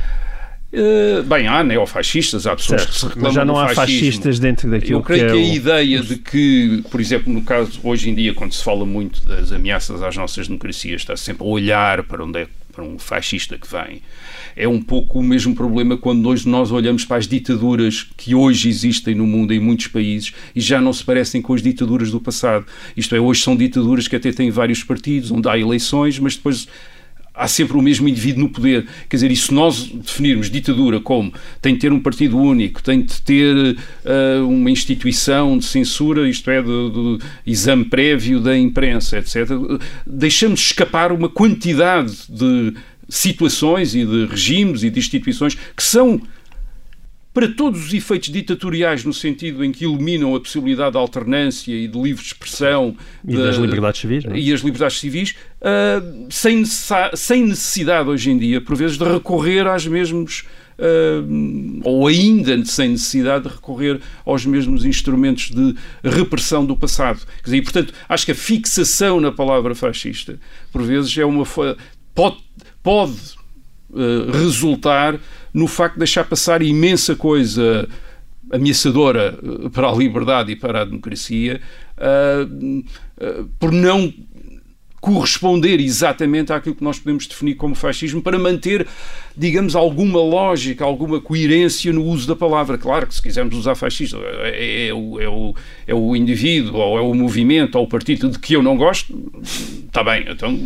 Eh, 0.75 1.21
bem, 1.27 1.47
há 1.47 1.63
neofascistas, 1.63 2.47
há 2.47 2.57
pessoas 2.57 2.87
que 2.87 2.95
se 2.95 3.01
Certo. 3.01 3.09
reclamam 3.17 3.29
Mas 3.29 3.35
já 3.35 3.45
não 3.45 3.59
há 3.61 3.69
fascistas 3.75 4.39
dentro 4.39 4.71
daquilo 4.71 5.01
Eu 5.01 5.03
creio 5.03 5.27
que 5.27 5.33
que, 5.33 5.39
é 5.39 5.43
a 5.43 5.51
o- 5.51 5.55
ideia 5.55 6.01
de 6.03 6.17
que, 6.17 6.83
por 6.91 6.99
exemplo, 6.99 7.31
no 7.31 7.43
caso, 7.43 7.79
hoje 7.85 8.09
em 8.09 8.15
dia, 8.15 8.33
quando 8.33 8.55
se 8.55 8.65
fala 8.65 8.87
muito 8.87 9.21
das 9.27 9.53
ameaças 9.53 10.03
às 10.03 10.17
nossas 10.17 10.49
democracias, 10.49 11.03
está 11.03 11.15
sempre 11.15 11.45
a 11.45 11.47
olhar 11.47 12.03
para 12.05 12.25
onde 12.25 12.39
é 12.39 12.47
para 12.73 12.83
um 12.83 12.99
fascista 12.99 13.59
que 13.59 13.71
vem. 13.71 14.03
É 14.57 14.67
um 14.67 14.81
pouco 14.81 15.19
o 15.19 15.23
mesmo 15.23 15.55
problema 15.55 15.97
quando 15.97 16.27
hoje 16.27 16.49
nós 16.49 16.73
olhamos 16.73 17.05
para 17.05 17.19
as 17.19 17.29
ditaduras 17.29 18.09
que 18.17 18.35
hoje 18.35 18.69
existem 18.69 19.15
no 19.15 19.27
mundo, 19.27 19.53
em 19.53 19.61
muitos 19.61 19.89
países, 19.89 20.33
e 20.57 20.61
já 20.61 20.81
não 20.81 20.93
se 20.93 21.05
parecem 21.05 21.43
com 21.43 21.53
as 21.53 21.63
ditaduras 21.63 22.11
do 22.11 22.21
passado. 22.21 22.67
Isto 22.97 23.15
é, 23.15 23.21
hoje 23.21 23.43
são 23.43 23.55
ditaduras 23.55 24.09
que 24.09 24.17
até 24.17 24.33
têm 24.33 24.51
vários 24.51 24.83
partidos, 24.83 25.31
onde 25.31 25.49
há 25.49 25.59
eleições, 25.59 26.19
mas 26.19 26.35
depois 26.35 26.67
há 27.35 27.49
sempre 27.49 27.77
o 27.77 27.83
mesmo 27.83 28.09
indivíduo 28.09 28.43
no 28.43 28.49
poder. 28.49 28.87
Quer 29.09 29.17
dizer, 29.17 29.31
e 29.31 29.37
se 29.37 29.53
nós 29.53 29.85
definirmos 29.85 30.51
ditadura 30.51 31.01
como 31.01 31.33
tem 31.61 31.75
de 31.75 31.81
ter 31.81 31.93
um 31.93 32.01
partido 32.01 32.39
único, 32.39 32.83
tem 32.83 33.03
de 33.03 33.21
ter 33.23 33.57
uh, 33.57 34.49
uma 34.49 34.71
instituição 34.71 35.57
de 35.59 35.65
censura, 35.65 36.29
isto 36.29 36.51
é, 36.51 36.63
do 36.63 37.19
exame 37.47 37.85
prévio 37.85 38.41
da 38.41 38.57
imprensa, 38.57 39.19
etc., 39.19 39.49
deixamos 40.07 40.61
escapar 40.61 41.13
uma 41.13 41.29
quantidade 41.29 42.13
de 42.29 42.75
situações 43.09 43.95
e 43.95 44.05
de 44.05 44.27
regimes 44.27 44.83
e 44.83 44.91
de 44.91 44.99
instituições 44.99 45.55
que 45.77 45.83
são 45.83 46.21
para 47.33 47.49
todos 47.49 47.87
os 47.87 47.95
efeitos 47.95 48.29
ditatoriais, 48.29 49.05
no 49.05 49.13
sentido 49.13 49.65
em 49.65 49.73
que 49.73 49.85
eliminam 49.85 50.35
a 50.35 50.41
possibilidade 50.41 50.93
de 50.93 50.99
alternância 50.99 51.73
e 51.73 51.89
de 51.89 52.01
livre 52.01 52.23
expressão 52.23 52.95
e 53.27 53.37
das 53.37 53.57
liberdades 53.57 54.01
civis, 54.01 54.25
é? 54.27 54.37
e 54.37 54.53
as 54.53 54.61
liberdades 54.61 54.99
civis, 54.99 55.35
uh, 55.61 56.27
sem, 56.31 56.63
sem 56.65 57.47
necessidade 57.47 58.09
hoje 58.09 58.31
em 58.31 58.39
dia, 58.39 58.61
por 58.61 58.77
vezes, 58.77 58.99
de 58.99 59.05
recorrer 59.05 59.67
às 59.67 59.87
mesmos 59.87 60.45
Uh, 60.79 61.81
ou 61.85 62.09
ainda 62.09 62.65
sem 62.65 62.89
necessidade 62.89 63.45
de 63.45 63.55
recorrer 63.55 64.01
aos 64.25 64.45
mesmos 64.45 64.85
instrumentos 64.85 65.51
de 65.51 65.77
repressão 66.03 66.65
do 66.65 66.75
passado. 66.75 67.21
Quer 67.37 67.45
dizer, 67.45 67.57
e, 67.59 67.63
portanto, 67.63 67.95
acho 68.09 68.25
que 68.25 68.33
a 68.33 68.35
fixação 68.35 69.21
na 69.21 69.31
palavra 69.31 69.75
fascista, 69.75 70.41
por 70.73 70.83
vezes, 70.83 71.17
é 71.17 71.25
uma 71.25 71.45
pode, 72.15 72.39
pode 72.83 73.13
uh, 73.91 74.33
resultar 74.33 75.21
no 75.53 75.67
facto 75.67 75.95
de 75.95 76.01
deixar 76.01 76.25
passar 76.25 76.63
imensa 76.63 77.15
coisa 77.15 77.89
ameaçadora 78.51 79.39
eh, 79.43 79.69
para 79.71 79.89
a 79.89 79.95
liberdade 79.95 80.53
e 80.53 80.57
para 80.57 80.83
a 80.83 80.85
democracia, 80.85 81.61
uh, 81.97 82.79
uh, 83.41 83.49
por 83.59 83.73
não 83.73 84.13
corresponder 85.01 85.81
exatamente 85.81 86.53
àquilo 86.53 86.77
que 86.77 86.85
nós 86.85 86.99
podemos 86.99 87.27
definir 87.27 87.57
como 87.57 87.75
fascismo 87.75 88.23
para 88.23 88.39
manter, 88.39 88.87
digamos, 89.37 89.75
alguma 89.75 90.21
lógica, 90.21 90.85
alguma 90.85 91.21
coerência 91.21 91.93
no 91.93 92.05
uso 92.05 92.27
da 92.27 92.37
palavra. 92.37 92.77
Claro 92.77 93.07
que 93.07 93.15
se 93.15 93.23
quisermos 93.23 93.57
usar 93.57 93.75
fascista 93.75 94.19
é, 94.19 94.89
é, 94.89 94.95
o, 94.95 95.21
é, 95.21 95.29
o, 95.29 95.55
é 95.87 95.95
o 95.95 96.15
indivíduo, 96.15 96.77
ou 96.77 96.99
é 96.99 97.01
o 97.01 97.15
movimento, 97.15 97.77
ou 97.77 97.85
o 97.85 97.89
partido 97.89 98.29
de 98.29 98.39
que 98.39 98.55
eu 98.55 98.63
não 98.63 98.77
gosto, 98.77 99.15
está 99.87 100.05
bem. 100.05 100.27
Então, 100.29 100.57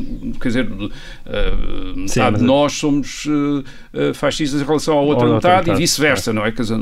quer 0.40 0.48
dizer, 0.48 0.66
uh, 0.70 0.90
metade 1.96 2.38
de 2.38 2.44
nós 2.44 2.72
somos 2.72 3.26
uh, 3.26 4.14
fascistas 4.14 4.60
em 4.60 4.64
relação 4.64 4.98
à 4.98 5.00
outra, 5.00 5.32
metade, 5.32 5.70
e 5.70 5.74
vice-versa, 5.74 6.30
é. 6.30 6.34
não 6.34 6.44
é? 6.44 6.50
Quer 6.50 6.62
dizer, 6.62 6.80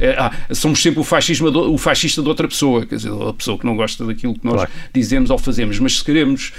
é, 0.00 0.10
ah, 0.18 0.32
somos 0.52 0.80
sempre 0.80 1.00
o, 1.00 1.04
fascismo, 1.04 1.48
o 1.48 1.78
fascista 1.78 2.22
de 2.22 2.28
outra 2.28 2.48
pessoa, 2.48 2.86
quer 2.86 2.96
dizer, 2.96 3.12
a 3.12 3.32
pessoa 3.32 3.58
que 3.58 3.66
não 3.66 3.76
gosta 3.76 4.04
daquilo 4.06 4.34
que 4.34 4.44
nós 4.44 4.54
claro. 4.54 4.70
dizemos 4.92 5.30
ou 5.30 5.38
fazemos. 5.38 5.78
Mas 5.78 5.98
se 5.98 6.04
queremos 6.04 6.52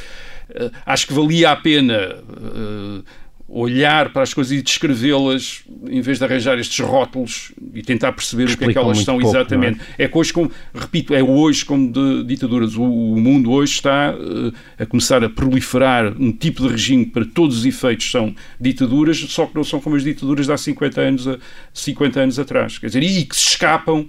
acho 0.86 1.08
que 1.08 1.14
valia 1.14 1.52
a 1.52 1.56
pena 1.56 2.16
uh, 2.26 3.04
olhar 3.50 4.12
para 4.12 4.24
as 4.24 4.34
coisas 4.34 4.52
e 4.52 4.62
descrevê-las 4.62 5.64
em 5.88 6.02
vez 6.02 6.18
de 6.18 6.26
arranjar 6.26 6.60
estes 6.60 6.80
rótulos 6.80 7.54
e 7.74 7.82
tentar 7.82 8.12
perceber 8.12 8.46
Explicam 8.46 8.66
o 8.66 8.74
que 8.74 8.78
é 8.78 8.82
que 8.82 8.86
elas 8.86 9.06
são 9.06 9.20
pouco, 9.20 9.38
exatamente. 9.38 9.80
É? 9.98 10.04
é? 10.04 10.08
que 10.08 10.18
hoje, 10.18 10.34
como, 10.34 10.52
repito, 10.74 11.16
é 11.16 11.24
hoje 11.24 11.64
como 11.64 11.90
de 11.90 12.24
ditaduras. 12.26 12.76
O, 12.76 12.84
o 12.84 13.20
mundo 13.20 13.52
hoje 13.52 13.74
está 13.74 14.14
uh, 14.14 14.54
a 14.78 14.86
começar 14.86 15.24
a 15.24 15.30
proliferar 15.30 16.14
um 16.20 16.32
tipo 16.32 16.62
de 16.62 16.68
regime 16.68 17.06
que 17.06 17.12
para 17.12 17.26
todos 17.26 17.60
os 17.60 17.66
efeitos 17.66 18.12
são 18.12 18.36
ditaduras, 18.60 19.18
só 19.18 19.46
que 19.46 19.56
não 19.56 19.64
são 19.64 19.80
como 19.80 19.96
as 19.96 20.04
ditaduras 20.04 20.46
de 20.46 20.52
há 20.52 20.58
50 20.58 21.02
anos, 21.02 21.28
a, 21.28 21.38
50 21.74 22.20
anos 22.20 22.40
atrás. 22.40 22.78
Quer 22.78 22.88
dizer, 22.88 23.04
e 23.04 23.24
que 23.24 23.36
se 23.36 23.50
escapam 23.50 24.08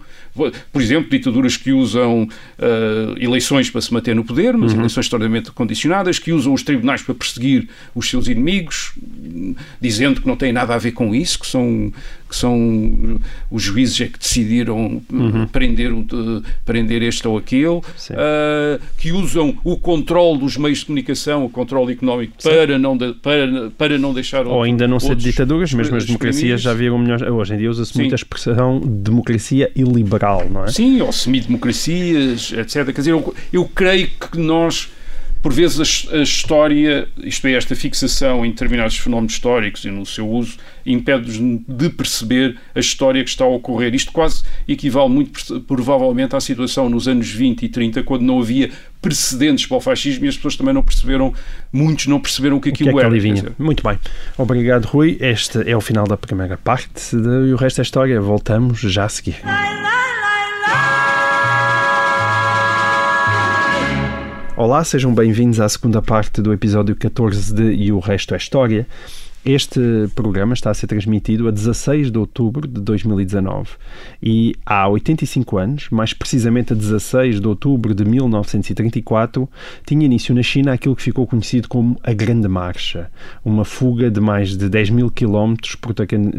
por 0.73 0.83
exemplo, 0.83 1.11
ditaduras 1.11 1.57
que 1.57 1.73
usam 1.73 2.25
uh, 2.25 2.29
eleições 3.19 3.71
para 3.71 3.81
se 3.81 3.93
manter 3.93 4.15
no 4.15 4.25
poder, 4.25 4.57
mas 4.57 4.73
uhum. 4.73 4.79
eleições 4.79 5.07
extraordinariamente 5.07 5.53
condicionadas, 5.53 6.19
que 6.19 6.33
usam 6.33 6.53
os 6.53 6.63
tribunais 6.63 7.03
para 7.03 7.15
perseguir 7.15 7.69
os 7.95 8.09
seus 8.09 8.29
inimigos, 8.29 8.93
dizendo 9.81 10.21
que 10.21 10.27
não 10.27 10.37
tem 10.37 10.53
nada 10.53 10.75
a 10.75 10.79
ver 10.79 10.93
com 10.93 11.15
isso, 11.15 11.39
que 11.39 11.47
são 11.47 11.93
que 12.29 12.37
são 12.37 13.19
os 13.51 13.63
juízes 13.63 14.01
é 14.01 14.07
que 14.07 14.19
decidiram 14.19 15.01
uhum. 15.11 15.47
prender, 15.47 15.93
prender 16.65 17.03
este 17.03 17.27
ou 17.27 17.39
aquele, 17.39 17.67
uh, 17.69 17.83
que 18.97 19.13
usam 19.13 19.57
o 19.65 19.77
controle 19.77 20.39
dos 20.39 20.57
meios 20.57 20.81
de 20.81 20.87
comunicação, 20.87 21.45
o 21.45 21.51
controle 21.51 21.93
económico, 21.93 22.35
para 22.43 22.79
não, 22.79 22.97
de, 22.97 23.15
para, 23.15 23.71
para 23.77 23.99
não 23.99 24.13
deixar. 24.13 24.47
Ou 24.47 24.63
ainda 24.63 24.87
não 24.87 25.01
ser 25.01 25.17
ditaduras, 25.17 25.73
mesmo 25.73 25.97
as 25.97 26.05
democracias 26.05 26.61
já 26.61 26.75
viram 26.75 26.99
melhor. 26.99 27.23
Hoje 27.23 27.55
em 27.55 27.59
dia 27.59 27.71
usa-se 27.71 27.97
muita 27.97 28.15
expressão 28.15 28.81
democracia 28.81 29.71
iliberal, 29.75 30.49
não 30.51 30.65
é? 30.65 30.69
Sim, 30.69 31.01
ou 31.01 31.13
semidemocracias, 31.13 32.53
etc. 32.53 32.87
Quer 32.87 32.93
dizer, 32.93 33.13
eu, 33.13 33.35
eu 33.53 33.65
creio 33.65 34.09
que 34.09 34.39
nós 34.39 34.91
por 35.43 35.53
vezes 35.53 36.09
a, 36.11 36.17
a, 36.17 36.23
história, 36.23 37.09
isto 37.19 37.47
é, 37.47 37.53
esta 37.53 37.75
fixação 37.77 38.45
em 38.45 38.51
determinados 38.51 38.97
fenómenos 38.97 39.33
históricos 39.33 39.85
e 39.85 39.91
no 39.91 40.05
seu 40.05 40.29
uso, 40.29 40.57
impede-nos 40.85 41.63
de 41.67 41.91
perceber 41.91 42.57
a 42.75 42.81
história 42.81 43.23
que 43.23 43.31
está 43.31 43.45
a 43.45 43.49
ocorrer. 43.49 43.95
Isto 43.95 44.13
quase 44.13 44.43
equivale 44.67 45.09
muito 45.09 45.61
provavelmente 45.63 46.35
à 46.35 46.41
situação 46.41 46.89
nos 46.89 47.07
anos 47.07 47.31
20 47.31 47.63
e 47.63 47.69
30, 47.69 48.03
quando 48.03 48.23
não 48.23 48.41
havia 48.41 48.71
precedentes 49.01 49.67
para 49.67 49.77
o 49.77 49.81
fascismo 49.81 50.25
e 50.25 50.29
as 50.29 50.37
pessoas 50.37 50.57
também 50.57 50.75
não 50.75 50.83
perceberam, 50.83 51.33
muitos 51.73 52.07
não 52.07 52.19
perceberam 52.19 52.57
o 52.57 52.61
que 52.61 52.71
aquilo 52.71 52.91
o 52.91 52.93
que 52.95 52.99
é 52.99 53.03
que 53.03 53.07
era. 53.07 53.21
Vinha. 53.21 53.53
Muito 53.59 53.83
bem. 53.83 53.99
Obrigado, 54.37 54.87
Rui. 54.87 55.17
Este 55.21 55.69
é 55.69 55.77
o 55.77 55.81
final 55.81 56.07
da 56.07 56.17
primeira 56.17 56.57
parte 56.57 57.15
e 57.15 57.53
o 57.53 57.57
resto 57.57 57.81
é 57.81 57.83
história. 57.83 58.21
Voltamos 58.21 58.81
já 58.81 59.05
a 59.05 59.09
seguir. 59.09 59.37
Olá, 64.61 64.83
sejam 64.83 65.15
bem-vindos 65.15 65.61
à 65.61 65.69
segunda 65.69 66.03
parte 66.03 66.43
do 66.43 66.53
episódio 66.53 66.97
14 66.97 67.55
de 67.55 67.63
E 67.75 67.93
o 67.93 68.01
Resto 68.01 68.35
é 68.35 68.37
História. 68.37 68.89
Este 69.45 69.81
programa 70.17 70.53
está 70.53 70.69
a 70.69 70.75
ser 70.75 70.89
transmitido 70.89 71.47
a 71.47 71.53
16 71.53 72.11
de 72.11 72.19
outubro 72.19 72.67
de 72.67 72.81
2019 72.81 73.71
e 74.21 74.57
há 74.67 74.89
85 74.89 75.59
anos, 75.59 75.89
mais 75.91 76.13
precisamente 76.13 76.73
a 76.73 76.77
16 76.77 77.41
de 77.41 77.47
outubro 77.47 77.95
de 77.95 78.05
1934, 78.05 79.49
tinha 79.87 80.05
início 80.05 80.35
na 80.35 80.43
China 80.43 80.73
aquilo 80.73 80.97
que 80.97 81.05
ficou 81.05 81.25
conhecido 81.25 81.69
como 81.69 81.97
a 82.03 82.13
Grande 82.13 82.49
Marcha, 82.49 83.13
uma 83.45 83.65
fuga 83.65 84.11
de 84.11 84.21
mais 84.21 84.57
de 84.57 84.69
10 84.69 84.91
mil 84.91 85.09
quilómetros 85.09 85.77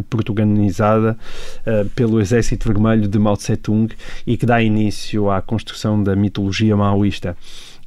protagonizada 0.10 1.17
uh, 1.62 1.88
pelo 1.91 2.19
Exército 2.19 2.67
Vermelho 2.67 3.08
de 3.08 3.17
Mao 3.17 3.38
Tse-tung 3.38 3.93
e 4.27 4.36
que 4.36 4.45
dá 4.45 4.62
início 4.62 5.32
à 5.32 5.41
construção 5.41 6.03
da 6.03 6.17
mitologia 6.17 6.75
maoísta. 6.75 7.38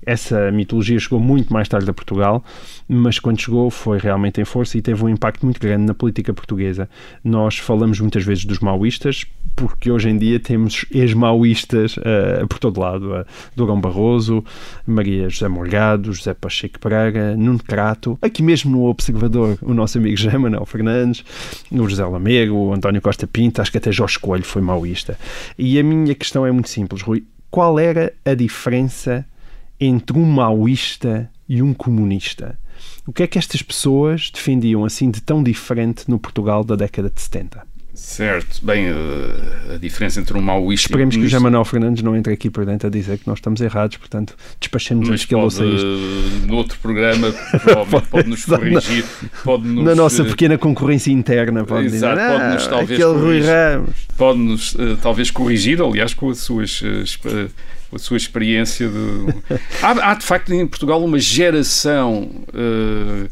Essa 0.04 0.50
mitologia 0.50 0.98
chegou 0.98 1.20
muito 1.20 1.52
mais 1.52 1.68
tarde 1.68 1.88
a 1.88 1.94
Portugal, 1.94 2.44
mas 2.88 3.18
quando 3.18 3.40
chegou 3.40 3.70
foi 3.70 3.98
realmente 3.98 4.40
em 4.40 4.44
força 4.44 4.76
e 4.76 4.82
teve 4.82 5.04
um 5.04 5.08
impacto 5.08 5.44
muito 5.44 5.60
grande 5.60 5.84
na 5.84 5.94
política 5.94 6.32
portuguesa. 6.32 6.88
Nós 7.22 7.58
falamos 7.58 8.00
muitas 8.00 8.24
vezes 8.24 8.44
dos 8.44 8.58
maoístas, 8.58 9.24
porque 9.54 9.90
hoje 9.90 10.08
em 10.08 10.18
dia 10.18 10.40
temos 10.40 10.84
ex-maoístas 10.90 11.96
uh, 11.98 12.46
por 12.48 12.58
todo 12.58 12.80
lado. 12.80 13.12
Uh, 13.12 13.24
Durão 13.54 13.80
Barroso, 13.80 14.44
Maria 14.86 15.28
José 15.28 15.46
Morgado, 15.46 16.12
José 16.12 16.34
Pacheco 16.34 16.78
Braga, 16.82 17.36
Nuno 17.36 17.60
Crato, 17.62 18.18
aqui 18.20 18.42
mesmo 18.42 18.72
no 18.72 18.84
Observador, 18.86 19.56
o 19.62 19.72
nosso 19.72 19.98
amigo 19.98 20.16
José 20.16 20.36
Manuel 20.36 20.66
Fernandes, 20.66 21.24
o 21.70 21.88
José 21.88 22.04
Lamego, 22.04 22.54
o 22.54 22.72
António 22.72 23.00
Costa 23.00 23.26
Pinto, 23.26 23.62
acho 23.62 23.70
que 23.70 23.78
até 23.78 23.92
Jorge 23.92 24.18
Coelho 24.18 24.44
foi 24.44 24.62
maoísta. 24.62 25.18
E 25.56 25.78
a 25.78 25.82
minha 25.82 26.14
questão 26.14 26.44
é 26.44 26.50
muito 26.50 26.68
simples, 26.68 27.02
Rui. 27.02 27.24
Qual 27.50 27.78
era 27.78 28.12
a 28.24 28.34
diferença 28.34 29.26
entre 29.84 30.16
um 30.16 30.24
maoísta 30.24 31.28
e 31.48 31.60
um 31.60 31.74
comunista. 31.74 32.56
O 33.04 33.12
que 33.12 33.24
é 33.24 33.26
que 33.26 33.38
estas 33.38 33.62
pessoas 33.62 34.30
defendiam 34.30 34.84
assim 34.84 35.10
de 35.10 35.20
tão 35.20 35.42
diferente 35.42 36.08
no 36.08 36.20
Portugal 36.20 36.62
da 36.62 36.76
década 36.76 37.10
de 37.10 37.20
70? 37.20 37.66
Certo, 37.94 38.64
bem, 38.64 38.86
eh, 38.86 39.74
a 39.74 39.76
diferença 39.76 40.18
entre 40.18 40.36
um 40.36 40.40
maoísta 40.40 40.86
Esperemos 40.86 41.14
e 41.14 41.18
um 41.18 41.20
que 41.20 41.26
o 41.26 41.28
José 41.28 41.42
Manuel 41.42 41.64
Fernandes 41.64 42.02
não 42.02 42.16
entre 42.16 42.32
aqui 42.32 42.48
por 42.48 42.64
dentro 42.64 42.86
a 42.86 42.90
dizer 42.90 43.18
que 43.18 43.28
nós 43.28 43.38
estamos 43.38 43.60
errados, 43.60 43.98
portanto, 43.98 44.34
despachemos 44.58 45.10
antes 45.10 45.26
que 45.26 45.34
ele 45.34 45.42
ouça 45.42 45.62
isto. 45.62 46.46
No 46.46 46.56
outro 46.56 46.78
programa, 46.78 47.30
provavelmente 47.32 48.08
pode 48.08 48.28
nos 48.30 48.44
corrigir. 48.46 49.04
Pode 49.44 49.64
-nos, 49.64 49.84
Na 49.84 49.94
nossa 49.94 50.24
pequena 50.24 50.56
concorrência 50.56 51.12
interna, 51.12 51.64
pode 51.64 51.86
exato, 51.86 52.16
dizer, 52.16 52.32
pode 52.32 52.54
-nos, 52.54 52.64
ah, 52.64 52.70
talvez 52.70 53.00
aquele 53.00 53.12
corrigir, 53.12 53.24
Rui 53.24 53.40
Ramos. 53.42 53.94
Pode-nos 54.16 54.74
uh, 54.74 54.96
talvez 55.02 55.30
corrigir, 55.30 55.82
aliás, 55.82 56.14
com 56.14 56.30
as 56.30 56.38
suas. 56.38 56.80
Uh, 56.80 57.50
a 57.94 57.98
sua 57.98 58.16
experiência 58.16 58.88
de. 58.88 59.34
há, 59.82 60.12
há, 60.12 60.14
de 60.14 60.24
facto 60.24 60.50
em 60.54 60.66
Portugal 60.66 61.04
uma 61.04 61.18
geração. 61.18 62.30
Uh, 62.48 63.28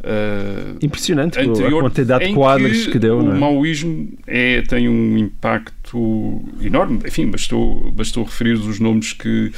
uh, 0.00 0.78
Impressionante 0.82 1.38
anterior, 1.38 1.78
a 1.78 1.82
quantidade 1.82 2.26
de 2.26 2.34
quadros 2.34 2.84
que, 2.86 2.92
que 2.92 2.98
deu. 2.98 3.18
O 3.18 3.34
é? 3.34 3.38
maoísmo 3.38 4.12
é, 4.26 4.62
tem 4.62 4.88
um 4.88 5.16
impacto 5.18 6.44
enorme. 6.60 7.00
Enfim, 7.06 7.30
bastou, 7.30 7.90
bastou 7.92 8.24
referir 8.24 8.54
os 8.54 8.78
nomes 8.80 9.12
que. 9.12 9.52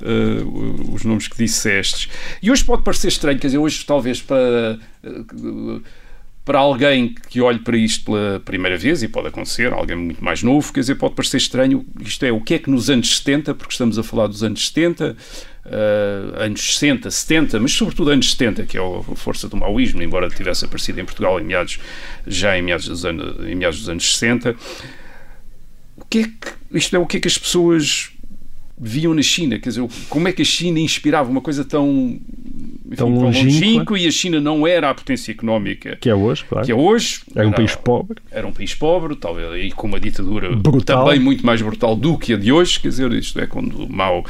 Uh, 0.00 0.94
os 0.94 1.04
nomes 1.04 1.26
que 1.26 1.36
dissestes. 1.36 2.08
E 2.40 2.50
hoje 2.50 2.64
pode 2.64 2.82
parecer 2.82 3.08
estranho, 3.08 3.38
quer 3.38 3.48
dizer, 3.48 3.58
hoje 3.58 3.84
talvez 3.84 4.22
para 4.22 4.78
para 6.48 6.60
alguém 6.60 7.14
que 7.28 7.42
olhe 7.42 7.58
para 7.58 7.76
isto 7.76 8.06
pela 8.06 8.40
primeira 8.40 8.78
vez, 8.78 9.02
e 9.02 9.08
pode 9.08 9.28
acontecer, 9.28 9.70
alguém 9.70 9.94
muito 9.94 10.24
mais 10.24 10.42
novo, 10.42 10.72
quer 10.72 10.80
dizer, 10.80 10.94
pode 10.94 11.14
parecer 11.14 11.36
estranho, 11.36 11.84
isto 12.00 12.24
é, 12.24 12.32
o 12.32 12.40
que 12.40 12.54
é 12.54 12.58
que 12.58 12.70
nos 12.70 12.88
anos 12.88 13.18
70, 13.18 13.54
porque 13.54 13.72
estamos 13.72 13.98
a 13.98 14.02
falar 14.02 14.28
dos 14.28 14.42
anos 14.42 14.66
70, 14.68 15.14
uh, 15.68 16.42
anos 16.42 16.74
60, 16.74 17.10
70, 17.10 17.60
mas 17.60 17.72
sobretudo 17.72 18.10
anos 18.10 18.30
70, 18.32 18.64
que 18.66 18.76
é 18.76 18.80
a 18.80 19.02
força 19.14 19.48
do 19.48 19.56
maoísmo, 19.56 20.02
embora 20.02 20.28
tivesse 20.28 20.64
aparecido 20.64 21.00
em 21.00 21.04
Portugal 21.04 21.40
em 21.40 21.44
meados, 21.44 21.78
já 22.26 22.56
em 22.58 22.62
meados 22.62 22.88
dos 22.88 23.04
anos, 23.04 23.46
em 23.46 23.54
meados 23.54 23.78
dos 23.80 23.88
anos 23.88 24.10
60. 24.12 24.56
O 25.96 26.04
que 26.04 26.18
é 26.20 26.22
que, 26.24 26.78
isto 26.78 26.96
é, 26.96 26.98
o 26.98 27.06
que 27.06 27.16
é 27.16 27.20
que 27.20 27.28
as 27.28 27.38
pessoas 27.38 28.12
viam 28.80 29.14
na 29.14 29.22
China? 29.22 29.58
Quer 29.58 29.68
dizer, 29.70 29.86
como 30.08 30.28
é 30.28 30.32
que 30.32 30.42
a 30.42 30.44
China 30.44 30.78
inspirava 30.80 31.30
uma 31.30 31.40
coisa 31.40 31.64
tão 31.64 32.18
enfim, 32.90 32.96
Tão 32.96 33.10
longínqua. 33.10 33.98
e 33.98 34.06
a 34.06 34.10
China 34.10 34.40
não 34.40 34.66
era 34.66 34.88
a 34.88 34.94
potência 34.94 35.30
económica 35.30 35.96
Que 36.00 36.08
é 36.08 36.14
hoje, 36.14 36.42
claro. 36.48 36.64
que 36.64 36.72
é 36.72 36.74
hoje. 36.74 37.20
Era 37.34 37.46
um 37.46 37.52
país 37.52 37.74
pobre. 37.74 38.16
Era 38.30 38.46
um 38.46 38.52
país 38.52 38.74
pobre, 38.74 39.14
talvez, 39.14 39.64
e 39.66 39.70
com 39.72 39.86
uma 39.86 40.00
ditadura 40.00 40.56
Brutal. 40.56 41.04
também 41.04 41.20
muito 41.20 41.44
mais 41.44 41.60
brutal 41.60 41.94
do 41.94 42.16
que 42.16 42.32
a 42.32 42.36
de 42.36 42.50
hoje, 42.50 42.80
quer 42.80 42.88
dizer, 42.88 43.12
isto 43.12 43.38
é 43.38 43.46
quando 43.46 43.86
Mao, 43.90 44.24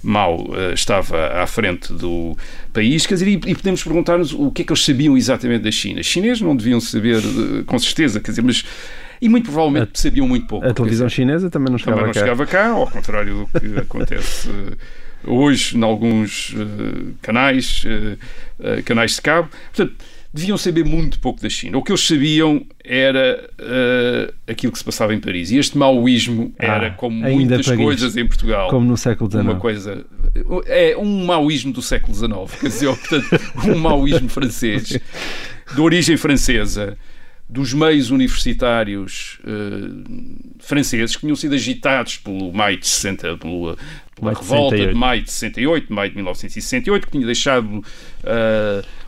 Mao 0.00 0.46
eh, 0.54 0.74
estava 0.74 1.42
à 1.42 1.46
frente 1.48 1.92
do 1.92 2.36
país, 2.72 3.04
quer 3.04 3.14
dizer, 3.14 3.28
e, 3.28 3.32
e 3.50 3.54
podemos 3.54 3.82
perguntar-nos 3.82 4.32
o 4.32 4.50
que 4.52 4.62
é 4.62 4.64
que 4.64 4.72
eles 4.72 4.84
sabiam 4.84 5.16
exatamente 5.16 5.62
da 5.62 5.72
China. 5.72 6.00
Os 6.00 6.06
chineses 6.06 6.40
não 6.40 6.54
deviam 6.54 6.78
saber 6.78 7.18
eh, 7.18 7.62
com 7.66 7.78
certeza, 7.80 8.20
quer 8.20 8.30
dizer, 8.30 8.42
mas 8.42 8.64
e 9.20 9.28
muito 9.28 9.44
provavelmente 9.50 9.98
sabiam 10.00 10.26
muito 10.28 10.46
pouco. 10.46 10.66
A 10.66 10.72
televisão 10.74 11.08
chinesa 11.08 11.48
também 11.50 11.70
não 11.70 11.78
chegava 11.78 11.96
também 11.98 12.06
não 12.08 12.14
cá. 12.14 12.20
chegava 12.20 12.46
cá, 12.46 12.68
ao 12.68 12.86
contrário 12.90 13.48
do 13.52 13.60
que 13.60 13.78
acontece 13.80 14.48
eh, 14.48 14.76
hoje 15.26 15.76
em 15.76 15.82
alguns 15.82 16.54
eh, 16.56 17.12
canais, 17.22 17.82
eh, 17.86 18.16
eh, 18.60 18.82
canais 18.82 19.16
de 19.16 19.22
cabo. 19.22 19.48
Portanto, 19.74 19.94
deviam 20.32 20.58
saber 20.58 20.84
muito 20.84 21.18
pouco 21.20 21.40
da 21.40 21.48
China. 21.48 21.78
O 21.78 21.82
que 21.82 21.92
eles 21.92 22.04
sabiam 22.06 22.66
era 22.84 23.48
aquilo 24.48 24.72
que 24.72 24.78
se 24.78 24.84
passava 24.84 25.14
em 25.14 25.20
Paris. 25.20 25.52
E 25.52 25.58
este 25.58 25.78
maoísmo 25.78 26.52
era, 26.58 26.88
Ah, 26.88 26.90
como 26.90 27.24
ainda 27.24 27.36
muitas 27.56 27.66
Paris. 27.66 27.80
coisas 27.80 28.16
em 28.16 28.26
Portugal, 28.26 28.68
Como 28.68 28.84
no 28.84 28.96
século 28.96 29.30
XIX. 29.30 29.44
uma 29.44 29.54
coisa. 29.60 30.04
É 30.66 30.96
um 30.98 31.24
maoísmo 31.24 31.72
do 31.72 31.80
século 31.80 32.12
XIX, 32.14 32.60
quer 32.60 32.66
dizer, 32.66 32.86
portanto, 32.96 33.40
um 33.64 33.78
maoísmo 33.78 34.28
francês, 34.28 34.98
de 35.72 35.80
origem 35.80 36.16
francesa, 36.16 36.98
dos 37.54 37.72
meios 37.72 38.10
universitários 38.10 39.38
eh, 39.46 40.50
franceses 40.58 41.14
que 41.14 41.20
tinham 41.22 41.36
sido 41.36 41.54
agitados 41.54 42.16
pelo 42.16 42.52
maio 42.52 42.78
de 42.78 42.86
60, 42.86 43.36
pelo, 43.38 43.76
pela 44.16 44.32
Maio 44.32 44.36
revolta 44.38 44.76
68. 44.76 44.88
de 44.92 44.94
maio 44.98 45.22
de 45.22 45.30
68, 45.30 45.92
maio 45.92 46.10
de 46.10 46.16
1968, 46.16 47.06
que 47.06 47.12
tinha 47.12 47.26
deixado, 47.26 47.82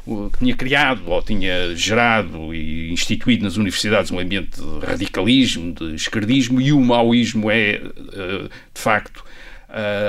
o- 0.07 0.31
que 0.31 0.39
tinha 0.39 0.55
criado 0.57 1.03
ou 1.11 1.23
tinha 1.23 1.75
gerado 1.75 2.55
e 2.55 2.93
instituído 2.93 3.43
nas 3.45 3.57
universidades 3.57 4.11
um 4.11 4.19
ambiente 4.19 4.61
de 4.61 4.87
radicalismo, 4.87 5.73
de 5.73 5.95
esquerdismo, 5.95 6.61
e 6.61 6.73
o 6.73 6.81
maoísmo 6.81 7.51
é, 7.51 7.73
eh, 7.75 8.49
de 8.75 8.81
facto, 8.81 9.25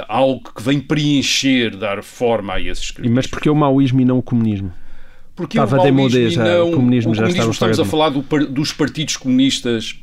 algo 0.08 0.54
que 0.56 0.62
vem 0.62 0.80
preencher, 0.80 1.76
dar 1.76 2.02
forma 2.04 2.54
a 2.54 2.62
esse 2.62 2.82
E 2.82 2.86
esquerdismo. 2.86 3.16
Mas 3.16 3.28
porque 3.28 3.50
o 3.50 3.56
maoísmo 3.56 4.00
e 4.00 4.06
não 4.06 4.20
o 4.20 4.22
comunismo? 4.24 4.72
Porque 5.38 5.58
Estava 5.58 5.80
o 5.80 5.86
de 5.86 5.92
maoísmo 5.92 6.20
modé 6.20 6.28
e 6.28 6.30
já, 6.32 6.44
não- 6.44 6.70
o 6.70 6.74
comunismo 6.74 7.16
já 7.16 7.28
estava 7.30 7.52
estamos 7.52 7.80
a 7.80 7.86
falar 7.86 8.10
do 8.10 8.22
dos 8.48 8.74
partidos 8.74 9.16
comunistas 9.16 9.96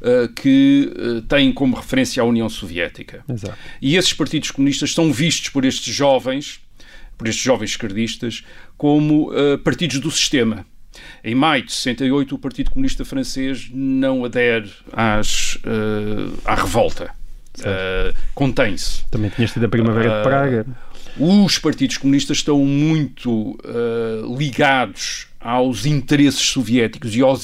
uh, 0.00 0.32
que 0.32 0.90
uh, 0.96 1.22
têm 1.22 1.52
como 1.52 1.76
referência 1.76 2.20
a 2.22 2.26
União 2.26 2.48
Soviética. 2.48 3.22
Exato. 3.28 3.56
E 3.80 3.96
esses 3.96 4.12
partidos 4.14 4.50
comunistas 4.50 4.92
são 4.94 5.12
vistos 5.12 5.50
por 5.50 5.64
estes 5.64 5.94
jovens, 5.94 6.58
por 7.16 7.28
estes 7.28 7.44
jovens 7.44 7.70
esquerdistas, 7.72 8.42
como 8.76 9.30
uh, 9.30 9.58
partidos 9.58 10.00
do 10.00 10.10
sistema. 10.10 10.64
Em 11.22 11.34
maio 11.34 11.64
de 11.64 11.72
68, 11.72 12.34
o 12.34 12.38
Partido 12.38 12.70
Comunista 12.70 13.04
Francês 13.04 13.68
não 13.72 14.24
adere 14.24 14.70
às, 14.92 15.56
uh, 15.56 16.38
à 16.44 16.54
revolta. 16.56 17.10
Uh, 17.60 18.14
Contém-se. 18.34 19.04
Também 19.10 19.30
tinhas 19.30 19.52
tido 19.52 19.66
a 19.66 19.68
Primavera 19.68 20.14
Ah, 20.14 20.16
de 20.18 20.22
Praga. 20.28 20.66
Os 21.18 21.58
partidos 21.58 21.96
comunistas 21.96 22.38
estão 22.38 22.64
muito 22.64 23.58
eh, 23.64 24.22
ligados 24.38 25.26
aos 25.40 25.84
interesses 25.84 26.42
soviéticos 26.42 27.14
e 27.16 27.20
aos 27.20 27.42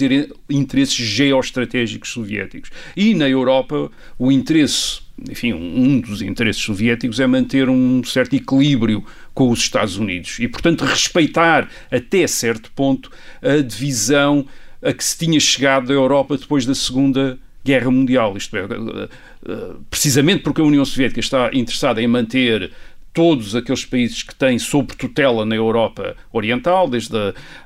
interesses 0.48 0.94
geoestratégicos 0.94 2.10
soviéticos. 2.10 2.70
E 2.96 3.14
na 3.14 3.28
Europa, 3.28 3.90
o 4.16 4.30
interesse, 4.30 5.00
enfim, 5.28 5.52
um 5.52 6.00
dos 6.00 6.22
interesses 6.22 6.62
soviéticos 6.62 7.18
é 7.18 7.26
manter 7.26 7.68
um 7.68 8.02
certo 8.04 8.34
equilíbrio 8.34 9.04
com 9.32 9.50
os 9.50 9.60
Estados 9.60 9.96
Unidos 9.96 10.38
e, 10.38 10.46
portanto, 10.46 10.84
respeitar 10.84 11.68
até 11.90 12.26
certo 12.28 12.70
ponto 12.72 13.10
a 13.42 13.60
divisão 13.60 14.46
a 14.80 14.92
que 14.92 15.02
se 15.02 15.18
tinha 15.18 15.40
chegado 15.40 15.88
da 15.88 15.94
Europa 15.94 16.37
depois 16.37 16.64
da 16.64 16.74
Segunda 16.74 17.38
Guerra 17.64 17.90
Mundial. 17.90 18.37
Isto 18.37 18.56
é, 18.56 18.64
eh, 18.64 19.08
eh, 19.48 19.74
precisamente 19.88 20.42
porque 20.42 20.60
a 20.60 20.64
União 20.64 20.84
Soviética 20.84 21.20
está 21.20 21.50
interessada 21.54 22.02
em 22.02 22.06
manter 22.06 22.70
todos 23.14 23.55
aqueles 23.55 23.85
países 23.85 24.24
que 24.24 24.35
têm 24.35 24.59
sob 24.59 24.94
tutela 24.96 25.46
na 25.46 25.55
Europa 25.55 26.16
Oriental, 26.33 26.88
desde 26.88 27.16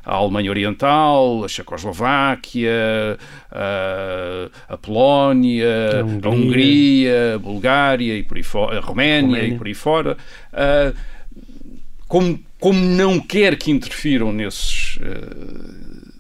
a, 0.05 0.15
Alemanha 0.15 0.51
Oriental, 0.51 1.43
a 1.43 1.49
Checoslováquia, 1.49 3.19
a, 3.51 4.75
a 4.75 4.77
Polónia, 4.77 6.01
A 6.01 6.05
Hungria. 6.05 6.31
a 6.31 6.35
Hungria, 6.35 7.35
a 7.35 7.39
Bulgária 7.39 8.19
e 8.19 8.23
por 8.23 8.37
aí 8.37 8.43
fora, 8.43 8.79
a 8.79 8.81
Roménia, 8.83 9.37
Roménia. 9.37 9.55
e 9.55 9.59
por 9.59 9.67
aí 9.67 9.75
fora. 9.75 10.17
ah, 10.53 10.93
como, 12.07 12.39
como 12.61 12.79
não 12.79 13.19
quer 13.19 13.57
que 13.57 13.71
interfiram 13.71 14.33
nesses 14.33 14.99
ah, 15.03 16.13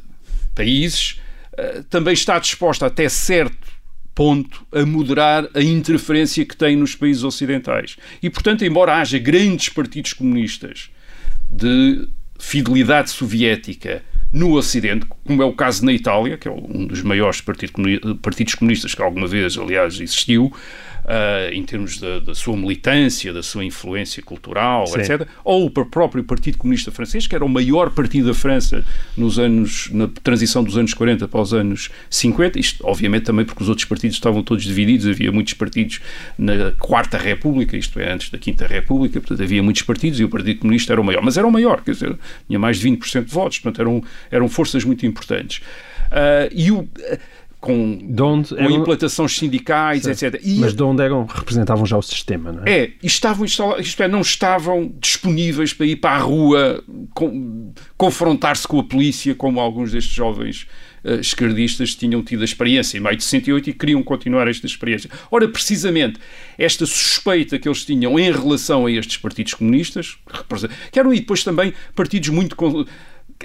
países, 0.54 1.20
ah, 1.56 1.82
também 1.90 2.14
está 2.14 2.38
disposta 2.38 2.86
até 2.86 3.10
certo 3.10 3.77
ponto 4.18 4.66
a 4.72 4.84
moderar 4.84 5.48
a 5.54 5.62
interferência 5.62 6.44
que 6.44 6.56
tem 6.56 6.74
nos 6.74 6.96
países 6.96 7.22
ocidentais. 7.22 7.96
E, 8.20 8.28
portanto, 8.28 8.64
embora 8.64 8.96
haja 8.96 9.16
grandes 9.16 9.68
partidos 9.68 10.12
comunistas 10.12 10.90
de 11.48 12.08
fidelidade 12.36 13.10
soviética 13.10 14.02
no 14.32 14.56
Ocidente, 14.56 15.06
como 15.24 15.40
é 15.40 15.46
o 15.46 15.52
caso 15.52 15.84
na 15.84 15.92
Itália, 15.92 16.36
que 16.36 16.48
é 16.48 16.50
um 16.50 16.84
dos 16.84 17.00
maiores 17.00 17.40
partidos 17.40 18.56
comunistas 18.56 18.92
que 18.92 19.00
alguma 19.00 19.28
vez, 19.28 19.56
aliás, 19.56 20.00
existiu, 20.00 20.52
ah, 21.10 21.48
em 21.50 21.64
termos 21.64 21.98
da, 21.98 22.18
da 22.18 22.34
sua 22.34 22.54
militância, 22.54 23.32
da 23.32 23.42
sua 23.42 23.64
influência 23.64 24.22
cultural, 24.22 24.86
Sim. 24.86 25.00
etc. 25.00 25.26
Ou 25.42 25.64
o 25.64 25.70
próprio 25.70 26.22
Partido 26.22 26.58
Comunista 26.58 26.90
Francês, 26.90 27.26
que 27.26 27.34
era 27.34 27.42
o 27.42 27.48
maior 27.48 27.88
partido 27.88 28.28
da 28.28 28.34
França 28.34 28.84
nos 29.16 29.38
anos, 29.38 29.88
na 29.90 30.06
transição 30.22 30.62
dos 30.62 30.76
anos 30.76 30.92
40 30.92 31.26
para 31.26 31.40
os 31.40 31.54
anos 31.54 31.88
50. 32.10 32.60
Isto, 32.60 32.86
obviamente, 32.86 33.24
também 33.24 33.46
porque 33.46 33.62
os 33.62 33.70
outros 33.70 33.86
partidos 33.86 34.18
estavam 34.18 34.42
todos 34.42 34.64
divididos, 34.64 35.06
havia 35.06 35.32
muitos 35.32 35.54
partidos 35.54 36.00
na 36.36 36.72
Quarta 36.78 37.16
República, 37.16 37.74
isto 37.74 37.98
é, 37.98 38.12
antes 38.12 38.28
da 38.28 38.36
Quinta 38.36 38.66
República, 38.66 39.18
portanto, 39.18 39.42
havia 39.42 39.62
muitos 39.62 39.80
partidos 39.80 40.20
e 40.20 40.24
o 40.24 40.28
Partido 40.28 40.60
Comunista 40.60 40.92
era 40.92 41.00
o 41.00 41.04
maior. 41.04 41.22
Mas 41.22 41.38
era 41.38 41.46
o 41.46 41.50
maior, 41.50 41.80
quer 41.82 41.92
dizer, 41.92 42.18
tinha 42.46 42.58
mais 42.58 42.78
de 42.78 42.86
20% 42.86 43.24
de 43.24 43.32
votos, 43.32 43.58
portanto, 43.60 43.80
eram, 43.80 44.04
eram 44.30 44.46
forças 44.46 44.84
muito 44.84 45.06
importantes. 45.06 45.62
Ah, 46.10 46.48
e 46.52 46.70
o. 46.70 46.86
com, 47.60 47.98
De 48.00 48.22
onde 48.22 48.50
com 48.50 48.56
eram- 48.56 48.70
implantações 48.70 49.36
sindicais, 49.36 50.06
etc. 50.06 50.40
E 50.44 50.58
Mas 50.60 50.74
de 50.74 50.82
onde 50.82 51.02
eram, 51.02 51.26
representavam 51.26 51.84
já 51.84 51.96
o 51.98 52.02
sistema, 52.02 52.52
não 52.52 52.62
é? 52.64 52.70
é, 52.84 52.92
estavam 53.02 53.44
isto 53.44 53.62
é, 54.02 54.06
não 54.08 54.20
estavam 54.20 54.92
disponíveis 55.00 55.72
para 55.72 55.86
ir 55.86 55.96
para 55.96 56.10
a 56.16 56.18
rua 56.18 56.84
com- 57.14 57.72
confrontar-se 57.96 58.66
com 58.66 58.78
a 58.78 58.84
polícia, 58.84 59.34
como 59.34 59.58
alguns 59.60 59.90
destes 59.92 60.14
jovens 60.14 60.66
eh, 61.04 61.16
esquerdistas 61.20 61.94
tinham 61.94 62.22
tido 62.22 62.42
a 62.42 62.44
experiência 62.44 62.96
em 62.96 63.00
maio 63.00 63.16
de 63.16 63.24
68 63.24 63.70
e 63.70 63.72
queriam 63.72 64.02
continuar 64.02 64.46
esta 64.48 64.66
experiência. 64.66 65.10
Ora, 65.30 65.48
precisamente, 65.48 66.18
esta 66.56 66.86
suspeita 66.86 67.58
que 67.58 67.68
eles 67.68 67.84
tinham 67.84 68.18
em 68.18 68.30
relação 68.32 68.86
a 68.86 68.90
estes 68.92 69.16
partidos 69.16 69.54
comunistas, 69.54 70.16
que 70.92 70.98
eram 70.98 71.12
e 71.12 71.20
depois 71.20 71.42
também 71.44 71.72
partidos 71.94 72.28
muito 72.30 72.54
con- 72.56 72.84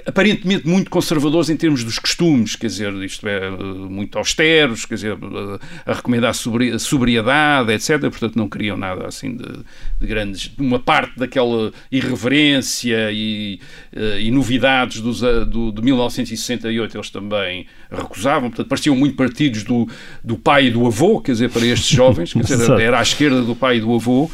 aparentemente 0.06 0.66
muito 0.66 0.90
conservadores 0.90 1.48
em 1.48 1.56
termos 1.56 1.84
dos 1.84 1.98
costumes, 1.98 2.56
quer 2.56 2.66
dizer, 2.66 2.92
isto 2.94 3.26
é, 3.28 3.50
muito 3.50 4.18
austeros, 4.18 4.84
quer 4.84 4.94
dizer, 4.96 5.16
a 5.86 5.92
recomendar 5.94 6.34
sobri- 6.34 6.78
sobriedade, 6.78 7.72
etc. 7.72 8.00
Portanto, 8.00 8.36
não 8.36 8.48
queriam 8.48 8.76
nada 8.76 9.06
assim 9.06 9.36
de, 9.36 9.44
de 10.00 10.06
grandes. 10.06 10.50
Uma 10.58 10.78
parte 10.78 11.18
daquela 11.18 11.72
irreverência 11.90 13.10
e, 13.12 13.60
eh, 13.92 14.20
e 14.22 14.30
novidades 14.30 15.00
dos, 15.00 15.20
do, 15.20 15.70
de 15.72 15.82
1968 15.82 16.96
eles 16.96 17.10
também 17.10 17.66
recusavam. 17.90 18.50
Portanto, 18.50 18.68
pareciam 18.68 18.96
muito 18.96 19.16
partidos 19.16 19.62
do, 19.62 19.88
do 20.22 20.36
pai 20.36 20.66
e 20.66 20.70
do 20.70 20.86
avô, 20.86 21.20
quer 21.20 21.32
dizer, 21.32 21.50
para 21.50 21.64
estes 21.66 21.88
jovens, 21.88 22.32
quer 22.32 22.42
dizer, 22.42 22.70
era 22.80 22.98
à 22.98 23.02
esquerda 23.02 23.42
do 23.42 23.54
pai 23.54 23.76
e 23.76 23.80
do 23.80 23.94
avô. 23.94 24.30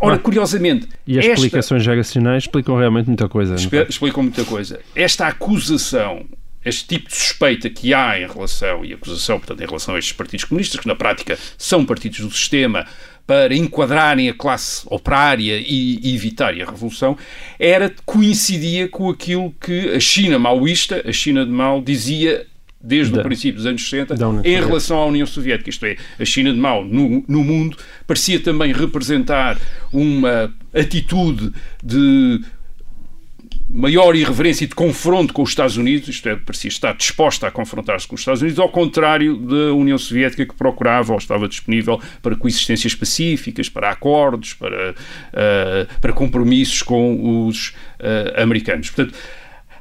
Ora, 0.00 0.18
curiosamente, 0.18 0.88
E 1.06 1.18
as 1.18 1.24
esta- 1.24 1.34
explicações 1.34 1.82
geracionais 1.82 2.44
explicam 2.44 2.76
realmente 2.76 3.06
muita 3.06 3.28
coisa. 3.28 3.54
é? 3.54 3.86
Explicam 3.88 4.22
muita 4.22 4.44
coisa. 4.44 4.80
Esta 4.94 5.26
acusação, 5.28 6.24
este 6.64 6.86
tipo 6.86 7.08
de 7.08 7.14
suspeita 7.14 7.68
que 7.68 7.92
há 7.92 8.18
em 8.18 8.26
relação, 8.26 8.84
e 8.84 8.92
acusação, 8.94 9.38
portanto, 9.38 9.62
em 9.62 9.66
relação 9.66 9.94
a 9.94 9.98
estes 9.98 10.14
partidos 10.14 10.44
comunistas, 10.44 10.80
que 10.80 10.86
na 10.88 10.94
prática 10.94 11.38
são 11.58 11.84
partidos 11.84 12.20
do 12.20 12.30
sistema, 12.30 12.86
para 13.26 13.54
enquadrarem 13.54 14.28
a 14.28 14.34
classe 14.34 14.82
operária 14.86 15.56
e, 15.64 16.00
e 16.02 16.14
evitarem 16.16 16.62
a 16.62 16.64
revolução, 16.66 17.16
era 17.60 17.92
coincidia 18.04 18.88
com 18.88 19.08
aquilo 19.08 19.54
que 19.60 19.90
a 19.90 20.00
China 20.00 20.36
maoísta, 20.38 21.02
a 21.06 21.12
China 21.12 21.44
de 21.46 21.52
Mao, 21.52 21.80
dizia 21.80 22.44
desde 22.82 23.12
Da- 23.12 23.20
o 23.20 23.22
princípio 23.24 23.56
dos 23.56 23.66
anos 23.66 23.82
60 23.82 24.14
da 24.14 24.28
União 24.28 24.42
em 24.44 24.54
relação 24.64 24.98
à 24.98 25.06
União 25.06 25.26
Soviética. 25.26 25.68
Isto 25.70 25.84
é, 25.86 25.96
a 26.18 26.24
China 26.24 26.52
de 26.52 26.58
Mao 26.58 26.84
no, 26.84 27.22
no 27.28 27.44
mundo 27.44 27.76
parecia 28.06 28.40
também 28.40 28.72
representar 28.72 29.58
uma 29.92 30.52
atitude 30.74 31.52
de 31.82 32.40
maior 33.72 34.16
irreverência 34.16 34.64
e 34.64 34.66
de 34.66 34.74
confronto 34.74 35.32
com 35.32 35.42
os 35.42 35.50
Estados 35.50 35.76
Unidos, 35.76 36.08
isto 36.08 36.28
é, 36.28 36.34
parecia 36.34 36.68
estar 36.68 36.92
disposta 36.92 37.46
a 37.46 37.50
confrontar-se 37.52 38.06
com 38.06 38.16
os 38.16 38.20
Estados 38.20 38.42
Unidos, 38.42 38.58
ao 38.58 38.68
contrário 38.68 39.36
da 39.36 39.72
União 39.74 39.96
Soviética 39.96 40.44
que 40.44 40.54
procurava 40.54 41.12
ou 41.12 41.18
estava 41.18 41.46
disponível 41.46 42.00
para 42.20 42.34
coexistências 42.34 42.94
pacíficas, 42.96 43.68
para 43.68 43.90
acordos, 43.90 44.54
para, 44.54 44.94
eh, 45.32 45.86
para 46.00 46.12
compromissos 46.12 46.82
com 46.82 47.46
os 47.46 47.72
eh, 48.00 48.34
americanos. 48.42 48.90
Portanto, 48.90 49.16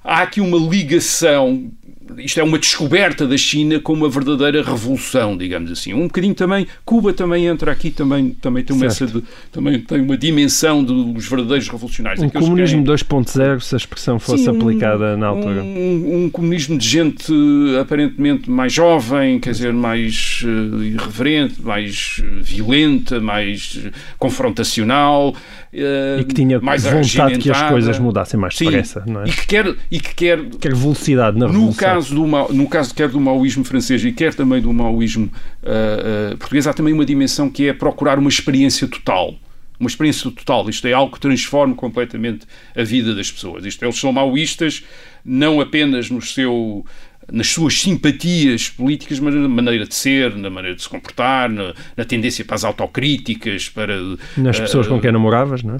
há 0.03 0.21
aqui 0.21 0.39
uma 0.39 0.57
ligação. 0.57 1.71
Isto 2.17 2.39
é 2.39 2.43
uma 2.43 2.58
descoberta 2.58 3.28
da 3.28 3.38
China 3.38 3.80
como 3.80 4.04
uma 4.06 4.10
verdadeira 4.10 4.63
revolução, 4.63 5.38
digamos 5.38 5.72
assim. 5.72 5.93
Um 5.93 6.04
bocadinho 6.08 6.34
também, 6.36 6.65
Cuba 6.86 7.13
também 7.13 7.45
entra 7.45 7.72
aqui, 7.72 7.91
também, 7.91 8.32
também, 8.32 8.63
tem, 8.63 8.76
uma, 8.76 8.86
essa 8.86 9.06
de- 9.06 9.24
também 9.52 9.80
tem 9.80 10.02
uma 10.02 10.17
dimensão 10.17 10.84
dos 10.84 11.28
verdadeiros 11.28 11.67
revolucionários. 11.69 12.24
Um 12.24 12.30
comunismo 12.30 12.84
querem- 12.84 12.84
2.0, 12.84 13.60
se 13.62 13.76
a 13.76 13.78
expressão 13.78 14.19
fosse 14.19 14.43
Sim, 14.45 14.50
aplicada 14.58 15.15
na 15.17 15.28
altura. 15.28 15.62
Um, 15.63 16.26
um 16.26 16.30
comunismo 16.30 16.78
de 16.78 16.88
gente 16.88 17.32
aparentemente 17.80 18.50
mais 18.50 18.74
jovem, 18.74 19.39
quer 19.39 19.52
dizer, 19.52 19.74
mais 19.74 20.43
eh, 20.45 20.86
irreverente, 20.86 21.62
mais 21.62 22.22
eh, 22.24 22.39
violenta, 22.41 23.19
mais 23.19 23.80
eh, 23.86 23.91
confrontacional. 24.17 25.36
eh, 25.72 26.17
E 26.22 26.24
que 26.24 26.34
tinha 26.34 26.60
mais 26.60 26.84
vontade 26.84 27.38
que 27.39 27.52
as 27.52 27.62
coisas 27.69 28.00
mudassem 28.00 28.39
mais 28.39 28.56
Sim, 28.58 28.65
depressa, 28.65 29.04
não 29.06 29.22
é? 29.22 29.28
E 29.28 29.32
que 29.32 29.45
quer, 29.48 29.76
e 29.91 30.00
que 30.00 30.15
quer 30.15 30.39
Quer 30.60 30.74
velocidade 30.74 31.38
na 31.38 31.45
revolução. 31.48 31.98
Caso, 31.99 32.15
do, 32.15 32.53
no 32.53 32.67
caso 32.67 32.93
quer 32.93 33.09
do 33.09 33.19
maoísmo 33.19 33.63
francês 33.63 34.03
e 34.03 34.12
quer 34.12 34.33
também 34.33 34.62
do 34.62 34.71
maoísmo 34.71 35.29
ah, 35.63 36.31
ah, 36.33 36.38
português, 36.38 36.67
há 36.67 36.73
também 36.73 36.93
uma 36.93 37.05
dimensão 37.05 37.49
que 37.49 37.67
é 37.67 37.73
procurar 37.73 38.17
uma 38.17 38.29
experiência 38.29 38.88
total. 38.88 39.35
Uma 39.79 39.88
experiência 39.88 40.29
total. 40.31 40.69
Isto 40.69 40.88
é 40.88 40.93
algo 40.93 41.13
que 41.13 41.21
transforma 41.21 41.73
completamente 41.73 42.45
a 42.75 42.83
vida 42.83 43.15
das 43.15 43.31
pessoas. 43.31 43.65
Isto 43.65 43.83
é, 43.83 43.88
eles 43.88 43.97
são 43.97 44.12
maoístas 44.12 44.83
não 45.23 45.62
apenas 45.62 46.09
no 46.09 46.21
seu 46.21 46.85
nas 47.31 47.47
suas 47.47 47.79
simpatias 47.79 48.69
políticas, 48.69 49.19
mas 49.19 49.35
na 49.35 49.47
maneira 49.47 49.85
de 49.85 49.93
ser, 49.93 50.35
na 50.35 50.49
maneira 50.49 50.75
de 50.75 50.81
se 50.81 50.89
comportar, 50.89 51.47
na, 51.47 51.75
na 51.95 52.03
tendência 52.03 52.43
para 52.43 52.55
as 52.55 52.63
autocríticas, 52.63 53.69
para 53.69 53.95
Nas 54.35 54.59
pessoas 54.59 54.88
ah, 54.88 54.89
com 54.89 54.99
quem 54.99 55.12
namorava, 55.12 55.55
não 55.63 55.75
é? 55.75 55.77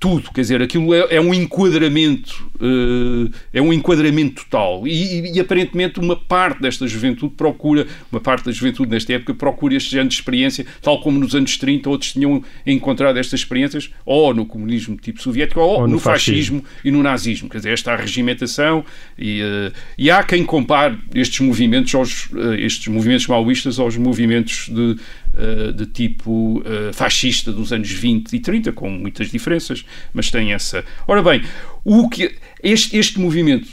Tudo, 0.00 0.30
quer 0.32 0.40
dizer, 0.42 0.62
aquilo 0.62 0.94
é, 0.94 1.16
é 1.16 1.20
um 1.20 1.32
enquadramento, 1.34 2.50
eh, 2.60 3.30
é 3.54 3.62
um 3.62 3.72
enquadramento 3.72 4.42
total. 4.44 4.86
E, 4.86 5.32
e- 5.36 5.40
aparentemente 5.40 5.98
uma 5.98 6.16
parte 6.16 6.60
desta 6.62 6.86
juventude 6.86 7.34
procura, 7.36 7.86
uma 8.10 8.20
parte 8.20 8.44
da 8.46 8.52
juventude 8.52 8.90
nesta 8.90 9.12
época 9.12 9.34
procura 9.34 9.74
este 9.74 9.90
género 9.90 10.08
de 10.08 10.14
experiência, 10.14 10.64
tal 10.82 11.00
como 11.00 11.18
nos 11.18 11.34
anos 11.34 11.56
30 11.56 11.88
outros 11.90 12.12
tinham 12.12 12.42
encontrado 12.66 13.18
estas 13.18 13.40
experiências, 13.40 13.90
ou 14.04 14.32
no 14.34 14.46
comunismo 14.46 14.96
tipo 14.96 15.20
soviético, 15.22 15.60
ou, 15.60 15.80
Ou 15.80 15.86
no 15.86 15.94
no 15.94 15.98
fascismo. 15.98 16.64
e 16.84 16.90
no 16.90 17.02
nazismo. 17.02 17.48
Quer 17.48 17.58
dizer, 17.58 17.72
esta 17.72 17.94
regimentação 17.96 18.84
e, 19.18 19.40
eh, 19.42 19.72
e 19.96 20.10
há 20.10 20.22
quem 20.22 20.44
compare 20.44 20.96
estes 21.14 21.40
movimentos, 21.40 21.94
aos, 21.94 22.28
eh, 22.36 22.60
estes 22.64 22.86
movimentos 22.88 23.26
maoístas 23.26 23.78
aos 23.78 23.96
movimentos 23.96 24.68
de, 24.68 24.96
eh, 25.38 25.72
de 25.72 25.86
tipo 25.86 26.62
eh, 26.66 26.92
fascista 26.92 27.52
dos 27.52 27.72
anos 27.72 27.90
20 27.90 28.32
e 28.32 28.40
30, 28.40 28.72
com 28.72 28.90
muitas 28.90 29.30
diferenças, 29.30 29.84
mas 30.12 30.30
tem 30.30 30.52
essa. 30.52 30.84
Ora 31.06 31.22
bem, 31.22 31.42
o 31.84 32.08
que 32.08 32.34
este, 32.62 32.96
este 32.96 33.20
movimento 33.20 33.68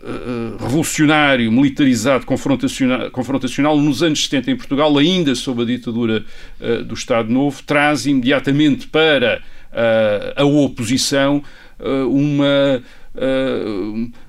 eh, 0.00 0.56
revolucionário, 0.62 1.50
militarizado, 1.50 2.24
confrontacional, 2.24 3.10
confrontacional 3.10 3.80
nos 3.80 4.02
anos 4.02 4.22
70 4.24 4.52
em 4.52 4.56
Portugal, 4.56 4.96
ainda 4.96 5.34
sob 5.34 5.62
a 5.62 5.64
ditadura 5.64 6.24
do 6.86 6.94
Estado 6.94 7.28
Novo, 7.28 7.62
traz 7.64 8.06
imediatamente 8.06 8.86
para 8.86 9.42
eh, 9.72 10.34
a 10.36 10.44
oposição 10.44 11.42
eh, 11.78 12.02
uma 12.04 12.82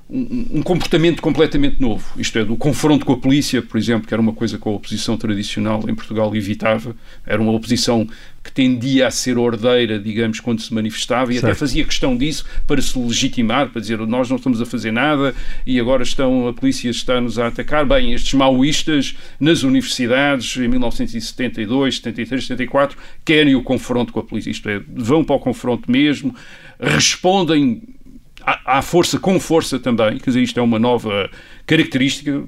um, 0.10 0.60
um 0.60 0.64
comportamento 0.64 1.22
completamente 1.22 1.80
novo. 1.80 2.04
Isto 2.18 2.40
é, 2.40 2.46
do 2.46 2.56
confronto 2.56 3.06
com 3.06 3.14
a 3.14 3.18
polícia, 3.18 3.62
por 3.62 3.78
exemplo, 3.78 4.08
que 4.08 4.14
era 4.14 4.22
uma 4.22 4.34
coisa 4.34 4.58
que 4.58 4.68
a 4.68 4.72
oposição 4.72 5.16
tradicional 5.16 5.88
em 5.88 5.94
Portugal 5.94 6.36
evitava. 6.36 6.96
Era 7.26 7.40
uma 7.40 7.52
oposição 7.52 8.08
que 8.44 8.52
tendia 8.52 9.06
a 9.06 9.12
ser 9.12 9.38
ordeira, 9.38 10.00
digamos, 10.00 10.40
quando 10.40 10.62
se 10.62 10.74
manifestava 10.74 11.32
e 11.32 11.38
até 11.38 11.48
Certo. 11.48 11.60
fazia 11.60 11.84
questão 11.84 12.18
disso 12.18 12.46
para 12.66 12.82
se 12.82 12.98
legitimar, 12.98 13.70
para 13.70 13.82
dizer 13.82 14.00
nós 14.00 14.30
não 14.30 14.38
estamos 14.38 14.60
a 14.62 14.66
fazer 14.66 14.92
nada 14.92 15.36
e 15.68 15.80
agora 15.80 16.02
estão, 16.02 16.48
a 16.48 16.54
polícia 16.54 16.90
está-nos 16.90 17.38
a 17.38 17.48
atacar. 17.48 17.86
Bem, 17.86 18.14
estes 18.14 18.34
maoístas 18.34 19.16
nas 19.40 19.62
universidades 19.62 20.58
em 20.58 20.68
1972, 20.68 21.98
73, 21.98 22.48
74 22.48 22.98
querem 23.24 23.56
o 23.56 23.62
confronto 23.62 24.12
com 24.12 24.22
a 24.22 24.24
polícia. 24.24 24.50
Isto 24.50 24.70
é, 24.70 24.82
vão 24.88 25.24
para 25.24 25.36
o 25.36 25.40
confronto 25.40 25.92
mesmo, 25.92 26.34
respondem 26.80 27.99
à 28.46 28.82
força 28.82 29.20
com 29.20 29.40
força 29.40 29.80
também, 29.80 30.18
quer 30.18 30.30
dizer, 30.30 30.42
isto 30.42 30.60
é 30.60 30.64
uma 30.64 30.80
nova 30.80 31.30
característica, 31.66 32.44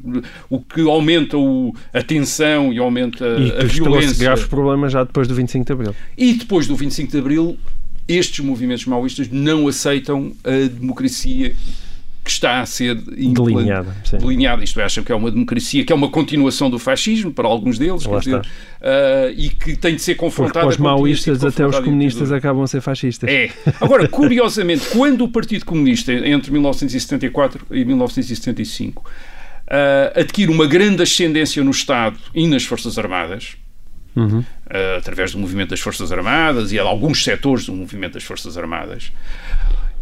o 0.49 0.59
que 0.59 0.81
aumenta 0.81 1.37
o, 1.37 1.75
a 1.93 2.01
tensão 2.01 2.73
e 2.73 2.79
aumenta 2.79 3.25
E 3.25 3.51
a 3.51 3.63
violência. 3.63 4.17
graves 4.17 4.45
problemas 4.45 4.91
já 4.91 5.03
depois 5.03 5.27
do 5.27 5.35
25 5.35 5.65
de 5.65 5.73
Abril. 5.73 5.95
E 6.17 6.33
depois 6.33 6.67
do 6.67 6.75
25 6.75 7.11
de 7.11 7.17
Abril, 7.17 7.57
estes 8.07 8.43
movimentos 8.43 8.85
maoístas 8.85 9.29
não 9.29 9.67
aceitam 9.67 10.33
a 10.43 10.67
democracia 10.67 11.55
que 12.31 12.35
está 12.35 12.61
a 12.61 12.65
ser 12.65 12.95
Delineada, 12.95 13.93
delineada. 14.11 14.63
Isto 14.63 14.79
é, 14.79 14.83
acham 14.83 15.03
que 15.03 15.11
é 15.11 15.15
uma 15.15 15.29
democracia, 15.29 15.83
que 15.83 15.91
é 15.91 15.95
uma 15.95 16.09
continuação 16.09 16.69
do 16.69 16.79
fascismo, 16.79 17.33
para 17.33 17.47
alguns 17.47 17.77
deles, 17.77 18.03
dizer, 18.03 18.41
ah, 18.81 19.31
e 19.35 19.49
que 19.49 19.75
tem 19.75 19.95
de 19.95 20.01
ser 20.01 20.15
Porque 20.15 20.25
confrontada 20.25 20.65
para 20.65 20.69
os 20.69 20.77
maoístas 20.77 21.43
até 21.43 21.65
os 21.65 21.79
comunistas 21.79 22.31
acabam 22.31 22.63
a 22.63 22.67
ser 22.67 22.81
fascistas. 22.81 23.29
É. 23.29 23.49
Agora, 23.81 24.07
curiosamente, 24.07 24.85
quando 24.95 25.25
o 25.25 25.27
Partido 25.27 25.65
Comunista, 25.65 26.13
entre 26.13 26.51
1974 26.51 27.65
e 27.71 27.83
1975, 27.83 29.03
ah, 29.67 30.13
adquire 30.15 30.51
uma 30.51 30.65
grande 30.65 31.03
ascendência 31.03 31.63
no 31.63 31.71
Estado 31.71 32.17
e 32.33 32.47
nas 32.47 32.63
Forças 32.63 32.97
Armadas, 32.97 33.57
Uhum. 34.13 34.43
ah, 34.69 34.97
através 34.97 35.31
do 35.31 35.39
movimento 35.39 35.69
das 35.69 35.79
Forças 35.79 36.11
Armadas 36.11 36.71
e 36.71 36.75
de 36.75 36.79
alguns 36.79 37.23
setores 37.23 37.65
do 37.65 37.73
movimento 37.73 38.13
das 38.13 38.23
Forças 38.23 38.57
Armadas, 38.57 39.11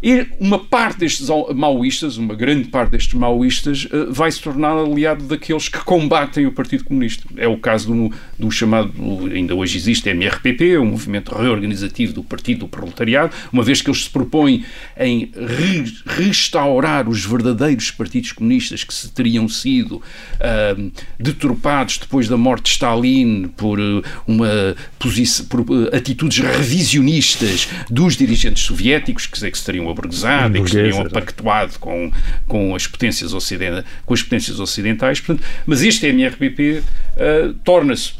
e 0.01 0.27
uma 0.39 0.57
parte 0.59 0.99
destes 0.99 1.29
ao- 1.29 1.53
maoístas, 1.53 2.17
uma 2.17 2.33
grande 2.33 2.69
parte 2.69 2.91
destes 2.91 3.13
maoístas, 3.13 3.87
eh, 3.91 4.05
vai 4.09 4.31
se 4.31 4.41
tornar 4.41 4.71
aliado 4.77 5.25
daqueles 5.25 5.67
que 5.67 5.79
combatem 5.79 6.45
o 6.45 6.51
Partido 6.51 6.83
Comunista. 6.85 7.23
É 7.35 7.47
o 7.47 7.57
caso 7.57 7.93
do, 7.93 8.11
do 8.37 8.49
chamado, 8.51 8.93
ainda 9.33 9.53
hoje 9.55 9.77
existe, 9.77 10.07
MRPP, 10.09 10.77
o 10.77 10.85
movimento 10.85 11.33
reorganizativo 11.35 12.13
do 12.13 12.23
Partido 12.23 12.59
do 12.61 12.67
Proletariado, 12.67 13.33
uma 13.51 13.61
vez 13.63 13.81
que 13.81 13.89
eles 13.89 14.03
se 14.05 14.09
propõem 14.09 14.63
em 14.97 15.31
re- 15.35 15.93
restaurar 16.05 17.07
os 17.09 17.25
verdadeiros 17.25 17.91
partidos 17.91 18.31
comunistas 18.31 18.83
que 18.83 18.93
se 18.93 19.09
teriam 19.11 19.47
sido 19.49 20.01
ah, 20.39 20.75
deturpados 21.19 21.97
depois 21.97 22.27
da 22.27 22.37
morte 22.37 22.63
de 22.65 22.69
Stalin 22.71 23.49
por 23.57 23.79
eh, 23.79 24.01
uma 24.25 24.75
posição, 24.97 25.45
por 25.47 25.59
eh, 25.91 25.95
atitudes 25.97 26.37
revisionistas 26.39 27.67
dos 27.89 28.15
dirigentes 28.15 28.63
soviéticos, 28.63 29.25
que, 29.27 29.39
que 29.51 29.57
se 29.57 29.65
teriam 29.65 29.88
aburguesado 29.91 30.57
e 30.57 30.63
que 30.63 30.77
é. 30.77 31.09
pactuado 31.09 31.79
com, 31.79 32.11
com, 32.47 32.75
as 32.75 32.87
potências 32.87 33.31
com 34.05 34.13
as 34.13 34.23
potências 34.23 34.59
ocidentais. 34.59 35.19
Portanto, 35.19 35.45
mas 35.65 35.81
este 35.81 36.07
MRPP 36.07 36.83
ah, 37.17 37.53
torna-se 37.63 38.13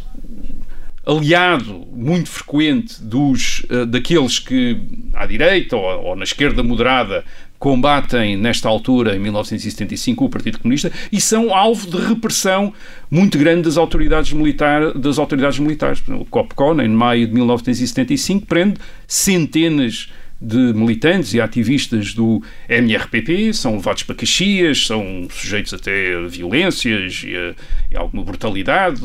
aliado 1.06 1.88
muito 1.92 2.30
frequente 2.30 3.02
dos, 3.02 3.66
eh, 3.70 3.86
daqueles 3.86 4.38
que 4.38 4.78
à 5.14 5.26
direita 5.26 5.76
ou, 5.76 6.06
ou 6.06 6.16
na 6.16 6.24
esquerda 6.24 6.62
moderada 6.62 7.24
combatem 7.58 8.38
nesta 8.38 8.70
altura, 8.70 9.16
em 9.16 9.20
1975, 9.20 10.24
o 10.24 10.30
Partido 10.30 10.60
Comunista 10.60 10.92
e 11.12 11.20
são 11.20 11.54
alvo 11.54 11.90
de 11.90 11.98
repressão 11.98 12.74
muito 13.12 13.38
grande 13.38 13.64
das 13.64 13.76
autoridades, 13.76 14.32
militar, 14.32 14.94
das 14.94 15.20
autoridades 15.20 15.60
militares. 15.60 16.02
O 16.08 16.24
COPCON, 16.26 16.80
em 16.80 16.88
maio 16.88 17.28
de 17.28 17.34
1975, 17.34 18.46
prende 18.46 18.76
centenas 19.06 19.94
de 19.94 20.10
militantes 20.42 21.34
e 21.34 21.42
ativistas 21.42 22.14
do 22.14 22.42
MRPP, 22.68 23.54
são 23.54 23.74
levados 23.76 24.04
para 24.04 24.16
Caxias, 24.16 24.86
são 24.86 25.28
sujeitos 25.30 25.74
até 25.74 26.16
a 26.16 26.28
violências 26.28 27.24
e 27.26 27.36
a, 27.36 27.54
e 27.92 27.98
a 27.98 28.00
alguma 28.00 28.24
brutalidade, 28.24 29.02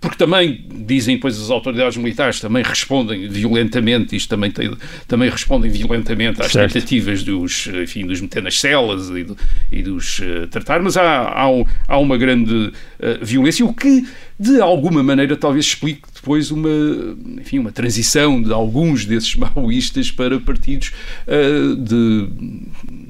porque 0.00 0.16
também, 0.16 0.64
dizem 0.86 1.16
depois 1.16 1.40
as 1.40 1.50
autoridades 1.50 1.96
militares, 1.96 2.38
também 2.40 2.62
respondem 2.62 3.28
violentamente, 3.28 4.14
isto 4.14 4.28
também, 4.28 4.50
tem, 4.50 4.70
também 5.08 5.28
respondem 5.28 5.70
violentamente 5.70 6.40
às 6.40 6.52
Certo. 6.52 6.72
tentativas 6.72 7.22
dos, 7.24 7.66
enfim, 7.66 8.06
dos 8.06 8.20
meter 8.20 8.42
nas 8.42 8.58
celas 8.60 9.08
e, 9.10 9.24
do- 9.24 9.36
e 9.72 9.82
dos 9.82 10.20
eh, 10.22 10.46
tratar, 10.46 10.80
mas 10.82 10.96
há, 10.96 11.22
há, 11.22 11.46
há 11.88 11.98
uma 11.98 12.16
grande 12.16 12.72
eh, 13.00 13.18
violência, 13.20 13.64
o 13.66 13.74
que 13.74 14.06
de 14.38 14.60
alguma 14.60 15.02
maneira 15.02 15.34
talvez 15.36 15.64
explique 15.64 16.02
depois 16.26 16.50
uma, 16.50 16.68
enfim, 17.40 17.60
uma 17.60 17.70
transição 17.70 18.42
de 18.42 18.52
alguns 18.52 19.04
desses 19.04 19.36
maoístas 19.38 20.10
para 20.10 20.40
partidos 20.40 20.90
uh, 21.28 21.76
de, 21.76 22.28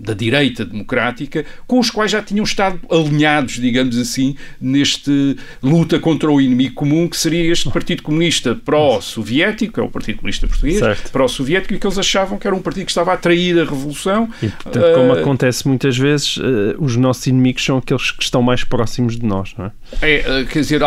da 0.07 0.13
direita 0.13 0.67
democrática, 0.67 1.47
com 1.67 1.79
os 1.79 1.91
quais 1.91 2.11
já 2.11 2.21
tinham 2.21 2.45
estado 2.45 2.79
alinhados, 2.91 3.55
digamos 3.55 3.97
assim, 3.97 4.37
neste 4.61 5.37
luta 5.63 5.99
contra 5.99 6.31
o 6.31 6.39
inimigo 6.41 6.75
comum, 6.75 7.09
que 7.09 7.17
seria 7.17 7.51
este 7.51 7.71
Partido 7.71 8.03
Comunista 8.03 8.55
pró-soviético, 8.55 9.81
é 9.81 9.83
o 9.83 9.89
Partido 9.89 10.19
Comunista 10.19 10.47
Português, 10.47 10.81
pró-soviético, 11.11 11.73
e 11.73 11.79
que 11.79 11.87
eles 11.87 11.99
achavam 11.99 12.39
que 12.39 12.47
era 12.47 12.55
um 12.55 12.61
partido 12.61 12.85
que 12.85 12.91
estava 12.91 13.13
a 13.13 13.15
atrair 13.15 13.59
a 13.59 13.64
revolução. 13.64 14.29
E, 14.43 14.49
portanto, 14.49 14.95
como 14.95 15.14
uh, 15.14 15.19
acontece 15.19 15.67
muitas 15.67 15.97
vezes, 15.97 16.37
uh, 16.37 16.77
os 16.79 16.97
nossos 16.97 17.27
inimigos 17.27 17.64
são 17.64 17.79
aqueles 17.79 18.11
que 18.11 18.23
estão 18.23 18.43
mais 18.43 18.62
próximos 18.62 19.19
de 19.19 19.25
nós, 19.25 19.55
não 19.57 19.67
é? 19.67 19.73
É, 20.03 20.45
quer 20.45 20.61
dizer, 20.61 20.83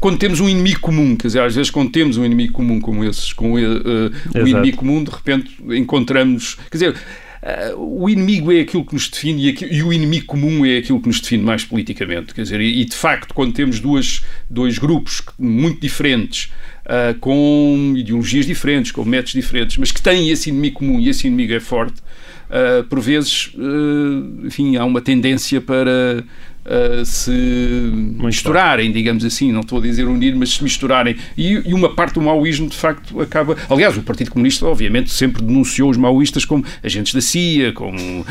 quando 0.00 0.18
temos 0.18 0.40
um 0.40 0.48
inimigo 0.48 0.80
comum, 0.80 1.16
quer 1.16 1.28
dizer, 1.28 1.40
às 1.40 1.54
vezes 1.54 1.67
quando 1.70 1.90
temos 1.90 2.16
um 2.16 2.24
inimigo 2.24 2.52
comum 2.52 2.80
como 2.80 3.04
esses, 3.04 3.32
com 3.32 3.52
uh, 3.52 3.56
o 4.34 4.46
inimigo 4.46 4.78
comum, 4.78 5.02
de 5.02 5.10
repente 5.10 5.50
encontramos, 5.70 6.56
quer 6.70 6.78
dizer, 6.78 6.94
Uh, 7.38 8.02
o 8.02 8.10
inimigo 8.10 8.52
é 8.52 8.60
aquilo 8.60 8.84
que 8.84 8.94
nos 8.94 9.08
define 9.08 9.46
e, 9.46 9.48
aqui, 9.50 9.64
e, 9.64 9.82
o 9.82 9.92
inimigo 9.92 10.26
comum 10.26 10.66
é 10.66 10.78
aquilo 10.78 11.00
que 11.00 11.06
nos 11.06 11.20
define 11.20 11.42
mais 11.42 11.64
politicamente. 11.64 12.34
Quer 12.34 12.42
dizer, 12.42 12.60
e, 12.60 12.80
e 12.80 12.84
de 12.84 12.96
facto, 12.96 13.32
quando 13.32 13.52
temos 13.52 13.78
duas, 13.78 14.24
dois 14.50 14.76
grupos 14.78 15.22
muito 15.38 15.80
diferentes, 15.80 16.50
uh, 16.84 17.16
com 17.20 17.94
ideologias 17.96 18.44
diferentes, 18.44 18.90
com 18.90 19.04
métodos 19.04 19.32
diferentes, 19.32 19.76
mas 19.76 19.92
que 19.92 20.02
têm 20.02 20.30
esse 20.30 20.50
inimigo 20.50 20.80
comum 20.80 20.98
e 20.98 21.08
esse 21.08 21.28
inimigo 21.28 21.54
é 21.54 21.60
forte, 21.60 22.00
uh, 22.50 22.82
por 22.84 23.00
vezes, 23.00 23.52
enfim, 24.44 24.76
há 24.76 24.84
uma 24.84 25.00
tendência 25.00 25.60
para 25.60 26.24
uh, 26.68 27.04
se 27.04 27.30
misturarem, 27.30 28.92
digamos 28.92 29.24
assim, 29.24 29.50
não 29.52 29.60
estou 29.60 29.78
a 29.78 29.82
dizer 29.82 30.06
unir, 30.06 30.34
mas 30.36 30.50
se 30.50 30.62
misturarem. 30.62 31.16
E, 31.36 31.54
e, 31.66 31.74
uma 31.74 31.94
parte 31.94 32.14
do 32.14 32.22
maoísmo, 32.22 32.68
de 32.68 32.76
facto, 32.76 33.20
acaba. 33.20 33.56
Aliás, 33.68 33.96
o 33.96 34.02
Partido 34.02 34.30
Comunista, 34.30 34.66
obviamente, 34.66 35.10
sempre 35.10 35.42
denunciou 35.42 35.90
os 35.90 35.96
maoístas 35.96 36.44
como 36.44 36.64
agentes 36.82 37.14
da 37.14 37.20
CIA, 37.20 37.72
como 37.72 37.98
uh, 38.20 38.24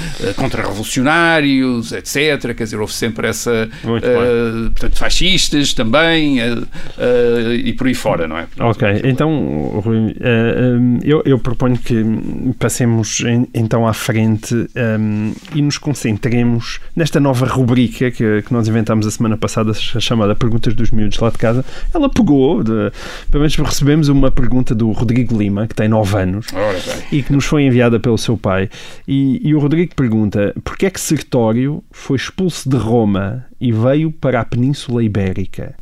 contra-revolucionários, 0.36 1.92
etc. 1.92 2.54
Quer 2.54 2.64
dizer, 2.64 2.78
houve 2.78 2.92
sempre 2.92 3.28
essa. 3.28 3.68
Uh, 3.84 4.70
portanto, 4.70 4.98
fascistas 4.98 5.72
também, 5.72 6.38
e 7.64 7.72
por 7.72 7.86
aí 7.86 7.94
fora, 7.94 8.26
não 8.26 8.36
é? 8.36 8.46
Portanto, 8.46 8.70
ok, 8.70 9.00
então, 9.04 9.80
Rui, 9.84 10.14
eu, 11.04 11.22
eu, 11.24 11.38
proponho 11.38 11.78
que 11.78 12.04
passemos 12.58 13.20
em, 13.20 13.46
então 13.54 13.86
à 13.86 13.92
frente 13.92 14.54
um, 14.54 15.32
e 15.54 15.62
nos 15.62 15.78
concentremos 15.78 16.80
nesta 16.96 17.20
nova 17.20 17.27
rubrica 17.32 18.10
que, 18.10 18.42
que 18.42 18.52
nós 18.52 18.68
inventámos 18.68 19.06
a 19.06 19.10
semana 19.10 19.36
passada, 19.36 19.72
chamada 19.74 20.34
Perguntas 20.34 20.74
dos 20.74 20.90
Miúdos 20.90 21.18
lá 21.18 21.30
de 21.30 21.38
casa, 21.38 21.64
ela 21.94 22.08
pegou, 22.08 22.62
de, 22.62 22.90
pelo 23.30 23.42
menos 23.42 23.56
recebemos 23.56 24.08
uma 24.08 24.30
pergunta 24.30 24.74
do 24.74 24.90
Rodrigo 24.92 25.36
Lima, 25.36 25.66
que 25.66 25.74
tem 25.74 25.88
9 25.88 26.18
anos, 26.18 26.46
e 27.12 27.22
que 27.22 27.32
nos 27.32 27.44
foi 27.44 27.64
enviada 27.64 27.98
pelo 27.98 28.18
seu 28.18 28.36
pai. 28.36 28.68
E, 29.06 29.40
e 29.46 29.54
o 29.54 29.58
Rodrigo 29.58 29.94
pergunta: 29.94 30.54
porquê 30.64 30.86
é 30.86 30.90
que 30.90 31.00
Sertório 31.00 31.82
foi 31.90 32.16
expulso 32.16 32.68
de 32.68 32.76
Roma 32.76 33.44
e 33.60 33.72
veio 33.72 34.10
para 34.10 34.40
a 34.40 34.44
Península 34.44 35.02
Ibérica? 35.02 35.74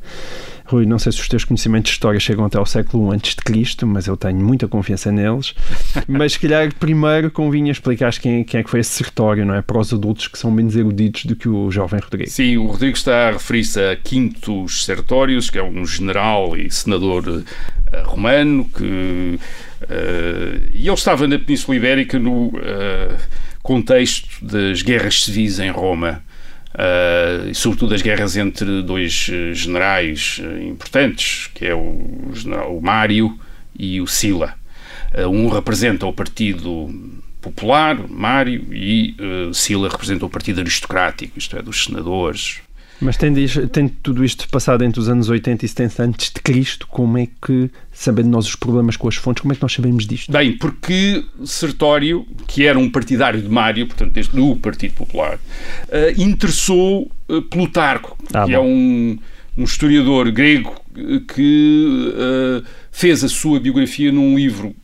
Rui, 0.68 0.84
não 0.84 0.98
sei 0.98 1.12
se 1.12 1.20
os 1.20 1.28
teus 1.28 1.44
conhecimentos 1.44 1.90
de 1.90 1.94
história 1.94 2.18
chegam 2.18 2.44
até 2.44 2.58
ao 2.58 2.66
século 2.66 3.12
I 3.12 3.16
antes 3.16 3.34
de 3.34 3.42
Cristo, 3.42 3.86
mas 3.86 4.06
eu 4.06 4.16
tenho 4.16 4.38
muita 4.38 4.66
confiança 4.66 5.12
neles. 5.12 5.54
mas 6.08 6.32
se 6.32 6.40
calhar 6.40 6.74
primeiro 6.74 7.30
convinha 7.30 7.70
explicar 7.70 8.12
quem, 8.18 8.42
quem 8.42 8.60
é 8.60 8.62
que 8.62 8.70
foi 8.70 8.80
esse 8.80 8.90
sertório, 8.90 9.44
não 9.44 9.54
é? 9.54 9.62
Para 9.62 9.78
os 9.78 9.92
adultos 9.92 10.28
que 10.28 10.38
são 10.38 10.50
menos 10.50 10.74
eruditos 10.74 11.24
do 11.24 11.36
que 11.36 11.48
o 11.48 11.70
jovem 11.70 12.00
Rodrigo. 12.00 12.30
Sim, 12.30 12.56
o 12.56 12.66
Rodrigo 12.66 12.96
está 12.96 13.28
a 13.28 13.32
referir-se 13.32 13.80
a 13.80 13.96
Quintus 13.96 14.84
Sertórios, 14.84 15.50
que 15.50 15.58
é 15.58 15.62
um 15.62 15.86
general 15.86 16.56
e 16.56 16.70
senador 16.70 17.28
uh, 17.28 17.44
romano, 18.04 18.64
que 18.64 19.38
uh, 19.82 20.70
e 20.74 20.86
ele 20.86 20.94
estava 20.94 21.28
na 21.28 21.38
Península 21.38 21.76
Ibérica 21.76 22.18
no 22.18 22.48
uh, 22.48 23.16
contexto 23.62 24.44
das 24.44 24.82
guerras 24.82 25.22
civis 25.22 25.58
em 25.58 25.70
Roma 25.70 26.22
uh, 26.76 27.48
e 27.48 27.54
sobretudo 27.54 27.94
as 27.94 28.02
guerras 28.02 28.36
entre 28.36 28.82
dois 28.82 29.28
eh, 29.32 29.54
generais 29.54 30.40
eh, 30.42 30.64
importantes, 30.64 31.50
que 31.54 31.64
é 31.66 31.74
o, 31.74 32.32
o 32.68 32.80
Mário 32.82 33.38
e 33.78 34.00
o 34.00 34.06
Sila. 34.06 34.54
Uh, 35.14 35.28
um 35.28 35.48
representa 35.48 36.06
o 36.06 36.12
Partido 36.12 36.90
Popular, 37.40 37.96
Mário, 38.08 38.66
e 38.72 39.16
uh, 39.18 39.54
Sila 39.54 39.88
representa 39.88 40.26
o 40.26 40.30
Partido 40.30 40.60
Aristocrático, 40.60 41.38
isto 41.38 41.56
é, 41.56 41.62
dos 41.62 41.84
senadores, 41.84 42.60
mas 43.00 43.16
tem, 43.16 43.32
tem 43.68 43.88
tudo 43.88 44.24
isto 44.24 44.48
passado 44.48 44.82
entre 44.84 45.00
os 45.00 45.08
anos 45.08 45.28
80 45.28 45.64
e 45.64 45.68
70 45.68 46.02
antes 46.02 46.32
de 46.32 46.40
Cristo, 46.40 46.86
como 46.86 47.18
é 47.18 47.28
que, 47.44 47.70
sabendo 47.92 48.28
nós 48.28 48.46
os 48.46 48.56
problemas 48.56 48.96
com 48.96 49.08
as 49.08 49.16
fontes, 49.16 49.42
como 49.42 49.52
é 49.52 49.56
que 49.56 49.62
nós 49.62 49.72
sabemos 49.72 50.06
disto? 50.06 50.32
Bem, 50.32 50.56
porque 50.56 51.24
Sertório, 51.44 52.26
que 52.46 52.64
era 52.64 52.78
um 52.78 52.90
partidário 52.90 53.40
de 53.40 53.48
Mário, 53.48 53.86
portanto, 53.86 54.12
desde 54.12 54.34
do 54.34 54.56
Partido 54.56 54.94
Popular, 54.94 55.36
uh, 55.36 56.20
interessou 56.20 57.10
uh, 57.28 57.42
Plutarco, 57.42 58.16
ah, 58.32 58.44
que 58.44 58.54
é 58.54 58.56
bom. 58.56 58.64
é 58.64 58.66
um, 58.66 59.18
um 59.58 59.64
historiador 59.64 60.30
grego 60.30 60.74
que 61.34 62.12
uh, 62.14 62.66
fez 62.90 63.22
a 63.22 63.28
sua 63.28 63.60
biografia 63.60 64.10
num 64.10 64.36
livro 64.36 64.74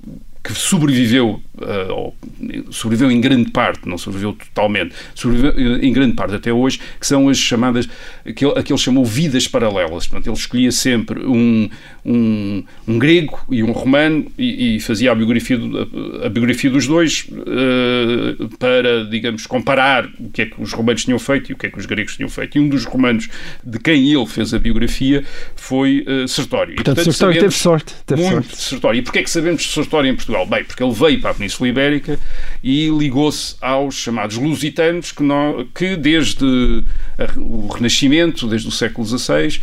que 0.42 0.52
sobreviveu, 0.52 1.40
uh, 1.62 2.72
sobreviveu 2.72 3.10
em 3.10 3.20
grande 3.20 3.50
parte, 3.50 3.88
não 3.88 3.98
sobreviveu 3.98 4.32
totalmente, 4.32 4.94
sobreviveu 5.14 5.82
em 5.82 5.92
grande 5.92 6.14
parte 6.14 6.34
até 6.34 6.52
hoje, 6.52 6.80
que 6.98 7.06
são 7.06 7.28
as 7.28 7.38
chamadas, 7.38 7.88
aquele, 8.26 8.52
aquele 8.58 8.78
chamou 8.78 9.04
vidas 9.04 9.46
paralelas. 9.48 10.06
Portanto, 10.06 10.26
ele 10.26 10.36
escolhia 10.36 10.72
sempre 10.72 11.24
um, 11.24 11.68
um, 12.04 12.64
um 12.86 12.98
grego 12.98 13.40
e 13.50 13.62
um 13.62 13.72
romano 13.72 14.26
e, 14.36 14.76
e 14.76 14.80
fazia 14.80 15.12
a 15.12 15.14
biografia, 15.14 15.56
do, 15.56 16.24
a, 16.24 16.28
biografia 16.28 16.70
dos 16.70 16.86
dois 16.86 17.26
uh, 17.30 18.48
para, 18.58 19.04
digamos, 19.04 19.46
comparar 19.46 20.08
o 20.18 20.30
que 20.30 20.42
é 20.42 20.46
que 20.46 20.60
os 20.60 20.72
romanos 20.72 21.04
tinham 21.04 21.18
feito 21.18 21.50
e 21.50 21.54
o 21.54 21.56
que 21.56 21.66
é 21.66 21.70
que 21.70 21.78
os 21.78 21.86
gregos 21.86 22.16
tinham 22.16 22.28
feito. 22.28 22.56
E 22.56 22.60
um 22.60 22.68
dos 22.68 22.84
romanos 22.84 23.28
de 23.64 23.78
quem 23.78 24.12
ele 24.12 24.26
fez 24.26 24.52
a 24.52 24.58
biografia 24.58 25.24
foi 25.54 26.04
uh, 26.06 26.26
Sertório. 26.26 26.74
Portanto, 26.74 26.92
e, 26.92 26.96
portanto 26.96 27.12
Sertório 27.12 27.40
teve 27.40 27.54
sorte. 27.54 27.94
Teve 28.06 28.22
muito 28.22 28.48
sorte. 28.48 28.62
Sertório. 28.62 28.98
E 28.98 29.02
porquê 29.02 29.18
é 29.20 29.22
que 29.22 29.30
sabemos 29.30 29.62
de 29.62 29.68
Sertório 29.68 30.10
em 30.10 30.16
Portugal? 30.16 30.46
Bem, 30.46 30.64
porque 30.64 30.82
ele 30.82 30.92
veio 30.92 31.20
para 31.20 31.30
a 31.30 31.34
Península 31.34 31.51
Ibérica 31.60 32.18
e 32.62 32.88
ligou-se 32.88 33.56
aos 33.60 33.94
chamados 33.94 34.36
lusitanos 34.36 35.12
que, 35.12 35.22
não, 35.22 35.66
que 35.74 35.96
desde 35.96 36.44
o 37.36 37.68
Renascimento, 37.68 38.46
desde 38.46 38.68
o 38.68 38.70
século 38.70 39.06
XVI, 39.06 39.60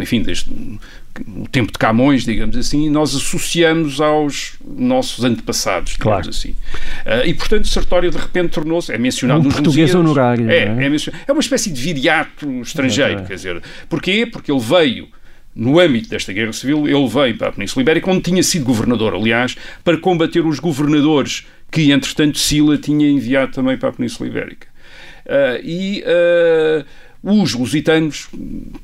enfim, 0.00 0.22
desde 0.22 0.50
o 1.26 1.48
tempo 1.48 1.72
de 1.72 1.78
Camões, 1.78 2.24
digamos 2.24 2.56
assim, 2.56 2.88
nós 2.90 3.14
associamos 3.14 4.00
aos 4.00 4.56
nossos 4.64 5.24
antepassados, 5.24 5.92
digamos 5.92 6.12
claro. 6.12 6.30
assim. 6.30 6.50
Uh, 6.50 7.26
e, 7.26 7.34
portanto, 7.34 7.66
Sartório, 7.66 8.10
de 8.10 8.18
repente, 8.18 8.50
tornou-se, 8.50 8.92
é 8.92 8.98
mencionado 8.98 9.40
um 9.40 9.44
nos 9.44 9.54
português 9.54 9.92
museus, 9.94 10.04
honorário. 10.04 10.50
É, 10.50 10.64
é? 10.64 10.86
É, 10.86 10.96
é, 11.26 11.32
uma 11.32 11.40
espécie 11.40 11.70
de 11.70 11.80
viriato 11.80 12.48
estrangeiro, 12.60 13.24
quer 13.24 13.34
dizer. 13.34 13.62
Porquê? 13.88 14.26
Porque 14.26 14.52
ele 14.52 14.60
veio 14.60 15.08
no 15.58 15.80
âmbito 15.80 16.08
desta 16.08 16.32
guerra 16.32 16.52
civil, 16.52 16.86
ele 16.86 17.08
veio 17.08 17.36
para 17.36 17.48
a 17.48 17.52
Península 17.52 17.82
Ibérica, 17.82 18.08
onde 18.08 18.22
tinha 18.22 18.42
sido 18.44 18.64
governador, 18.64 19.12
aliás, 19.12 19.56
para 19.82 19.98
combater 19.98 20.46
os 20.46 20.60
governadores 20.60 21.44
que, 21.68 21.90
entretanto, 21.90 22.38
Sila 22.38 22.78
tinha 22.78 23.10
enviado 23.10 23.50
também 23.50 23.76
para 23.76 23.88
a 23.88 23.92
Península 23.92 24.28
Ibérica. 24.28 24.68
Uh, 25.26 25.60
e 25.64 26.04
uh, 26.04 27.40
os 27.40 27.54
lusitanos, 27.54 28.28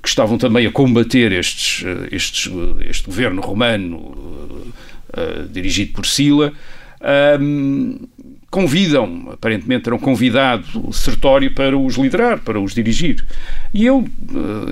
que 0.02 0.08
estavam 0.08 0.36
também 0.36 0.66
a 0.66 0.72
combater 0.72 1.30
estes, 1.30 1.84
estes, 2.10 2.50
este 2.90 3.06
governo 3.06 3.40
romano 3.40 3.96
uh, 3.96 5.48
dirigido 5.48 5.92
por 5.92 6.04
Sila, 6.04 6.52
convidam, 8.54 9.30
aparentemente 9.32 9.82
terão 9.82 9.98
convidado 9.98 10.92
Sertório 10.92 11.52
para 11.52 11.76
os 11.76 11.96
liderar, 11.96 12.38
para 12.38 12.60
os 12.60 12.72
dirigir. 12.72 13.26
E 13.74 13.84
ele, 13.84 14.04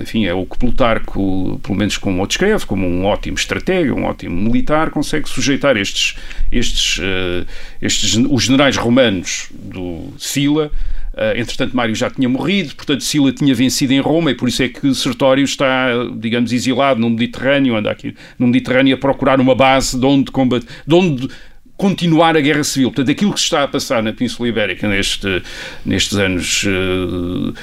enfim, 0.01 0.25
é 0.25 0.33
o 0.33 0.45
que 0.45 0.57
Plutarco, 0.57 1.59
pelo 1.61 1.77
menos 1.77 1.97
como 1.97 2.23
o 2.23 2.25
descreve, 2.25 2.65
como 2.65 2.87
um 2.87 3.03
ótimo 3.03 3.35
estratega, 3.35 3.93
um 3.93 4.05
ótimo 4.05 4.39
militar, 4.39 4.89
consegue 4.89 5.27
sujeitar 5.27 5.75
estes, 5.75 6.15
estes, 6.49 7.01
estes 7.81 8.15
os 8.15 8.43
generais 8.43 8.77
romanos 8.77 9.49
do 9.51 10.13
Sila 10.17 10.71
Uh, 11.13 11.37
entretanto, 11.39 11.77
Mário 11.77 11.93
já 11.93 12.09
tinha 12.09 12.27
morrido, 12.27 12.73
portanto, 12.73 13.03
Sila 13.03 13.31
tinha 13.31 13.53
vencido 13.53 13.93
em 13.93 13.99
Roma 13.99 14.31
e 14.31 14.33
por 14.33 14.49
isso 14.49 14.63
é 14.63 14.67
que 14.67 14.95
Sertório 14.95 15.43
está, 15.43 15.89
digamos, 16.17 16.51
exilado 16.51 16.99
no 16.99 17.07
Mediterrâneo, 17.07 17.75
anda 17.75 17.91
aqui 17.91 18.15
no 18.39 18.47
Mediterrâneo 18.47 18.95
a 18.95 18.97
procurar 18.97 19.39
uma 19.39 19.53
base 19.53 19.95
de 19.95 20.03
onde, 20.03 20.31
combate, 20.31 20.65
de 20.87 20.95
onde 20.95 21.29
continuar 21.83 22.37
a 22.37 22.39
guerra 22.39 22.63
civil. 22.63 22.91
Portanto, 22.91 23.11
aquilo 23.11 23.33
que 23.33 23.41
se 23.41 23.43
está 23.43 23.63
a 23.63 23.67
passar 23.67 24.01
na 24.01 24.13
Península 24.13 24.47
Ibérica 24.47 24.87
neste, 24.87 25.43
nestes 25.85 26.17
anos 26.17 26.63
uh, 26.63 27.53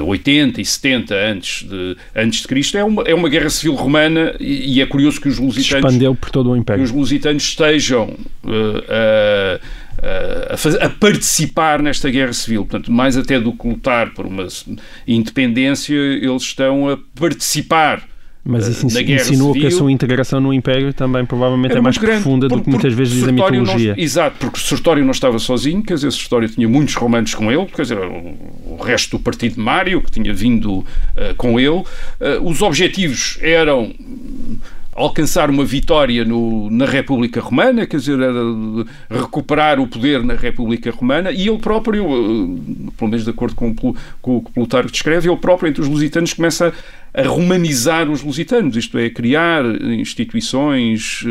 uh, 0.00 0.06
80 0.06 0.58
e 0.58 0.64
70 0.64 1.14
antes 1.14 1.68
de, 1.68 1.94
antes 2.16 2.40
de 2.40 2.48
Cristo 2.48 2.78
é 2.78 2.84
uma, 2.84 3.02
é 3.02 3.14
uma 3.14 3.28
guerra 3.28 3.50
civil 3.50 3.74
romana 3.74 4.34
e, 4.40 4.76
e 4.76 4.80
é 4.80 4.86
curioso 4.86 5.20
que 5.20 5.28
os 5.28 5.38
lusitanos... 5.38 5.84
Expandeu 5.84 6.14
por 6.14 6.30
todo 6.30 6.50
o 6.50 6.56
Império. 6.56 6.82
Que 6.82 6.90
os 6.90 6.96
lusitanos 6.96 7.42
estejam... 7.42 8.16
Uh, 8.42 9.60
a, 10.50 10.56
fazer, 10.56 10.82
a, 10.82 10.88
participar 10.88 11.82
nesta 11.82 12.08
guerra 12.08 12.32
civil. 12.32 12.64
Portanto, 12.64 12.90
mais 12.90 13.18
até 13.18 13.38
do 13.38 13.52
que 13.52 13.68
lutar 13.68 14.14
por 14.14 14.24
uma 14.24 14.46
independência, 15.06 15.94
eles 15.94 16.42
estão 16.42 16.88
a 16.88 16.96
participar 17.14 18.02
Mas 18.50 18.66
eh, 18.66 18.70
isso 18.70 18.86
Guerra 18.88 19.20
insinua 19.20 19.52
que 19.52 19.58
a 19.58 19.62
Civil. 19.64 19.78
sua 19.78 19.92
integração 19.92 20.40
no 20.40 20.54
Império 20.54 20.92
também 20.94 21.24
provavelmente 21.26 21.76
é 21.76 21.80
mais 21.82 21.98
grande, 21.98 22.22
profunda 22.22 22.48
do 22.48 22.62
que 22.62 22.70
muitas 22.70 22.94
vezes 22.94 23.12
diz 23.12 23.22
a 23.24 23.26
Sertório 23.26 23.54
não- 23.58 23.60
mitologia. 23.66 23.94
exato, 23.98 24.36
porque 24.40 24.58
Sertório 24.58 25.04
não 25.04 25.10
estava 25.10 25.38
sozinho, 25.38 25.82
quer 25.82 25.94
dizer, 25.94 26.10
Sertório 26.12 26.48
tinha 26.48 26.66
muitos 26.68 26.94
romanos 26.94 27.34
com 27.34 27.52
ele, 27.52 27.66
quer 27.66 27.82
dizer, 27.82 27.98
o, 27.98 28.74
o 28.74 28.78
resto 28.82 29.18
do 29.18 29.22
partido 29.22 29.56
de 29.56 29.60
Mário, 29.60 30.00
que 30.00 30.10
tinha 30.10 30.32
vindo 30.32 30.82
eh, 31.14 31.34
com 31.36 31.60
ele. 31.60 31.82
Eh, 32.20 32.38
os 32.42 32.62
objetivos 32.62 33.38
eram 33.42 33.92
alcançar 34.94 35.48
uma 35.48 35.64
vitória 35.64 36.24
no- 36.24 36.68
na 36.70 36.84
República 36.84 37.40
Romana, 37.40 37.86
quer 37.86 37.98
dizer, 37.98 38.18
era 38.18 38.40
recuperar 39.08 39.78
o 39.78 39.86
poder 39.86 40.24
na 40.24 40.34
República 40.34 40.90
Romana, 40.90 41.30
e 41.30 41.46
ele 41.48 41.58
próprio, 41.58 42.02
pelo 42.96 43.08
menos 43.10 43.24
de 43.24 43.30
acordo 43.30 43.54
com, 43.54 43.70
o 43.70 43.74
com 44.20 44.36
o 44.38 44.42
que 44.42 44.50
Plutarco 44.50 44.90
descreve, 44.90 45.28
ele 45.28 45.36
próprio, 45.36 45.68
entre 45.68 45.82
os 45.82 45.88
lusitanos, 45.88 46.32
começa 46.32 46.72
a 47.24 47.28
romanizar 47.28 48.10
os 48.10 48.22
lusitanos, 48.22 48.76
isto 48.76 48.96
é, 48.98 49.06
a 49.06 49.10
criar 49.10 49.64
instituições 50.28 51.24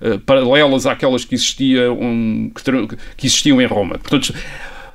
eh, 0.00 0.18
paralelas 0.24 0.86
àquelas 0.86 1.24
que 1.24 1.34
existiam, 1.34 1.98
um, 2.00 2.50
que, 2.54 2.96
que 3.16 3.26
existiam 3.26 3.60
em 3.60 3.66
Roma. 3.66 3.98
Portanto, 3.98 4.32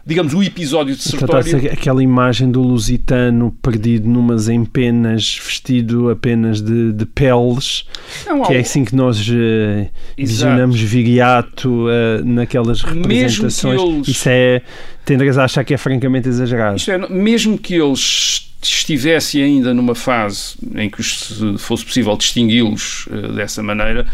digamos, 0.06 0.34
o 0.34 0.44
episódio 0.44 0.96
de 0.96 1.02
Sertório... 1.02 1.72
aquela 1.72 2.04
imagem 2.04 2.52
do 2.52 2.62
lusitano 2.62 3.56
perdido 3.62 4.08
numas 4.10 4.50
empenas, 4.50 5.40
vestido 5.44 6.10
apenas 6.10 6.62
de, 6.62 6.92
de 6.92 7.06
peles, 7.06 7.86
Não, 8.26 8.42
que 8.44 8.54
é 8.54 8.58
um- 8.58 8.62
assim 8.62 8.84
que 8.84 8.96
nós 8.96 9.26
eh, 9.32 9.90
visionamos 10.18 10.80
Viriato 10.80 11.88
eh, 11.90 12.22
naquelas 12.24 12.82
Mesmo 12.84 13.02
que 13.04 13.08
representações. 13.08 13.82
eles- 13.82 14.08
Isso 14.10 14.30
é. 14.30 14.62
Tenderás 15.06 15.38
a 15.38 15.44
achar 15.44 15.66
que 15.66 15.74
é 15.74 15.78
francamente 15.78 16.30
exagerado. 16.30 16.78
Isto 16.78 16.92
é, 16.92 16.98
mesmo 17.10 17.58
que 17.58 17.76
eles 17.76 18.43
estivessem 18.68 19.42
ainda 19.44 19.74
numa 19.74 19.96
fase 19.96 20.56
em 20.76 20.90
que 20.90 21.04
se 21.04 21.58
fosse 21.58 21.84
possível 21.86 22.16
distingui-los 22.18 23.08
eh, 23.12 23.34
dessa 23.34 23.62
maneira, 23.64 24.06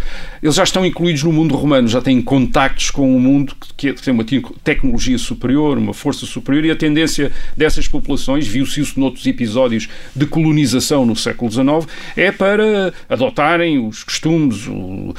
eles 0.42 0.56
já 0.56 0.64
estão 0.64 0.86
incluídos 0.86 1.24
no 1.24 1.32
mundo 1.32 1.56
romano, 1.56 1.88
já 1.88 2.02
têm 2.02 2.22
contactos 2.22 2.90
com 2.92 3.16
o 3.16 3.20
mundo 3.20 3.54
que, 3.78 3.94
tem 3.94 4.14
uma 4.14 4.24
te- 4.24 4.42
tecnologia 4.64 5.18
superior, 5.18 5.78
uma 5.78 5.94
força 5.94 6.26
superior, 6.26 6.66
e 6.66 6.72
a 6.72 6.76
tendência 6.76 7.32
dessas 7.56 7.88
populações, 7.88 8.48
viu-se 8.48 8.80
isso 8.82 9.00
noutros 9.00 9.26
episódios 9.26 9.88
de 10.16 10.26
colonização 10.26 11.06
no 11.06 11.16
século 11.16 11.52
XIX, 11.52 11.88
é 12.16 12.32
para 12.32 12.94
adotarem 13.10 13.86
os 13.86 14.04
costumes, 14.04 14.68
o- 14.68 15.14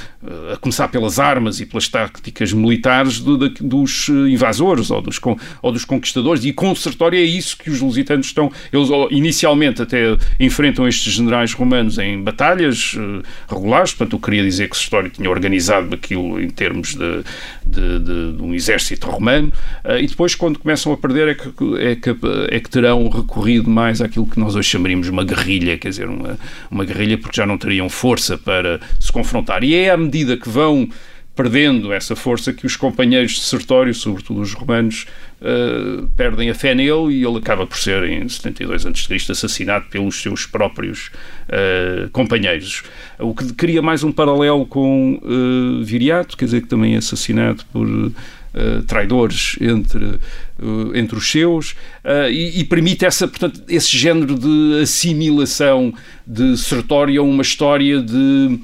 a 0.53 0.57
começar 0.57 0.89
pelas 0.89 1.19
armas 1.19 1.61
e 1.61 1.67
pelas 1.67 1.89
táticas 1.89 2.53
militares 2.53 3.21
dos 3.21 4.09
eh, 4.09 4.13
invasores 4.31 4.91
ou 4.91 5.01
dos, 5.01 5.21
ou 5.63 5.73
dos 5.73 5.85
conquistadores, 5.85 6.45
e 6.45 6.53
com 6.53 6.75
Sertório 6.75 7.19
é 7.19 7.23
isso 7.23 7.57
que 7.57 7.71
os 7.71 7.81
lusitanos 7.81 8.27
estão. 8.27 8.51
Eles 8.73 8.89
inicialmente 9.21 9.83
até 9.83 10.17
enfrentam 10.39 10.89
estes 10.89 11.13
generais 11.13 11.53
romanos 11.53 11.99
em 11.99 12.21
batalhas 12.23 12.97
eh, 12.99 13.23
regulares, 13.49 13.93
portanto, 13.93 14.15
eu 14.17 14.21
queria 14.21 14.43
dizer 14.43 14.69
que 14.69 14.77
Sertório 14.77 15.11
tinha 15.11 15.29
organizado 15.31 15.95
aquilo 15.95 16.41
em 16.41 16.49
termos 16.49 16.95
de, 16.95 17.23
de- 17.65 17.99
de- 18.01 18.33
de 18.37 18.43
um 18.43 18.55
exército 18.55 19.07
romano, 19.09 19.53
eh, 19.85 20.01
e 20.03 20.07
depois, 20.07 20.35
quando 20.35 20.59
começam 20.59 20.93
a 20.93 20.97
perder, 20.97 21.29
é 21.29 21.35
que, 21.35 21.49
é, 21.79 21.95
que, 21.97 22.17
é 22.51 22.61
que 22.61 22.71
terão 22.71 23.09
recorrido 23.09 23.69
mais 23.71 24.01
àquilo 24.01 24.27
que 24.27 24.41
nós 24.41 24.57
hoje 24.57 24.69
chamaríamos 24.69 25.09
uma 25.09 25.25
guerrilha, 25.25 25.77
quer 25.79 25.91
dizer, 25.91 26.09
uma, 26.09 26.39
uma 26.71 26.85
guerrilha 26.85 27.19
porque 27.19 27.37
já 27.37 27.47
não 27.47 27.59
teriam 27.59 27.89
força 27.89 28.39
para 28.39 28.81
se 28.99 29.13
confrontar. 29.13 29.63
E 29.63 29.75
é 29.75 29.91
à 29.91 29.97
medida 29.97 30.37
que 30.37 30.49
vão 30.49 30.89
perdendo 31.35 31.93
essa 31.93 32.15
força 32.15 32.53
que 32.53 32.67
os 32.67 32.77
companheiros 32.77 33.33
de 33.33 33.41
Sertório, 33.41 33.95
sobretudo 33.95 34.41
os 34.41 34.53
romanos, 34.53 35.07
eh, 35.41 36.05
perdem 36.17 36.51
a 36.51 36.55
fé 36.55 36.75
nele 36.75 37.15
e 37.15 37.25
ele 37.25 37.39
acaba 37.39 37.67
por 37.67 37.79
ser, 37.79 38.05
em 38.05 38.29
72 38.29 38.85
a.C., 38.87 39.33
assassinado 39.33 39.87
pelos 39.91 40.21
seus 40.21 40.45
próprios 40.45 41.11
eh, 41.49 42.09
companheiros. 42.13 42.83
O 43.19 43.35
que 43.35 43.53
cria 43.55 43.81
mais 43.81 44.05
um 44.05 44.13
paralelo 44.13 44.67
com 44.67 45.21
eh, 45.23 45.85
Viriato, 45.85 46.37
quer 46.37 46.45
dizer, 46.45 46.63
que 46.63 46.69
também 46.69 46.95
é 46.95 46.99
assassinado 46.99 47.65
por 47.73 48.13
eh, 48.53 48.83
traidores 48.85 49.57
entre, 49.61 50.05
eh, 50.05 50.99
entre 50.99 51.17
os 51.17 51.31
seus 51.31 51.77
eh, 52.03 52.33
e, 52.33 52.59
e 52.59 52.65
permite 52.65 53.05
essa, 53.05 53.29
portanto, 53.29 53.63
esse 53.69 53.97
género 53.97 54.35
de 54.35 54.81
assimilação 54.83 55.95
de 56.27 56.57
Sertório 56.57 57.21
a 57.21 57.25
uma 57.25 57.43
história 57.43 58.03
de 58.03 58.59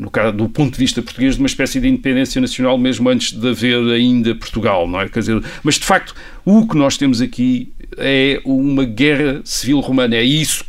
no 0.00 0.10
caso, 0.10 0.36
do 0.36 0.48
ponto 0.48 0.72
de 0.72 0.78
vista 0.78 1.02
português, 1.02 1.34
de 1.34 1.40
uma 1.42 1.46
espécie 1.46 1.78
de 1.78 1.86
independência 1.88 2.40
nacional, 2.40 2.78
mesmo 2.78 3.08
antes 3.08 3.32
de 3.32 3.48
haver 3.48 3.78
ainda 3.92 4.34
Portugal, 4.34 4.88
não 4.88 5.00
é? 5.00 5.08
Quer 5.08 5.20
dizer, 5.20 5.42
mas 5.62 5.74
de 5.74 5.84
facto, 5.84 6.14
o 6.44 6.66
que 6.66 6.76
nós 6.76 6.96
temos 6.96 7.20
aqui 7.20 7.72
é 7.98 8.40
uma 8.44 8.84
guerra 8.84 9.40
civil 9.44 9.80
romana. 9.80 10.16
É 10.16 10.22
isso 10.22 10.64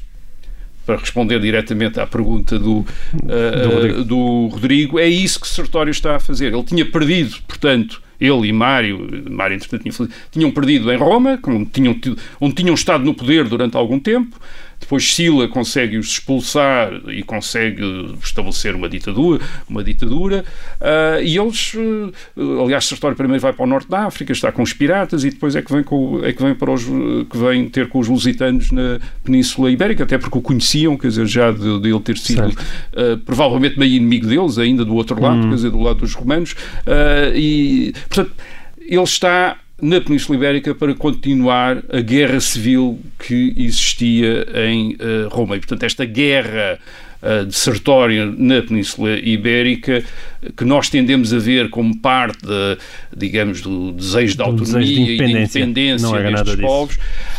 para 0.86 0.98
responder 0.98 1.40
diretamente 1.40 2.00
à 2.00 2.08
pergunta 2.08 2.58
do, 2.60 2.86
eh, 3.30 3.68
Rodrigo. 3.68 4.04
do 4.04 4.48
Rodrigo, 4.48 5.00
é 5.00 5.08
isso 5.08 5.40
que 5.40 5.48
Sertório 5.48 5.92
está 5.92 6.16
a 6.16 6.20
fazer. 6.20 6.54
Ele 6.54 6.64
tinha 6.64 6.86
perdido, 6.86 7.38
portanto, 7.48 8.02
ele 8.20 8.48
e 8.48 8.52
Mário, 8.54 9.08
Mário 9.30 9.56
entretanto 9.56 9.84
tinha 9.84 10.10
tinham 10.32 10.52
perdido 10.52 10.92
em 10.92 10.98
Roma, 10.98 11.40
onde 11.48 11.66
tinham, 11.70 11.94
tido- 11.94 12.18
onde 12.40 12.56
tinham 12.56 12.74
estado 12.76 13.04
no 13.04 13.14
poder 13.14 13.48
durante 13.48 13.78
algum 13.78 14.00
tempo. 14.00 14.40
Depois 14.82 15.14
Sila 15.14 15.48
consegue-os 15.48 16.08
expulsar 16.08 16.92
e 17.08 17.24
consegue 17.24 18.16
estabelecer 18.22 18.76
uma 18.76 18.90
ditadura, 18.90 19.42
uma 19.70 19.84
ditadura 19.84 20.44
ah, 20.82 21.22
e 21.22 21.38
eles, 21.38 21.74
eh, 21.76 22.62
aliás, 22.62 22.86
Sertório 22.86 23.16
primeiro 23.16 23.42
vai 23.42 23.54
para 23.54 23.64
o 23.64 23.68
norte 23.68 23.90
da 23.90 24.06
África, 24.06 24.34
está 24.34 24.52
com 24.52 24.62
os 24.62 24.74
piratas 24.74 25.24
e 25.24 25.30
depois 25.30 25.56
é 25.56 25.62
que 25.62 25.72
vem, 25.72 25.84
com, 25.84 26.20
é 26.24 26.34
que 26.34 26.44
vem, 26.44 26.54
para 26.54 26.72
os, 26.72 26.84
que 26.84 27.38
vem 27.38 27.70
ter 27.70 27.88
com 27.88 28.00
os 28.00 28.08
lusitanos 28.08 28.72
na 28.72 29.00
Península 29.24 29.72
Ibérica, 29.72 30.04
até 30.04 30.18
porque 30.18 30.38
o 30.38 30.42
conheciam, 30.42 30.98
quer 30.98 31.08
dizer, 31.08 31.28
já 31.28 31.52
de, 31.52 31.80
de 31.80 31.90
ele 31.90 32.00
ter 32.00 32.18
sido 32.18 32.52
ah, 32.94 33.20
provavelmente 33.24 33.80
meio 33.80 33.94
inimigo 33.94 34.28
deles, 34.28 34.58
ainda 34.58 34.84
do 34.84 34.96
outro 34.96 35.22
lado, 35.22 35.48
quer 35.48 35.56
dizer, 35.56 35.72
do 35.72 35.80
lado 35.80 36.00
dos 36.00 36.14
romanos, 36.14 36.56
ah, 36.88 37.32
e 37.34 37.94
portanto 38.10 38.34
ele 38.80 39.04
está 39.04 39.58
na 39.82 40.00
Península 40.00 40.38
Ibérica 40.38 40.76
para 40.76 40.94
continuar 40.94 41.82
a 41.92 42.00
guerra 42.02 42.40
civil 42.40 43.00
que 43.20 43.54
existia 43.58 44.46
em 44.68 44.96
eh, 45.00 45.28
Roma. 45.30 45.56
E, 45.56 45.60
portanto, 45.60 45.84
esta 45.84 46.06
guerra 46.06 46.78
eh, 47.24 47.46
de 47.46 47.56
Sertório 47.56 48.34
na 48.38 48.62
Península 48.62 49.18
Ibérica, 49.18 50.04
que 50.58 50.64
nós 50.66 50.90
tendemos 50.90 51.34
a 51.34 51.38
ver 51.40 51.70
como 51.70 51.96
parte, 51.98 52.40
de, 52.46 52.78
digamos, 53.16 53.62
do 53.62 53.92
desejo 53.92 54.36
de 54.36 54.42
autonomia 54.42 54.82
desejo 54.82 55.06
de 55.06 55.12
e 55.14 55.18
de 55.18 55.32
independência. 55.32 56.08
Não 56.08 56.16
era 56.16 56.32
nada 56.32 56.44
destes 56.44 56.62
povos, 56.66 56.98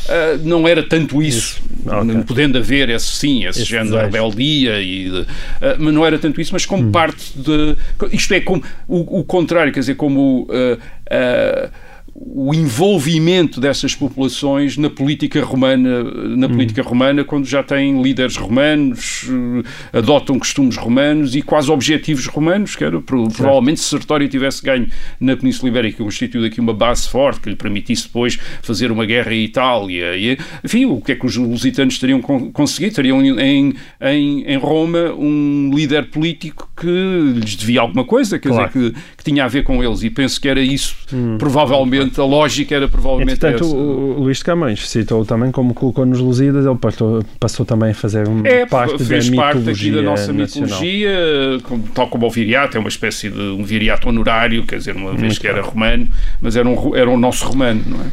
eh, 0.09 0.39
não 0.43 0.67
era 0.69 0.83
tanto 0.83 1.21
isso. 1.23 1.61
Ok. 1.85 2.23
Podendo 2.29 2.59
haver, 2.59 2.91
esse, 2.91 3.07
sim, 3.07 3.45
esse, 3.45 3.61
Esse 3.63 3.71
género 3.71 3.87
de 3.91 3.93
desejo. 3.97 4.13
rebeldia, 4.13 4.81
e 4.81 5.11
de, 5.11 5.27
eh, 5.61 5.77
mas 5.79 5.95
não 5.95 6.07
era 6.07 6.19
tanto 6.19 6.41
isso, 6.41 6.53
mas 6.53 6.65
Hum. 6.65 6.69
como 6.69 6.93
parte 6.93 7.25
de. 7.37 7.77
Isto 8.13 8.35
é, 8.35 8.41
como 8.41 8.63
o, 8.87 9.21
o 9.21 9.25
contrário, 9.25 9.73
quer 9.73 9.81
dizer, 9.81 9.95
como. 9.97 10.47
eh, 11.09 11.71
o 12.15 12.53
envolvimento 12.55 13.59
dessas 13.61 13.95
populações 13.95 14.77
na 14.77 14.91
política 14.91 15.43
romana, 15.43 16.05
na 16.37 16.47
política 16.49 16.83
romana, 16.83 17.25
quando 17.25 17.47
já 17.47 17.63
têm 17.63 18.03
líderes 18.03 18.37
romanos, 18.37 19.27
eh, 19.93 19.99
adotam 19.99 20.39
costumes 20.39 20.77
romanos 20.77 21.35
e 21.35 21.41
quase 21.41 21.71
objetivos 21.71 22.27
romanos, 22.27 22.77
que 22.77 22.85
era 22.85 23.01
pro- 23.01 23.29
provavelmente 23.29 23.81
se 23.81 23.87
Sertório 23.87 24.29
tivesse 24.29 24.63
ganho 24.63 24.89
na 25.19 25.37
Península 25.37 25.69
Ibérica, 25.71 26.05
constituído 26.05 26.47
aqui 26.47 26.61
uma 26.61 26.75
base 26.75 27.09
forte 27.09 27.41
que 27.41 27.49
lhe 27.49 27.57
permitisse 27.57 28.05
depois 28.05 28.39
fazer 28.63 28.93
uma 28.93 29.07
guerra 29.07 29.33
em 29.35 29.45
Itália, 29.45 30.15
e, 30.17 30.37
enfim, 30.63 30.85
o 30.85 31.01
que 31.01 31.13
é 31.13 31.15
que 31.17 31.25
os 31.25 31.37
lusitanos 31.37 31.99
teriam 31.99 32.21
con- 32.21 32.51
conseguido? 32.53 32.95
Teriam 32.95 33.23
em, 33.25 33.75
em, 34.01 34.43
em 34.47 34.57
Roma 34.59 35.15
um 35.17 35.71
líder 35.75 36.07
político 36.11 36.69
que 36.75 36.87
lhes 37.37 37.55
devia 37.55 37.81
alguma 37.83 38.05
coisa, 38.05 38.39
quer 38.39 38.49
Claro. 38.49 38.71
dizer, 38.73 38.93
que, 38.93 39.01
que 39.19 39.25
tinha 39.25 39.45
a 39.45 39.49
ver 39.49 39.63
com 39.63 39.85
eles, 39.85 40.03
e 40.03 40.11
penso 40.11 40.41
que 40.41 40.49
era 40.49 40.61
isso, 40.61 40.97
provavelmente, 41.39 42.21
a 42.21 42.25
lógica 42.25 42.75
era 42.75 42.89
provavelmente 42.89 43.35
Entretanto, 43.35 43.65
essa. 43.65 43.75
o, 43.77 44.19
o 44.19 44.23
Luís 44.25 44.39
de 44.39 44.45
Camões 44.45 44.89
citou 44.89 45.25
também 45.25 45.51
como 45.53 45.75
colocou 45.75 46.07
nos 46.07 46.19
Lusíadas, 46.19 46.65
ele 46.65 46.77
passou, 46.77 47.23
passou 47.39 47.67
também 47.67 47.91
a 47.91 47.95
fazer 47.95 48.27
um, 48.29 48.45
É, 48.47 48.65
parte 48.67 49.05
fez 49.05 49.29
da 49.29 49.37
parte 49.37 49.69
aqui 49.71 49.91
da 49.91 50.03
nossa 50.03 50.33
nacional. 50.33 50.69
mitologia, 50.69 51.11
tal 51.95 52.09
como 52.09 52.27
o 52.27 52.31
viriato, 52.31 52.77
é 52.77 52.81
uma 52.81 52.89
espécie 52.89 53.29
de 53.29 53.39
um 53.41 53.63
viriato 53.65 54.09
honorário, 54.09 54.65
quer 54.65 54.77
dizer, 54.79 54.97
uma 54.97 55.11
vez 55.11 55.21
Muito 55.23 55.41
que 55.41 55.47
era 55.47 55.61
romano, 55.63 56.09
mas 56.41 56.57
era 56.57 56.69
um, 56.69 56.97
era 56.97 57.11
o 57.11 57.19
nosso 57.19 57.45
romano, 57.47 57.83
não 57.87 58.01
é? 58.01 58.07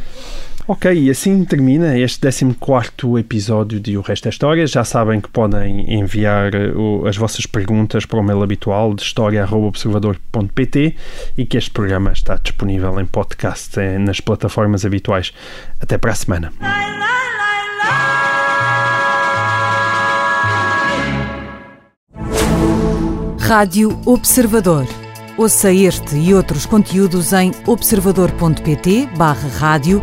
Ok, 0.70 0.86
e 0.92 1.10
assim 1.10 1.44
termina 1.44 1.98
este 1.98 2.20
14 2.20 3.18
episódio 3.18 3.80
de 3.80 3.98
O 3.98 4.02
Resto 4.02 4.26
é 4.26 4.28
História. 4.28 4.64
Já 4.68 4.84
sabem 4.84 5.20
que 5.20 5.28
podem 5.28 5.92
enviar 5.98 6.54
o- 6.76 7.08
as 7.08 7.16
vossas 7.16 7.44
perguntas 7.44 8.06
para 8.06 8.20
o 8.20 8.22
mail 8.22 8.40
habitual 8.40 8.94
de 8.94 9.02
história.observador.pt 9.02 10.94
e 11.36 11.44
que 11.44 11.56
este 11.58 11.72
programa 11.72 12.12
está 12.12 12.36
disponível 12.36 13.00
em 13.00 13.04
podcast 13.04 13.80
eh, 13.80 13.98
nas 13.98 14.20
plataformas 14.20 14.84
habituais. 14.84 15.32
Até 15.80 15.98
para 15.98 16.12
a 16.12 16.14
semana. 16.14 16.52
Rádio 23.38 23.98
Observador. 24.04 24.86
Ouça 25.36 25.72
este 25.72 26.16
e 26.16 26.34
outros 26.34 26.66
conteúdos 26.66 27.32
em 27.32 27.52
observador.pt/barra 27.66 29.48
rádio 29.58 30.02